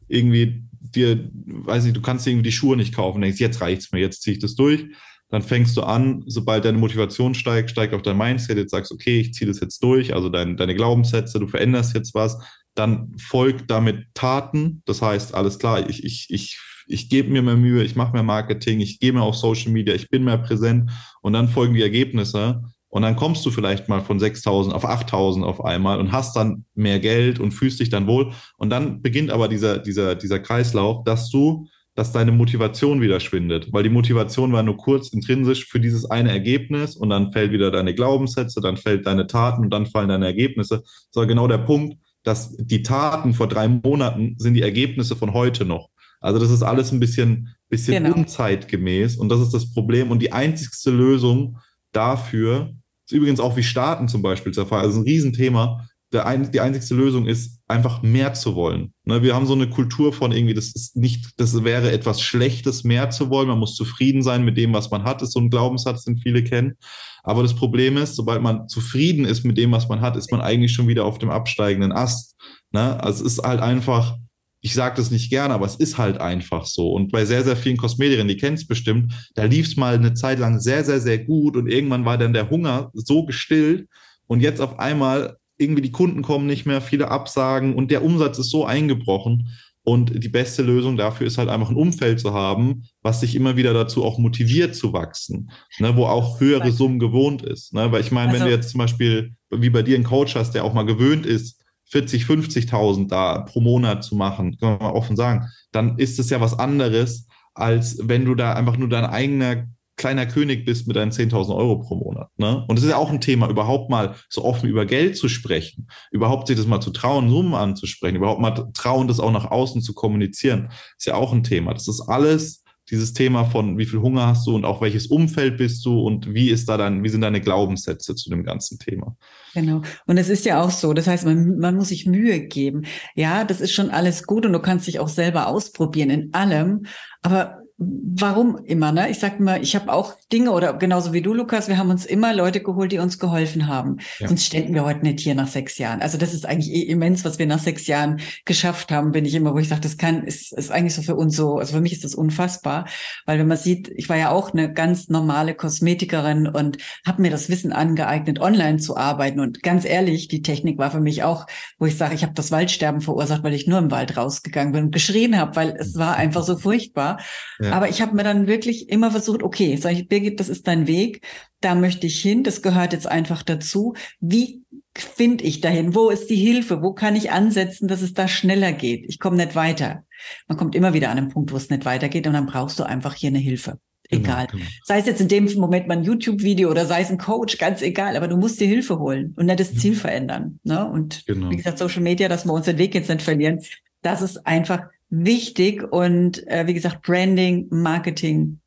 irgendwie 0.07 0.63
dir, 0.79 1.29
weiß 1.33 1.83
nicht, 1.83 1.97
du 1.97 2.01
kannst 2.01 2.25
irgendwie 2.25 2.43
die 2.43 2.51
Schuhe 2.53 2.77
nicht 2.77 2.95
kaufen, 2.95 3.21
denkst, 3.21 3.39
jetzt 3.39 3.59
reicht's 3.59 3.91
mir, 3.91 3.99
jetzt 3.99 4.21
ziehe 4.21 4.35
ich 4.35 4.41
das 4.41 4.55
durch 4.55 4.85
dann 5.29 5.41
fängst 5.41 5.77
du 5.77 5.83
an, 5.83 6.23
sobald 6.25 6.65
deine 6.65 6.77
Motivation 6.77 7.33
steigt, 7.33 7.69
steigt 7.69 7.93
auch 7.93 8.01
dein 8.01 8.17
Mindset, 8.17 8.57
jetzt 8.57 8.71
sagst, 8.71 8.91
okay, 8.91 9.19
ich 9.19 9.33
ziehe 9.33 9.47
das 9.47 9.59
jetzt 9.59 9.81
durch, 9.83 10.13
also 10.13 10.29
dein, 10.29 10.57
deine 10.57 10.75
Glaubenssätze, 10.75 11.39
du 11.39 11.47
veränderst 11.47 11.95
jetzt 11.95 12.13
was, 12.15 12.37
dann 12.75 13.15
folgt 13.19 13.69
damit 13.69 14.05
Taten, 14.13 14.81
das 14.85 15.01
heißt, 15.01 15.35
alles 15.35 15.59
klar, 15.59 15.87
ich, 15.89 16.03
ich, 16.03 16.27
ich, 16.29 16.59
ich 16.87 17.09
gebe 17.09 17.29
mir 17.29 17.41
mehr 17.41 17.57
Mühe, 17.57 17.83
ich 17.83 17.95
mache 17.95 18.13
mehr 18.13 18.23
Marketing, 18.23 18.79
ich 18.79 18.99
gehe 18.99 19.13
mehr 19.13 19.23
auf 19.23 19.35
Social 19.35 19.71
Media, 19.71 19.93
ich 19.93 20.09
bin 20.09 20.23
mehr 20.23 20.39
präsent 20.39 20.89
und 21.21 21.33
dann 21.33 21.47
folgen 21.47 21.75
die 21.75 21.83
Ergebnisse 21.83 22.63
und 22.89 23.03
dann 23.03 23.15
kommst 23.15 23.45
du 23.45 23.51
vielleicht 23.51 23.87
mal 23.87 24.01
von 24.01 24.19
6.000 24.19 24.71
auf 24.71 24.83
8.000 24.83 25.43
auf 25.43 25.63
einmal 25.63 25.99
und 25.99 26.11
hast 26.11 26.35
dann 26.35 26.65
mehr 26.73 26.99
Geld 26.99 27.39
und 27.39 27.51
fühlst 27.51 27.79
dich 27.79 27.89
dann 27.89 28.07
wohl. 28.07 28.33
Und 28.57 28.71
dann 28.71 29.03
beginnt 29.03 29.29
aber 29.29 29.47
dieser, 29.47 29.77
dieser, 29.77 30.15
dieser 30.15 30.39
Kreislauf, 30.39 31.03
dass 31.03 31.29
du 31.29 31.67
dass 31.99 32.13
deine 32.13 32.31
Motivation 32.31 33.01
wieder 33.01 33.19
schwindet, 33.19 33.73
weil 33.73 33.83
die 33.83 33.89
Motivation 33.89 34.53
war 34.53 34.63
nur 34.63 34.77
kurz 34.77 35.09
intrinsisch 35.09 35.65
für 35.67 35.81
dieses 35.81 36.09
eine 36.09 36.31
Ergebnis 36.31 36.95
und 36.95 37.09
dann 37.09 37.33
fällt 37.33 37.51
wieder 37.51 37.71
deine 37.71 37.93
Glaubenssätze, 37.93 38.61
dann 38.61 38.77
fällt 38.77 39.05
deine 39.05 39.27
Taten 39.27 39.63
und 39.63 39.69
dann 39.69 39.85
fallen 39.85 40.07
deine 40.07 40.25
Ergebnisse. 40.25 40.77
Das 40.77 41.15
war 41.15 41.27
genau 41.27 41.49
der 41.49 41.57
Punkt, 41.57 41.97
dass 42.23 42.55
die 42.55 42.83
Taten 42.83 43.33
vor 43.33 43.49
drei 43.49 43.67
Monaten 43.67 44.35
sind 44.37 44.53
die 44.53 44.61
Ergebnisse 44.61 45.17
von 45.17 45.33
heute 45.33 45.65
noch. 45.65 45.89
Also 46.21 46.39
das 46.39 46.51
ist 46.51 46.63
alles 46.63 46.93
ein 46.93 47.01
bisschen, 47.01 47.53
bisschen 47.67 48.01
genau. 48.01 48.15
unzeitgemäß 48.15 49.17
und 49.17 49.27
das 49.27 49.41
ist 49.41 49.53
das 49.53 49.73
Problem. 49.73 50.09
Und 50.09 50.21
die 50.21 50.31
einzigste 50.31 50.91
Lösung 50.91 51.57
dafür 51.91 52.75
ist 53.07 53.11
übrigens 53.11 53.41
auch 53.41 53.57
wie 53.57 53.63
Staaten 53.63 54.07
zum 54.07 54.21
Beispiel 54.21 54.53
der 54.53 54.67
Fall. 54.67 54.83
Also 54.83 55.01
ein 55.01 55.03
Riesenthema 55.03 55.85
ein, 56.13 56.49
die 56.49 56.61
einzigste 56.61 56.95
Lösung 56.95 57.27
ist, 57.27 57.58
einfach 57.69 58.01
mehr 58.01 58.33
zu 58.33 58.55
wollen. 58.55 58.93
Ne, 59.05 59.21
wir 59.21 59.35
haben 59.35 59.45
so 59.45 59.53
eine 59.53 59.69
Kultur 59.69 60.11
von 60.11 60.31
irgendwie, 60.31 60.55
das 60.55 60.75
ist 60.75 60.95
nicht, 60.95 61.31
das 61.37 61.63
wäre 61.63 61.91
etwas 61.91 62.21
Schlechtes, 62.21 62.83
mehr 62.83 63.09
zu 63.11 63.29
wollen. 63.29 63.47
Man 63.47 63.59
muss 63.59 63.75
zufrieden 63.75 64.23
sein 64.23 64.43
mit 64.43 64.57
dem, 64.57 64.73
was 64.73 64.89
man 64.89 65.03
hat, 65.03 65.21
ist 65.21 65.33
so 65.33 65.39
ein 65.39 65.49
Glaubenssatz, 65.49 66.03
den 66.03 66.17
viele 66.17 66.43
kennen. 66.43 66.75
Aber 67.23 67.43
das 67.43 67.53
Problem 67.53 67.97
ist, 67.97 68.15
sobald 68.15 68.41
man 68.41 68.67
zufrieden 68.67 69.25
ist 69.25 69.43
mit 69.43 69.57
dem, 69.57 69.71
was 69.71 69.87
man 69.87 70.01
hat, 70.01 70.15
ist 70.15 70.31
man 70.31 70.41
eigentlich 70.41 70.73
schon 70.73 70.87
wieder 70.87 71.05
auf 71.05 71.19
dem 71.19 71.29
absteigenden 71.29 71.91
Ast. 71.91 72.35
Ne? 72.71 73.01
Also 73.03 73.23
es 73.23 73.33
ist 73.33 73.43
halt 73.43 73.61
einfach, 73.61 74.17
ich 74.61 74.73
sage 74.73 74.95
das 74.97 75.11
nicht 75.11 75.29
gerne, 75.29 75.53
aber 75.53 75.67
es 75.67 75.75
ist 75.75 75.97
halt 75.97 76.19
einfach 76.19 76.65
so. 76.65 76.91
Und 76.91 77.11
bei 77.11 77.25
sehr, 77.25 77.43
sehr 77.43 77.55
vielen 77.55 77.77
Kosmetikern, 77.77 78.27
die 78.27 78.37
kennen 78.37 78.55
es 78.55 78.65
bestimmt, 78.65 79.13
da 79.35 79.43
lief 79.43 79.67
es 79.67 79.77
mal 79.77 79.93
eine 79.93 80.15
Zeit 80.15 80.39
lang 80.39 80.59
sehr, 80.59 80.83
sehr, 80.83 80.99
sehr 80.99 81.19
gut 81.19 81.55
und 81.55 81.67
irgendwann 81.67 82.05
war 82.05 82.17
dann 82.17 82.33
der 82.33 82.49
Hunger 82.49 82.89
so 82.93 83.25
gestillt 83.25 83.87
und 84.27 84.41
jetzt 84.41 84.59
auf 84.59 84.79
einmal 84.79 85.37
irgendwie 85.59 85.81
die 85.81 85.91
Kunden 85.91 86.21
kommen 86.21 86.47
nicht 86.47 86.65
mehr, 86.65 86.81
viele 86.81 87.11
Absagen 87.11 87.75
und 87.75 87.91
der 87.91 88.03
Umsatz 88.03 88.39
ist 88.39 88.49
so 88.49 88.65
eingebrochen. 88.65 89.49
Und 89.83 90.23
die 90.23 90.29
beste 90.29 90.61
Lösung 90.61 90.97
dafür 90.97 91.25
ist 91.25 91.37
halt 91.37 91.49
einfach 91.49 91.69
ein 91.69 91.75
Umfeld 91.75 92.19
zu 92.19 92.33
haben, 92.33 92.83
was 93.01 93.21
sich 93.21 93.35
immer 93.35 93.55
wieder 93.55 93.73
dazu 93.73 94.03
auch 94.03 94.19
motiviert 94.19 94.75
zu 94.75 94.93
wachsen, 94.93 95.49
ne, 95.79 95.95
wo 95.95 96.05
auch 96.05 96.39
höhere 96.39 96.71
Summen 96.71 96.99
gewohnt 96.99 97.41
ist. 97.41 97.73
Ne? 97.73 97.91
Weil 97.91 98.01
ich 98.01 98.11
meine, 98.11 98.29
also, 98.29 98.39
wenn 98.39 98.49
du 98.49 98.55
jetzt 98.55 98.69
zum 98.69 98.79
Beispiel 98.79 99.33
wie 99.49 99.69
bei 99.69 99.81
dir 99.81 99.95
einen 99.95 100.03
Coach 100.03 100.35
hast, 100.35 100.51
der 100.51 100.63
auch 100.63 100.73
mal 100.73 100.85
gewöhnt 100.85 101.25
ist, 101.25 101.63
40, 101.85 102.25
50.000 102.25 103.07
da 103.07 103.39
pro 103.39 103.61
Monat 103.61 104.03
zu 104.03 104.15
machen, 104.15 104.57
kann 104.57 104.73
man 104.73 104.79
mal 104.79 104.91
offen 104.91 105.15
sagen, 105.15 105.47
dann 105.71 105.97
ist 105.97 106.19
es 106.19 106.29
ja 106.29 106.39
was 106.39 106.59
anderes, 106.59 107.27
als 107.55 107.97
wenn 108.03 108.25
du 108.25 108.35
da 108.35 108.53
einfach 108.53 108.77
nur 108.77 108.89
dein 108.89 109.05
eigener 109.05 109.65
kleiner 109.99 110.25
König 110.25 110.65
bist 110.65 110.87
mit 110.87 110.95
deinen 110.95 111.11
10.000 111.11 111.55
Euro 111.55 111.79
pro 111.79 111.95
Monat. 111.95 112.29
Ne? 112.37 112.65
Und 112.67 112.79
es 112.79 112.85
ist 112.85 112.89
ja 112.89 112.97
auch 112.97 113.11
ein 113.11 113.21
Thema, 113.21 113.49
überhaupt 113.49 113.91
mal 113.91 114.15
so 114.29 114.43
offen 114.43 114.67
über 114.67 114.85
Geld 114.85 115.17
zu 115.17 115.27
sprechen, 115.27 115.87
überhaupt 116.09 116.47
sich 116.47 116.57
das 116.57 116.65
mal 116.65 116.81
zu 116.81 116.89
trauen, 116.89 117.29
Summen 117.29 117.53
anzusprechen, 117.53 118.15
überhaupt 118.15 118.41
mal 118.41 118.71
trauen, 118.73 119.07
das 119.07 119.19
auch 119.19 119.31
nach 119.31 119.51
außen 119.51 119.81
zu 119.81 119.93
kommunizieren, 119.93 120.69
ist 120.97 121.05
ja 121.05 121.15
auch 121.15 121.33
ein 121.33 121.43
Thema. 121.43 121.73
Das 121.73 121.87
ist 121.87 122.01
alles 122.01 122.63
dieses 122.89 123.13
Thema 123.13 123.45
von 123.45 123.77
wie 123.77 123.85
viel 123.85 123.99
Hunger 123.99 124.27
hast 124.27 124.47
du 124.47 124.55
und 124.55 124.65
auch 124.65 124.81
welches 124.81 125.07
Umfeld 125.07 125.57
bist 125.57 125.85
du 125.85 125.99
und 125.99 126.33
wie 126.33 126.49
ist 126.49 126.67
da 126.69 126.77
dann, 126.77 127.03
wie 127.03 127.09
sind 127.09 127.21
deine 127.21 127.41
Glaubenssätze 127.41 128.15
zu 128.15 128.29
dem 128.29 128.43
ganzen 128.43 128.79
Thema? 128.79 129.15
Genau. 129.53 129.81
Und 130.07 130.17
es 130.17 130.29
ist 130.29 130.45
ja 130.45 130.61
auch 130.61 130.71
so. 130.71 130.93
Das 130.93 131.07
heißt, 131.07 131.25
man, 131.25 131.57
man 131.57 131.75
muss 131.75 131.89
sich 131.89 132.05
Mühe 132.05 132.39
geben. 132.47 132.85
Ja, 133.15 133.43
das 133.43 133.61
ist 133.61 133.73
schon 133.73 133.91
alles 133.91 134.25
gut 134.25 134.45
und 134.45 134.53
du 134.53 134.59
kannst 134.59 134.87
dich 134.87 134.99
auch 134.99 135.09
selber 135.09 135.47
ausprobieren 135.47 136.09
in 136.09 136.33
allem. 136.33 136.85
Aber 137.21 137.58
warum 137.79 138.57
immer, 138.65 138.91
ne? 138.91 139.09
Ich 139.09 139.19
sag 139.19 139.39
mal, 139.39 139.61
ich 139.63 139.73
habe 139.73 139.91
auch 139.91 140.15
Dinge 140.33 140.51
oder 140.51 140.73
genauso 140.73 141.13
wie 141.13 141.21
du, 141.21 141.33
Lukas, 141.33 141.69
wir 141.69 141.77
haben 141.77 141.89
uns 141.89 142.05
immer 142.05 142.33
Leute 142.33 142.61
geholt, 142.61 142.91
die 142.91 142.99
uns 142.99 143.19
geholfen 143.19 143.67
haben. 143.67 143.97
Ja. 144.19 144.27
Sonst 144.27 144.45
ständen 144.45 144.73
wir 144.73 144.83
heute 144.83 145.01
nicht 145.01 145.21
hier 145.21 145.33
nach 145.33 145.47
sechs 145.47 145.77
Jahren. 145.77 146.01
Also 146.01 146.17
das 146.17 146.33
ist 146.33 146.45
eigentlich 146.45 146.73
eh 146.73 146.81
immens, 146.81 147.23
was 147.23 147.39
wir 147.39 147.45
nach 147.45 147.59
sechs 147.59 147.87
Jahren 147.87 148.19
geschafft 148.43 148.91
haben, 148.91 149.13
bin 149.13 149.23
ich 149.23 149.33
immer, 149.33 149.53
wo 149.53 149.59
ich 149.59 149.69
sage, 149.69 149.79
das 149.79 149.97
kann, 149.97 150.23
ist, 150.23 150.51
ist 150.51 150.71
eigentlich 150.71 150.93
so 150.93 151.01
für 151.01 151.15
uns 151.15 151.37
so, 151.37 151.57
also 151.57 151.73
für 151.73 151.81
mich 151.81 151.93
ist 151.93 152.03
das 152.03 152.15
unfassbar, 152.15 152.85
weil 153.25 153.39
wenn 153.39 153.47
man 153.47 153.57
sieht, 153.57 153.89
ich 153.95 154.09
war 154.09 154.17
ja 154.17 154.31
auch 154.31 154.51
eine 154.51 154.73
ganz 154.73 155.07
normale 155.07 155.55
Kosmetikerin 155.55 156.47
und 156.47 156.77
habe 157.07 157.21
mir 157.21 157.31
das 157.31 157.49
Wissen 157.49 157.71
angeeignet, 157.71 158.41
online 158.41 158.79
zu 158.79 158.97
arbeiten. 158.97 159.39
Und 159.39 159.63
ganz 159.63 159.85
ehrlich, 159.85 160.27
die 160.27 160.41
Technik 160.41 160.77
war 160.79 160.91
für 160.91 160.99
mich 160.99 161.23
auch, 161.23 161.45
wo 161.77 161.85
ich 161.85 161.97
sage, 161.97 162.15
ich 162.15 162.23
habe 162.23 162.33
das 162.33 162.51
Waldsterben 162.51 162.99
verursacht, 162.99 163.43
weil 163.43 163.53
ich 163.53 163.67
nur 163.67 163.79
im 163.79 163.89
Wald 163.89 164.17
rausgegangen 164.17 164.73
bin 164.73 164.83
und 164.85 164.91
geschrien 164.91 165.37
habe, 165.37 165.55
weil 165.55 165.77
es 165.79 165.97
war 165.97 166.17
einfach 166.17 166.43
so 166.43 166.57
furchtbar. 166.57 167.19
Ja. 167.59 167.68
Aber 167.73 167.89
ich 167.89 168.01
habe 168.01 168.15
mir 168.15 168.23
dann 168.23 168.47
wirklich 168.47 168.89
immer 168.89 169.11
versucht, 169.11 169.43
okay, 169.43 169.75
sag 169.77 169.93
ich, 169.93 170.07
Birgit, 170.07 170.39
das 170.39 170.49
ist 170.49 170.67
dein 170.67 170.87
Weg, 170.87 171.21
da 171.61 171.75
möchte 171.75 172.07
ich 172.07 172.21
hin, 172.21 172.43
das 172.43 172.61
gehört 172.61 172.93
jetzt 172.93 173.07
einfach 173.07 173.43
dazu. 173.43 173.93
Wie 174.19 174.63
finde 174.95 175.43
ich 175.43 175.61
dahin? 175.61 175.95
Wo 175.95 176.09
ist 176.09 176.29
die 176.29 176.35
Hilfe? 176.35 176.81
Wo 176.81 176.93
kann 176.93 177.15
ich 177.15 177.31
ansetzen, 177.31 177.87
dass 177.87 178.01
es 178.01 178.13
da 178.13 178.27
schneller 178.27 178.71
geht? 178.71 179.05
Ich 179.07 179.19
komme 179.19 179.37
nicht 179.37 179.55
weiter. 179.55 180.03
Man 180.47 180.57
kommt 180.57 180.75
immer 180.75 180.93
wieder 180.93 181.09
an 181.09 181.17
einen 181.17 181.29
Punkt, 181.29 181.51
wo 181.51 181.57
es 181.57 181.69
nicht 181.69 181.85
weitergeht 181.85 182.27
und 182.27 182.33
dann 182.33 182.45
brauchst 182.45 182.79
du 182.79 182.83
einfach 182.83 183.15
hier 183.15 183.29
eine 183.29 183.39
Hilfe. 183.39 183.79
Genau, 184.09 184.23
egal. 184.23 184.47
Genau, 184.47 184.63
genau. 184.63 184.71
Sei 184.83 184.99
es 184.99 185.05
jetzt 185.05 185.21
in 185.21 185.27
dem 185.27 185.45
Moment 185.55 185.87
mal 185.87 185.97
ein 185.97 186.03
YouTube-Video 186.03 186.69
oder 186.69 186.85
sei 186.85 187.01
es 187.01 187.11
ein 187.11 187.17
Coach, 187.17 187.57
ganz 187.57 187.81
egal, 187.81 188.17
aber 188.17 188.27
du 188.27 188.37
musst 188.37 188.59
dir 188.59 188.67
Hilfe 188.67 188.99
holen 188.99 189.33
und 189.37 189.45
nicht 189.45 189.59
das 189.59 189.75
Ziel 189.75 189.95
verändern. 189.95 190.59
Ne? 190.63 190.89
Und 190.89 191.25
genau. 191.25 191.49
wie 191.49 191.57
gesagt, 191.57 191.77
Social 191.77 192.01
Media, 192.01 192.27
dass 192.27 192.45
wir 192.45 192.53
uns 192.53 192.65
den 192.65 192.77
Weg 192.77 192.95
jetzt 192.95 193.09
nicht 193.09 193.21
verlieren, 193.21 193.61
das 194.01 194.21
ist 194.21 194.45
einfach 194.47 194.87
wichtig 195.09 195.83
und 195.83 196.47
äh, 196.47 196.67
wie 196.67 196.73
gesagt, 196.73 197.01
Branding, 197.01 197.67
Marketing 197.69 198.59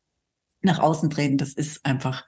nach 0.61 0.79
außen 0.79 1.11
treten, 1.11 1.39
das 1.39 1.55
ist 1.55 1.85
einfach 1.85 2.25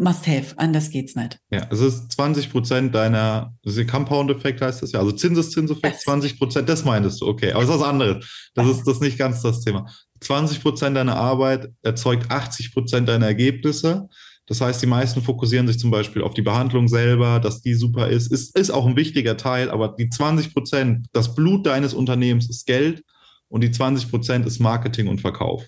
must 0.00 0.26
have, 0.26 0.54
anders 0.56 0.90
geht's 0.90 1.14
nicht. 1.14 1.38
Ja, 1.50 1.66
es 1.70 1.80
ist 1.80 2.12
20 2.12 2.50
Prozent 2.50 2.94
deiner, 2.94 3.54
Compound-Effekt 3.88 4.62
heißt 4.62 4.82
das 4.82 4.92
ja, 4.92 4.98
also 4.98 5.12
Zinseszinseffekt, 5.12 6.00
20 6.00 6.38
Prozent, 6.38 6.68
das 6.68 6.84
meintest 6.84 7.20
du, 7.20 7.26
okay, 7.26 7.52
aber 7.52 7.62
es 7.62 7.68
ist 7.68 7.80
was 7.80 7.86
anderes. 7.86 8.50
Das 8.54 8.66
ist 8.66 8.84
das 8.84 9.00
nicht 9.00 9.18
ganz 9.18 9.42
das 9.42 9.60
Thema. 9.60 9.86
20 10.20 10.62
Prozent 10.62 10.96
deiner 10.96 11.16
Arbeit 11.16 11.70
erzeugt 11.82 12.30
80 12.30 12.72
Prozent 12.72 13.08
deiner 13.08 13.26
Ergebnisse. 13.26 14.08
Das 14.46 14.60
heißt, 14.60 14.82
die 14.82 14.86
meisten 14.86 15.22
fokussieren 15.22 15.68
sich 15.68 15.78
zum 15.78 15.90
Beispiel 15.90 16.22
auf 16.22 16.34
die 16.34 16.42
Behandlung 16.42 16.88
selber, 16.88 17.38
dass 17.38 17.60
die 17.60 17.74
super 17.74 18.08
ist. 18.08 18.32
Ist, 18.32 18.56
ist 18.58 18.70
auch 18.70 18.86
ein 18.86 18.96
wichtiger 18.96 19.36
Teil, 19.36 19.70
aber 19.70 19.94
die 19.96 20.08
20 20.08 20.52
Prozent, 20.52 21.06
das 21.12 21.34
Blut 21.34 21.66
deines 21.66 21.94
Unternehmens 21.94 22.48
ist 22.48 22.66
Geld 22.66 23.04
und 23.50 23.62
die 23.62 23.70
20 23.70 24.08
Prozent 24.08 24.46
ist 24.46 24.60
Marketing 24.60 25.08
und 25.08 25.20
Verkauf. 25.20 25.66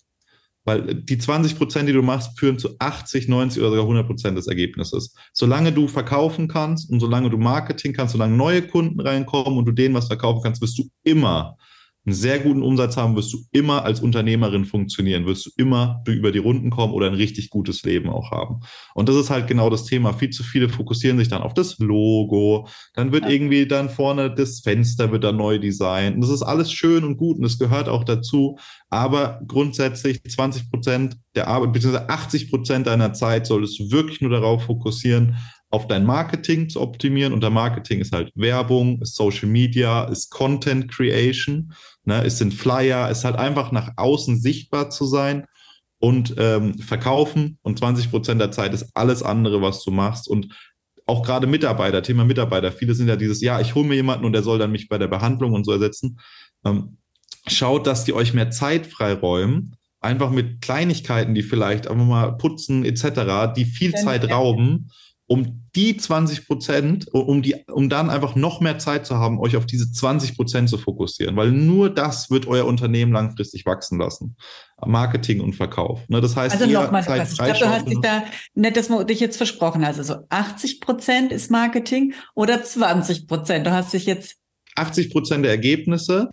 Weil 0.65 0.95
die 0.95 1.19
20 1.19 1.59
Prozent, 1.59 1.89
die 1.89 1.93
du 1.93 2.03
machst, 2.03 2.39
führen 2.39 2.59
zu 2.59 2.77
80, 2.79 3.29
90 3.29 3.61
oder 3.61 3.71
sogar 3.71 3.85
100 3.85 4.07
Prozent 4.07 4.39
des 4.39 4.47
Ergebnisses. 4.47 5.15
Solange 5.33 5.73
du 5.73 5.89
verkaufen 5.89 6.47
kannst 6.47 6.89
und 6.89 7.01
solange 7.01 7.31
du 7.31 7.37
Marketing 7.37 7.93
kannst, 7.93 8.13
solange 8.13 8.37
neue 8.37 8.63
Kunden 8.63 9.01
reinkommen 9.01 9.59
und 9.59 9.67
du 9.67 9.73
denen 9.73 9.95
was 9.95 10.07
verkaufen 10.07 10.41
kannst, 10.43 10.63
wirst 10.63 10.79
du 10.79 10.89
immer 11.03 11.57
einen 12.05 12.15
sehr 12.15 12.41
guten 12.41 12.63
Umsatz 12.63 12.97
haben, 12.97 13.15
wirst 13.15 13.33
du 13.33 13.39
immer 13.53 13.85
als 13.85 14.01
Unternehmerin 14.01 14.65
funktionieren, 14.65 15.25
wirst 15.25 15.47
du 15.47 15.51
immer 15.57 16.03
über 16.07 16.33
die 16.33 16.41
Runden 16.41 16.71
kommen 16.71 16.93
oder 16.93 17.07
ein 17.07 17.15
richtig 17.15 17.51
gutes 17.51 17.85
Leben 17.85 18.09
auch 18.09 18.33
haben. 18.33 18.61
Und 18.95 19.09
das 19.09 19.15
ist 19.15 19.31
halt 19.31 19.47
genau 19.47 19.71
das 19.71 19.85
Thema. 19.85 20.13
Viel 20.13 20.31
zu 20.31 20.43
viele 20.43 20.69
fokussieren 20.69 21.19
sich 21.19 21.29
dann 21.29 21.43
auf 21.43 21.55
das 21.55 21.79
Logo, 21.79 22.67
dann 22.95 23.13
wird 23.13 23.25
ja. 23.25 23.31
irgendwie 23.31 23.67
dann 23.67 23.89
vorne 23.89 24.35
das 24.35 24.61
Fenster 24.61 25.13
wird 25.13 25.23
dann 25.23 25.37
neu 25.37 25.59
designt. 25.59 26.17
Und 26.17 26.23
das 26.23 26.31
ist 26.31 26.43
alles 26.43 26.73
schön 26.73 27.05
und 27.05 27.17
gut 27.17 27.37
und 27.37 27.45
das 27.45 27.59
gehört 27.59 27.89
auch 27.89 28.03
dazu. 28.03 28.59
Aber 28.91 29.41
grundsätzlich 29.47 30.23
20 30.25 30.71
Prozent 30.71 31.17
der 31.37 31.47
Arbeit, 31.49 31.73
beziehungsweise 31.73 32.09
80 32.09 32.51
Prozent 32.51 32.87
deiner 32.89 33.13
Zeit 33.13 33.47
solltest 33.47 33.79
du 33.79 33.91
wirklich 33.91 34.21
nur 34.21 34.31
darauf 34.31 34.65
fokussieren, 34.65 35.37
auf 35.73 35.89
dein 35.89 36.05
Marketing 36.05 36.69
zu 36.69 36.81
optimieren. 36.81 37.33
Und 37.33 37.43
der 37.43 37.51
Marketing 37.51 38.01
ist 38.01 38.13
halt 38.13 38.31
Werbung, 38.35 39.01
ist 39.01 39.17
Social 39.17 39.49
Media, 39.49 40.05
ist 40.05 40.31
Content 40.31 40.93
Creation, 40.93 41.73
ne, 42.05 42.23
es 42.25 42.39
sind 42.39 42.53
Flyer, 42.53 43.11
ist 43.11 43.25
halt 43.25 43.37
einfach 43.37 43.73
nach 43.73 43.91
außen 43.97 44.39
sichtbar 44.39 44.91
zu 44.91 45.07
sein 45.07 45.47
und 45.99 46.35
ähm, 46.37 46.79
verkaufen. 46.79 47.59
Und 47.63 47.79
20 47.79 48.11
Prozent 48.11 48.41
der 48.41 48.51
Zeit 48.51 48.75
ist 48.75 48.91
alles 48.95 49.23
andere, 49.23 49.63
was 49.63 49.83
du 49.83 49.91
machst. 49.91 50.29
Und 50.29 50.55
auch 51.07 51.25
gerade 51.25 51.47
Mitarbeiter, 51.47 52.03
Thema 52.03 52.27
Mitarbeiter, 52.27 52.71
viele 52.71 52.95
sind 52.95 53.09
ja 53.09 53.17
dieses, 53.17 53.41
ja, 53.41 53.59
ich 53.59 53.75
hole 53.75 53.89
mir 53.89 53.95
jemanden 53.95 54.27
und 54.27 54.35
der 54.35 54.43
soll 54.43 54.59
dann 54.59 54.73
mich 54.73 54.89
bei 54.89 54.99
der 54.99 55.09
Behandlung 55.09 55.55
und 55.55 55.65
so 55.65 55.73
ersetzen. 55.73 56.19
Ähm, 56.67 56.99
schaut, 57.47 57.87
dass 57.87 58.05
die 58.05 58.13
euch 58.13 58.35
mehr 58.35 58.51
Zeit 58.51 58.87
freiräumen, 58.87 59.75
einfach 60.01 60.31
mit 60.31 60.61
Kleinigkeiten, 60.61 61.35
die 61.35 61.43
vielleicht 61.43 61.89
einfach 61.89 62.05
mal 62.05 62.37
putzen 62.37 62.85
etc., 62.85 63.55
die 63.57 63.65
viel 63.65 63.95
Zeit 63.95 64.31
rauben 64.31 64.91
um 65.33 65.62
die 65.75 65.97
20 65.97 66.47
Prozent, 66.47 67.09
um, 67.13 67.41
die, 67.41 67.55
um 67.73 67.89
dann 67.89 68.11
einfach 68.11 68.35
noch 68.35 68.61
mehr 68.61 68.79
Zeit 68.79 69.07
zu 69.07 69.17
haben, 69.17 69.39
euch 69.41 69.57
auf 69.57 69.65
diese 69.65 69.91
20 69.91 70.37
Prozent 70.37 70.69
zu 70.69 70.77
fokussieren, 70.77 71.37
weil 71.37 71.51
nur 71.51 71.89
das 71.89 72.31
wird 72.31 72.47
euer 72.47 72.67
Unternehmen 72.67 73.13
langfristig 73.13 73.65
wachsen 73.65 73.99
lassen. 73.99 74.37
Marketing 74.85 75.41
und 75.41 75.55
Verkauf. 75.55 76.01
Ne, 76.09 76.21
das 76.21 76.37
heißt, 76.37 76.61
also 76.61 76.67
nochmal, 76.67 77.01
ich 77.01 77.37
glaube, 77.39 77.59
du 77.59 77.69
hast 77.69 77.89
dich 77.89 78.01
da 78.01 78.25
nicht 78.55 78.77
das 78.77 78.89
dich 79.07 79.21
jetzt 79.21 79.37
versprochen. 79.37 79.85
Also 79.85 80.03
so 80.03 80.17
80 80.29 80.81
Prozent 80.81 81.33
ist 81.33 81.51
Marketing 81.51 82.15
oder 82.35 82.63
20 82.63 83.27
Prozent. 83.27 83.67
Du 83.67 83.73
hast 83.73 83.93
dich 83.93 84.07
jetzt 84.07 84.37
80 84.75 85.11
Prozent 85.11 85.45
der 85.45 85.53
Ergebnisse 85.53 86.31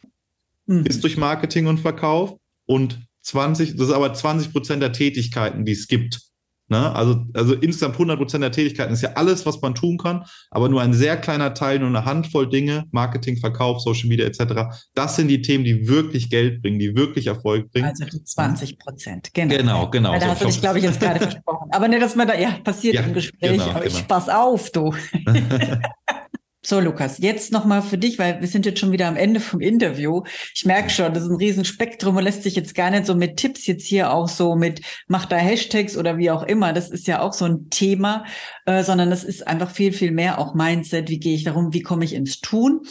mhm. 0.70 0.86
ist 0.86 1.04
durch 1.04 1.18
Marketing 1.18 1.68
und 1.68 1.80
Verkauf 1.80 2.38
und 2.66 3.00
20, 3.24 3.76
das 3.76 3.90
ist 3.90 3.94
aber 3.94 4.14
20 4.14 4.52
Prozent 4.52 4.82
der 4.82 4.94
Tätigkeiten, 4.94 5.66
die 5.66 5.74
es 5.74 5.88
gibt. 5.88 6.29
Ne? 6.70 6.96
Also, 6.96 7.26
also 7.34 7.56
insgesamt 7.56 7.96
100 7.96 8.18
Prozent 8.18 8.44
der 8.44 8.52
Tätigkeiten 8.52 8.94
ist 8.94 9.02
ja 9.02 9.14
alles, 9.16 9.46
was 9.46 9.60
man 9.62 9.74
tun 9.74 9.98
kann, 9.98 10.24
aber 10.52 10.70
nur 10.70 10.82
ein 10.82 10.94
sehr 10.94 11.18
kleiner 11.18 11.56
Teil, 11.56 11.80
nur 11.80 11.88
eine 11.88 12.06
Handvoll 12.06 12.48
Dinge, 12.48 12.86
Marketing, 12.92 13.38
Verkauf, 13.38 13.82
Social 13.82 14.08
Media 14.08 14.28
etc. 14.28 14.78
Das 14.94 15.16
sind 15.16 15.30
die 15.30 15.42
Themen, 15.42 15.64
die 15.64 15.88
wirklich 15.88 16.30
Geld 16.30 16.62
bringen, 16.62 16.78
die 16.78 16.96
wirklich 16.96 17.26
Erfolg 17.28 17.72
bringen. 17.72 17.88
Also 17.88 18.06
die 18.06 18.24
20 18.24 18.78
Prozent, 18.78 19.34
genau. 19.34 19.58
Genau, 19.58 19.90
genau. 19.90 20.12
Weil 20.12 20.20
da 20.20 20.26
so, 20.28 20.32
hast 20.32 20.42
du 20.42 20.46
dich, 20.46 20.62
glaube 20.62 20.78
ich, 20.78 20.86
jetzt 20.86 21.00
gerade 21.00 21.20
versprochen. 21.30 21.70
Aber 21.72 21.88
nicht, 21.88 22.02
dass 22.02 22.16
man 22.16 22.28
da, 22.28 22.38
ja, 22.38 22.52
passiert 22.64 22.96
ja, 22.96 23.02
im 23.02 23.14
Gespräch, 23.14 23.52
genau, 23.52 23.70
aber 23.72 23.82
genau. 23.82 23.98
ich 23.98 24.08
pass 24.08 24.30
auf, 24.30 24.70
du. 24.70 24.94
So, 26.70 26.80
Lukas, 26.80 27.18
jetzt 27.18 27.52
nochmal 27.52 27.82
für 27.82 27.98
dich, 27.98 28.20
weil 28.20 28.42
wir 28.42 28.48
sind 28.48 28.64
jetzt 28.64 28.80
schon 28.80 28.92
wieder 28.92 29.08
am 29.08 29.16
Ende 29.16 29.40
vom 29.40 29.60
Interview. 29.60 30.22
Ich 30.54 30.66
merke 30.66 30.92
schon, 30.92 31.12
das 31.16 31.24
ist 31.24 31.30
ein 31.32 31.38
Riesenspektrum 31.38 32.16
und 32.16 32.24
lässt 32.24 32.44
sich 32.44 32.56
jetzt 32.56 32.76
gar 32.76 32.92
nicht 32.92 33.08
so 33.08 33.16
mit 33.16 33.38
Tipps 33.38 33.66
jetzt 33.66 33.88
hier 33.88 34.14
auch 34.14 34.30
so 34.30 34.56
mit, 34.56 34.82
mach 35.08 35.26
da 35.26 35.38
Hashtags 35.38 35.98
oder 35.98 36.20
wie 36.20 36.30
auch 36.30 36.44
immer. 36.44 36.72
Das 36.72 36.92
ist 36.92 37.08
ja 37.08 37.22
auch 37.22 37.34
so 37.34 37.46
ein 37.46 37.72
Thema, 37.72 38.24
äh, 38.68 38.84
sondern 38.84 39.10
das 39.10 39.24
ist 39.24 39.48
einfach 39.48 39.72
viel, 39.72 39.94
viel 39.94 40.12
mehr 40.12 40.38
auch 40.38 40.54
Mindset. 40.54 41.10
Wie 41.10 41.20
gehe 41.20 41.34
ich 41.34 41.44
darum? 41.44 41.74
Wie 41.74 41.82
komme 41.82 42.06
ich 42.06 42.14
ins 42.14 42.40
Tun? 42.40 42.82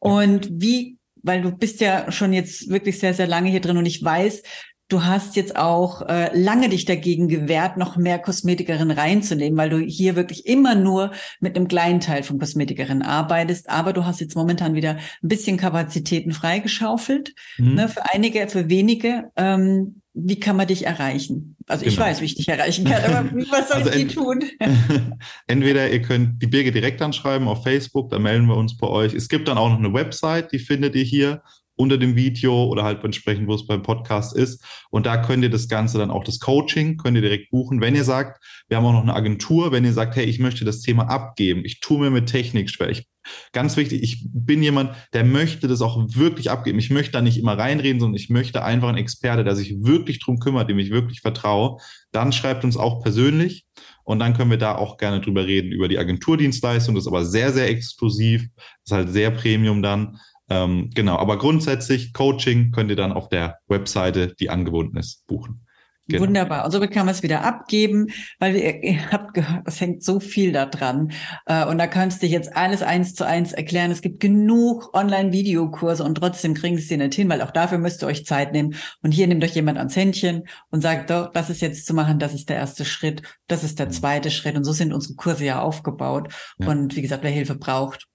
Und 0.00 0.48
wie, 0.50 0.98
weil 1.22 1.40
du 1.40 1.52
bist 1.52 1.80
ja 1.80 2.10
schon 2.10 2.32
jetzt 2.32 2.68
wirklich 2.68 2.98
sehr, 2.98 3.14
sehr 3.14 3.28
lange 3.28 3.50
hier 3.50 3.60
drin 3.60 3.76
und 3.76 3.86
ich 3.86 4.02
weiß, 4.02 4.42
du 4.88 5.04
hast 5.04 5.36
jetzt 5.36 5.56
auch 5.56 6.02
äh, 6.02 6.30
lange 6.38 6.68
dich 6.68 6.84
dagegen 6.84 7.28
gewehrt, 7.28 7.76
noch 7.76 7.96
mehr 7.96 8.18
Kosmetikerinnen 8.18 8.96
reinzunehmen, 8.96 9.58
weil 9.58 9.70
du 9.70 9.78
hier 9.78 10.16
wirklich 10.16 10.46
immer 10.46 10.74
nur 10.74 11.12
mit 11.40 11.56
einem 11.56 11.68
kleinen 11.68 12.00
Teil 12.00 12.22
von 12.22 12.38
Kosmetikerinnen 12.38 13.02
arbeitest. 13.02 13.68
Aber 13.68 13.92
du 13.92 14.06
hast 14.06 14.20
jetzt 14.20 14.34
momentan 14.34 14.74
wieder 14.74 14.92
ein 14.92 15.28
bisschen 15.28 15.58
Kapazitäten 15.58 16.32
freigeschaufelt. 16.32 17.34
Mhm. 17.58 17.74
Ne, 17.74 17.88
für 17.88 18.02
einige, 18.12 18.48
für 18.48 18.68
wenige. 18.70 19.30
Ähm, 19.36 20.00
wie 20.20 20.40
kann 20.40 20.56
man 20.56 20.66
dich 20.66 20.84
erreichen? 20.84 21.54
Also 21.68 21.84
genau. 21.84 21.92
ich 21.92 22.00
weiß, 22.00 22.20
wie 22.20 22.24
ich 22.24 22.34
dich 22.34 22.48
erreichen 22.48 22.84
kann, 22.84 23.04
aber 23.04 23.30
was 23.50 23.68
soll 23.68 23.82
also 23.82 23.92
ich 23.92 24.14
tun? 24.14 24.42
Entweder 25.46 25.90
ihr 25.90 26.02
könnt 26.02 26.42
die 26.42 26.46
Birge 26.46 26.72
direkt 26.72 27.00
anschreiben 27.02 27.46
auf 27.46 27.62
Facebook, 27.62 28.10
da 28.10 28.18
melden 28.18 28.46
wir 28.46 28.56
uns 28.56 28.76
bei 28.76 28.88
euch. 28.88 29.14
Es 29.14 29.28
gibt 29.28 29.48
dann 29.48 29.58
auch 29.58 29.68
noch 29.68 29.78
eine 29.78 29.92
Website, 29.92 30.50
die 30.50 30.58
findet 30.58 30.96
ihr 30.96 31.04
hier 31.04 31.42
unter 31.78 31.96
dem 31.96 32.16
Video 32.16 32.64
oder 32.64 32.82
halt 32.82 33.02
entsprechend, 33.04 33.46
wo 33.48 33.54
es 33.54 33.66
beim 33.66 33.82
Podcast 33.82 34.36
ist. 34.36 34.62
Und 34.90 35.06
da 35.06 35.16
könnt 35.16 35.42
ihr 35.42 35.50
das 35.50 35.68
Ganze 35.68 35.98
dann 35.98 36.10
auch 36.10 36.24
das 36.24 36.40
Coaching, 36.40 36.96
könnt 36.96 37.16
ihr 37.16 37.22
direkt 37.22 37.50
buchen. 37.50 37.80
Wenn 37.80 37.94
ihr 37.94 38.04
sagt, 38.04 38.42
wir 38.68 38.76
haben 38.76 38.84
auch 38.84 38.92
noch 38.92 39.02
eine 39.02 39.14
Agentur, 39.14 39.72
wenn 39.72 39.84
ihr 39.84 39.92
sagt, 39.92 40.16
hey, 40.16 40.24
ich 40.24 40.38
möchte 40.40 40.64
das 40.64 40.80
Thema 40.80 41.04
abgeben, 41.08 41.64
ich 41.64 41.80
tue 41.80 41.98
mir 42.00 42.10
mit 42.10 42.26
Technik 42.26 42.68
schwer. 42.68 42.90
Ich, 42.90 43.06
ganz 43.52 43.76
wichtig, 43.76 44.02
ich 44.02 44.26
bin 44.28 44.62
jemand, 44.62 44.90
der 45.12 45.24
möchte 45.24 45.68
das 45.68 45.80
auch 45.80 46.04
wirklich 46.08 46.50
abgeben. 46.50 46.78
Ich 46.78 46.90
möchte 46.90 47.12
da 47.12 47.22
nicht 47.22 47.38
immer 47.38 47.56
reinreden, 47.56 48.00
sondern 48.00 48.16
ich 48.16 48.28
möchte 48.28 48.64
einfach 48.64 48.88
einen 48.88 48.98
Experte, 48.98 49.44
der 49.44 49.54
sich 49.54 49.76
wirklich 49.82 50.18
drum 50.18 50.38
kümmert, 50.40 50.68
dem 50.68 50.78
ich 50.78 50.90
wirklich 50.90 51.20
vertraue. 51.20 51.78
Dann 52.10 52.32
schreibt 52.32 52.64
uns 52.64 52.76
auch 52.76 53.02
persönlich. 53.02 53.66
Und 54.04 54.20
dann 54.20 54.34
können 54.34 54.50
wir 54.50 54.58
da 54.58 54.74
auch 54.74 54.96
gerne 54.96 55.20
drüber 55.20 55.46
reden, 55.46 55.70
über 55.70 55.86
die 55.86 55.98
Agenturdienstleistung. 55.98 56.94
Das 56.94 57.04
ist 57.04 57.08
aber 57.08 57.26
sehr, 57.26 57.52
sehr 57.52 57.68
exklusiv. 57.68 58.48
Das 58.56 58.66
ist 58.86 58.92
halt 58.92 59.10
sehr 59.10 59.30
Premium 59.30 59.82
dann. 59.82 60.18
Ähm, 60.50 60.90
genau, 60.94 61.16
aber 61.16 61.38
grundsätzlich 61.38 62.12
Coaching 62.12 62.72
könnt 62.72 62.90
ihr 62.90 62.96
dann 62.96 63.12
auf 63.12 63.28
der 63.28 63.58
Webseite, 63.68 64.34
die 64.38 64.50
angebunden 64.50 64.96
ist, 64.96 65.26
buchen. 65.26 65.64
Genau. 66.08 66.22
Wunderbar. 66.22 66.64
Und 66.64 66.70
somit 66.70 66.90
kann 66.90 67.04
man 67.04 67.14
es 67.14 67.22
wieder 67.22 67.44
abgeben, 67.44 68.06
weil 68.38 68.56
ihr, 68.56 68.82
ihr 68.82 69.12
habt 69.12 69.34
gehört, 69.34 69.64
es 69.66 69.78
hängt 69.78 70.02
so 70.02 70.20
viel 70.20 70.52
da 70.52 70.64
dran. 70.64 71.12
Äh, 71.44 71.66
und 71.66 71.76
da 71.76 71.86
kannst 71.86 72.22
du 72.22 72.26
jetzt 72.26 72.56
alles 72.56 72.82
eins 72.82 73.14
zu 73.14 73.26
eins 73.26 73.52
erklären. 73.52 73.90
Es 73.90 74.00
gibt 74.00 74.18
genug 74.18 74.94
Online-Videokurse 74.94 76.02
und 76.02 76.14
trotzdem 76.14 76.54
kriegen 76.54 76.78
sie 76.78 76.96
nicht 76.96 77.14
hin, 77.14 77.28
weil 77.28 77.42
auch 77.42 77.50
dafür 77.50 77.76
müsst 77.76 78.02
ihr 78.02 78.06
euch 78.06 78.24
Zeit 78.24 78.52
nehmen. 78.52 78.74
Und 79.02 79.12
hier 79.12 79.26
nimmt 79.26 79.44
euch 79.44 79.54
jemand 79.54 79.76
ans 79.76 79.96
Händchen 79.96 80.44
und 80.70 80.80
sagt, 80.80 81.10
doch, 81.10 81.30
das 81.30 81.50
ist 81.50 81.60
jetzt 81.60 81.84
zu 81.84 81.92
machen, 81.92 82.18
das 82.18 82.32
ist 82.32 82.48
der 82.48 82.56
erste 82.56 82.86
Schritt, 82.86 83.20
das 83.46 83.62
ist 83.62 83.78
der 83.78 83.86
mhm. 83.86 83.92
zweite 83.92 84.30
Schritt. 84.30 84.56
Und 84.56 84.64
so 84.64 84.72
sind 84.72 84.94
unsere 84.94 85.14
Kurse 85.14 85.44
ja 85.44 85.60
aufgebaut. 85.60 86.32
Ja. 86.58 86.68
Und 86.68 86.96
wie 86.96 87.02
gesagt, 87.02 87.22
wer 87.22 87.30
Hilfe 87.30 87.54
braucht, 87.54 88.06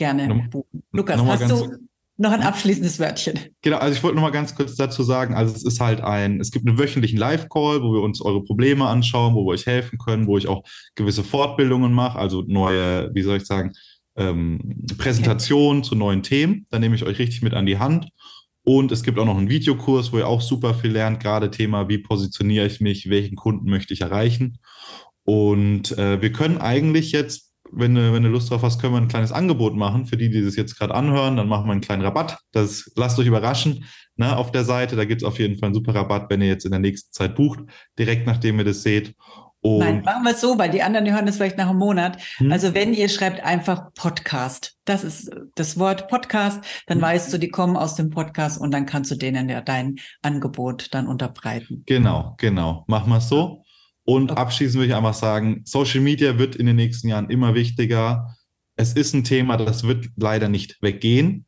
gerne 0.00 0.28
Nochmal, 0.28 0.48
buchen. 0.48 0.82
Lukas, 0.92 1.22
hast 1.22 1.50
du 1.50 1.76
noch 2.16 2.32
ein 2.32 2.42
abschließendes 2.42 2.98
Wörtchen? 2.98 3.38
Genau, 3.60 3.76
also 3.76 3.94
ich 3.94 4.02
wollte 4.02 4.16
noch 4.16 4.22
mal 4.22 4.30
ganz 4.30 4.54
kurz 4.54 4.74
dazu 4.74 5.02
sagen, 5.02 5.34
also 5.34 5.54
es 5.54 5.62
ist 5.62 5.78
halt 5.78 6.00
ein, 6.00 6.40
es 6.40 6.50
gibt 6.50 6.66
einen 6.66 6.78
wöchentlichen 6.78 7.18
Live-Call, 7.18 7.82
wo 7.82 7.92
wir 7.92 8.02
uns 8.02 8.22
eure 8.22 8.42
Probleme 8.42 8.86
anschauen, 8.86 9.34
wo 9.34 9.44
wir 9.44 9.52
euch 9.52 9.66
helfen 9.66 9.98
können, 9.98 10.26
wo 10.26 10.38
ich 10.38 10.48
auch 10.48 10.62
gewisse 10.94 11.22
Fortbildungen 11.22 11.92
mache, 11.92 12.18
also 12.18 12.42
neue, 12.46 13.10
wie 13.14 13.22
soll 13.22 13.36
ich 13.36 13.46
sagen, 13.46 13.72
ähm, 14.16 14.84
Präsentationen 14.96 15.80
okay. 15.80 15.88
zu 15.88 15.94
neuen 15.94 16.22
Themen. 16.22 16.66
Da 16.70 16.78
nehme 16.78 16.94
ich 16.94 17.04
euch 17.04 17.18
richtig 17.18 17.42
mit 17.42 17.52
an 17.52 17.66
die 17.66 17.78
Hand. 17.78 18.08
Und 18.62 18.92
es 18.92 19.02
gibt 19.02 19.18
auch 19.18 19.24
noch 19.24 19.38
einen 19.38 19.48
Videokurs, 19.48 20.12
wo 20.12 20.18
ihr 20.18 20.28
auch 20.28 20.42
super 20.42 20.74
viel 20.74 20.92
lernt, 20.92 21.20
gerade 21.20 21.50
Thema, 21.50 21.88
wie 21.88 21.98
positioniere 21.98 22.66
ich 22.66 22.80
mich, 22.80 23.08
welchen 23.08 23.36
Kunden 23.36 23.68
möchte 23.68 23.94
ich 23.94 24.02
erreichen. 24.02 24.58
Und 25.24 25.96
äh, 25.98 26.20
wir 26.20 26.32
können 26.32 26.58
eigentlich 26.58 27.12
jetzt 27.12 27.49
wenn 27.72 27.94
du, 27.94 28.12
wenn 28.12 28.22
du 28.22 28.28
Lust 28.28 28.50
drauf 28.50 28.62
hast, 28.62 28.80
können 28.80 28.94
wir 28.94 29.00
ein 29.00 29.08
kleines 29.08 29.32
Angebot 29.32 29.76
machen 29.76 30.06
für 30.06 30.16
die, 30.16 30.30
die 30.30 30.44
das 30.44 30.56
jetzt 30.56 30.78
gerade 30.78 30.94
anhören. 30.94 31.36
Dann 31.36 31.48
machen 31.48 31.66
wir 31.66 31.72
einen 31.72 31.80
kleinen 31.80 32.02
Rabatt. 32.02 32.38
Das 32.52 32.90
lasst 32.96 33.18
euch 33.18 33.26
überraschen 33.26 33.84
ne, 34.16 34.36
auf 34.36 34.52
der 34.52 34.64
Seite. 34.64 34.96
Da 34.96 35.04
gibt 35.04 35.22
es 35.22 35.28
auf 35.28 35.38
jeden 35.38 35.58
Fall 35.58 35.68
einen 35.68 35.74
super 35.74 35.94
Rabatt, 35.94 36.30
wenn 36.30 36.42
ihr 36.42 36.48
jetzt 36.48 36.64
in 36.64 36.70
der 36.70 36.80
nächsten 36.80 37.12
Zeit 37.12 37.34
bucht, 37.34 37.60
direkt 37.98 38.26
nachdem 38.26 38.58
ihr 38.58 38.64
das 38.64 38.82
seht. 38.82 39.14
Und 39.62 39.80
Nein, 39.80 40.02
machen 40.02 40.24
wir 40.24 40.32
es 40.32 40.40
so, 40.40 40.56
weil 40.58 40.70
die 40.70 40.82
anderen 40.82 41.04
die 41.04 41.12
hören 41.12 41.26
das 41.26 41.36
vielleicht 41.36 41.58
nach 41.58 41.68
einem 41.68 41.78
Monat. 41.78 42.18
Hm. 42.38 42.50
Also 42.50 42.74
wenn 42.74 42.94
ihr 42.94 43.10
schreibt 43.10 43.44
einfach 43.44 43.92
Podcast, 43.94 44.76
das 44.86 45.04
ist 45.04 45.30
das 45.54 45.78
Wort 45.78 46.08
Podcast, 46.08 46.64
dann 46.86 46.98
hm. 46.98 47.02
weißt 47.02 47.32
du, 47.32 47.38
die 47.38 47.50
kommen 47.50 47.76
aus 47.76 47.94
dem 47.94 48.08
Podcast 48.08 48.58
und 48.58 48.72
dann 48.72 48.86
kannst 48.86 49.10
du 49.10 49.16
denen 49.16 49.50
ja 49.50 49.60
dein 49.60 49.96
Angebot 50.22 50.88
dann 50.92 51.06
unterbreiten. 51.06 51.82
Genau, 51.86 52.34
genau. 52.38 52.84
Machen 52.86 53.10
wir 53.10 53.18
es 53.18 53.28
so. 53.28 53.62
Und 54.10 54.32
okay. 54.32 54.40
abschließend 54.40 54.74
würde 54.74 54.88
ich 54.88 54.96
einfach 54.96 55.14
sagen, 55.14 55.62
Social 55.64 56.00
Media 56.00 56.36
wird 56.36 56.56
in 56.56 56.66
den 56.66 56.74
nächsten 56.74 57.06
Jahren 57.06 57.30
immer 57.30 57.54
wichtiger. 57.54 58.34
Es 58.74 58.94
ist 58.94 59.14
ein 59.14 59.22
Thema, 59.22 59.56
das 59.56 59.84
wird 59.84 60.08
leider 60.16 60.48
nicht 60.48 60.82
weggehen. 60.82 61.46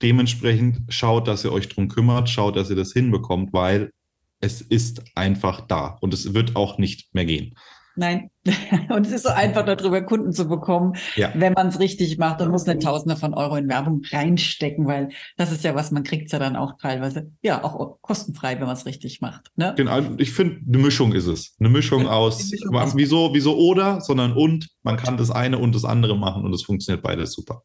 Dementsprechend 0.00 0.82
schaut, 0.90 1.26
dass 1.26 1.44
ihr 1.44 1.50
euch 1.50 1.68
drum 1.68 1.88
kümmert, 1.88 2.30
schaut, 2.30 2.54
dass 2.54 2.70
ihr 2.70 2.76
das 2.76 2.92
hinbekommt, 2.92 3.52
weil 3.52 3.90
es 4.38 4.60
ist 4.60 5.02
einfach 5.16 5.62
da 5.62 5.98
und 6.02 6.14
es 6.14 6.34
wird 6.34 6.54
auch 6.54 6.78
nicht 6.78 7.12
mehr 7.16 7.24
gehen. 7.24 7.56
Nein. 7.96 8.30
Und 8.90 9.06
es 9.06 9.12
ist 9.12 9.22
so 9.22 9.30
einfach, 9.30 9.64
darüber 9.64 10.02
Kunden 10.02 10.32
zu 10.32 10.48
bekommen, 10.48 10.94
ja. 11.16 11.32
wenn 11.34 11.52
man 11.52 11.68
es 11.68 11.78
richtig 11.78 12.18
macht 12.18 12.42
und 12.42 12.50
muss 12.50 12.66
nicht 12.66 12.82
Tausende 12.82 13.16
von 13.16 13.32
Euro 13.32 13.56
in 13.56 13.68
Werbung 13.68 14.02
reinstecken, 14.10 14.86
weil 14.86 15.08
das 15.36 15.50
ist 15.50 15.64
ja 15.64 15.74
was, 15.74 15.90
man 15.90 16.02
kriegt 16.02 16.30
ja 16.30 16.38
dann 16.38 16.56
auch 16.56 16.76
teilweise, 16.78 17.30
ja, 17.40 17.64
auch 17.64 17.98
kostenfrei, 18.02 18.58
wenn 18.58 18.66
man 18.66 18.76
es 18.76 18.84
richtig 18.84 19.20
macht. 19.20 19.50
Ne? 19.56 19.72
Genau, 19.76 19.98
ich 20.18 20.32
finde, 20.32 20.60
eine 20.66 20.78
Mischung 20.78 21.12
ist 21.12 21.26
es. 21.26 21.56
Eine 21.58 21.70
Mischung 21.70 22.02
ja, 22.02 22.10
aus, 22.10 22.50
Mischung 22.50 22.76
aus 22.76 22.96
wieso, 22.96 23.32
wieso 23.32 23.56
oder, 23.56 24.00
sondern 24.00 24.32
und. 24.32 24.68
Man 24.82 24.96
kann 24.96 25.16
das 25.16 25.30
eine 25.30 25.58
und 25.58 25.74
das 25.74 25.84
andere 25.84 26.16
machen 26.16 26.44
und 26.44 26.52
es 26.52 26.62
funktioniert 26.62 27.02
beides 27.02 27.32
super. 27.32 27.62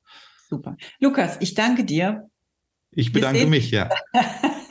Super. 0.50 0.78
Lukas, 1.00 1.38
ich 1.42 1.54
danke 1.54 1.84
dir. 1.84 2.30
Ich 2.92 3.12
bedanke 3.12 3.46
mich, 3.46 3.72
ja. 3.72 3.90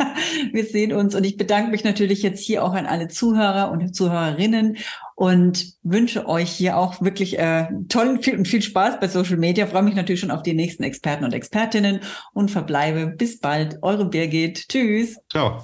Wir 0.52 0.64
sehen 0.64 0.92
uns 0.92 1.14
und 1.14 1.24
ich 1.24 1.36
bedanke 1.36 1.70
mich 1.70 1.84
natürlich 1.84 2.22
jetzt 2.22 2.44
hier 2.44 2.64
auch 2.64 2.72
an 2.72 2.86
alle 2.86 3.08
Zuhörer 3.08 3.70
und 3.70 3.94
Zuhörerinnen 3.94 4.76
und 5.14 5.74
wünsche 5.82 6.28
euch 6.28 6.50
hier 6.50 6.76
auch 6.76 7.00
wirklich 7.00 7.38
äh, 7.38 7.66
tollen 7.88 8.22
viel, 8.22 8.44
viel 8.44 8.62
Spaß 8.62 9.00
bei 9.00 9.08
Social 9.08 9.36
Media. 9.36 9.66
Freue 9.66 9.82
mich 9.82 9.94
natürlich 9.94 10.20
schon 10.20 10.30
auf 10.30 10.42
die 10.42 10.54
nächsten 10.54 10.82
Experten 10.82 11.24
und 11.24 11.34
Expertinnen 11.34 12.00
und 12.32 12.50
verbleibe 12.50 13.08
bis 13.08 13.40
bald. 13.40 13.78
Eure 13.82 14.08
Birgit. 14.08 14.68
Tschüss. 14.68 15.16
Ciao. 15.30 15.60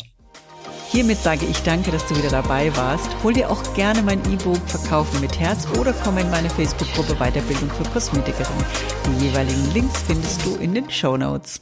Hiermit 0.95 1.19
sage 1.19 1.45
ich 1.51 1.59
danke, 1.65 1.91
dass 1.91 2.07
du 2.07 2.17
wieder 2.17 2.31
dabei 2.31 2.75
warst. 2.77 3.11
Hol 3.25 3.33
dir 3.33 3.51
auch 3.51 3.75
gerne 3.75 4.01
mein 4.03 4.21
E-Book 4.33 4.61
Verkaufen 4.67 5.21
mit 5.21 5.41
Herz 5.41 5.67
oder 5.77 5.93
komm 5.93 6.19
in 6.19 6.31
meine 6.31 6.49
Facebook-Gruppe 6.49 7.17
Weiterbildung 7.17 7.69
für 7.71 7.83
Kosmetikerin. 7.91 8.65
Die 9.07 9.27
jeweiligen 9.27 9.73
Links 9.75 10.03
findest 10.03 10.47
du 10.47 10.55
in 10.57 10.73
den 10.73 10.89
Show 10.89 11.17
Notes. 11.17 11.61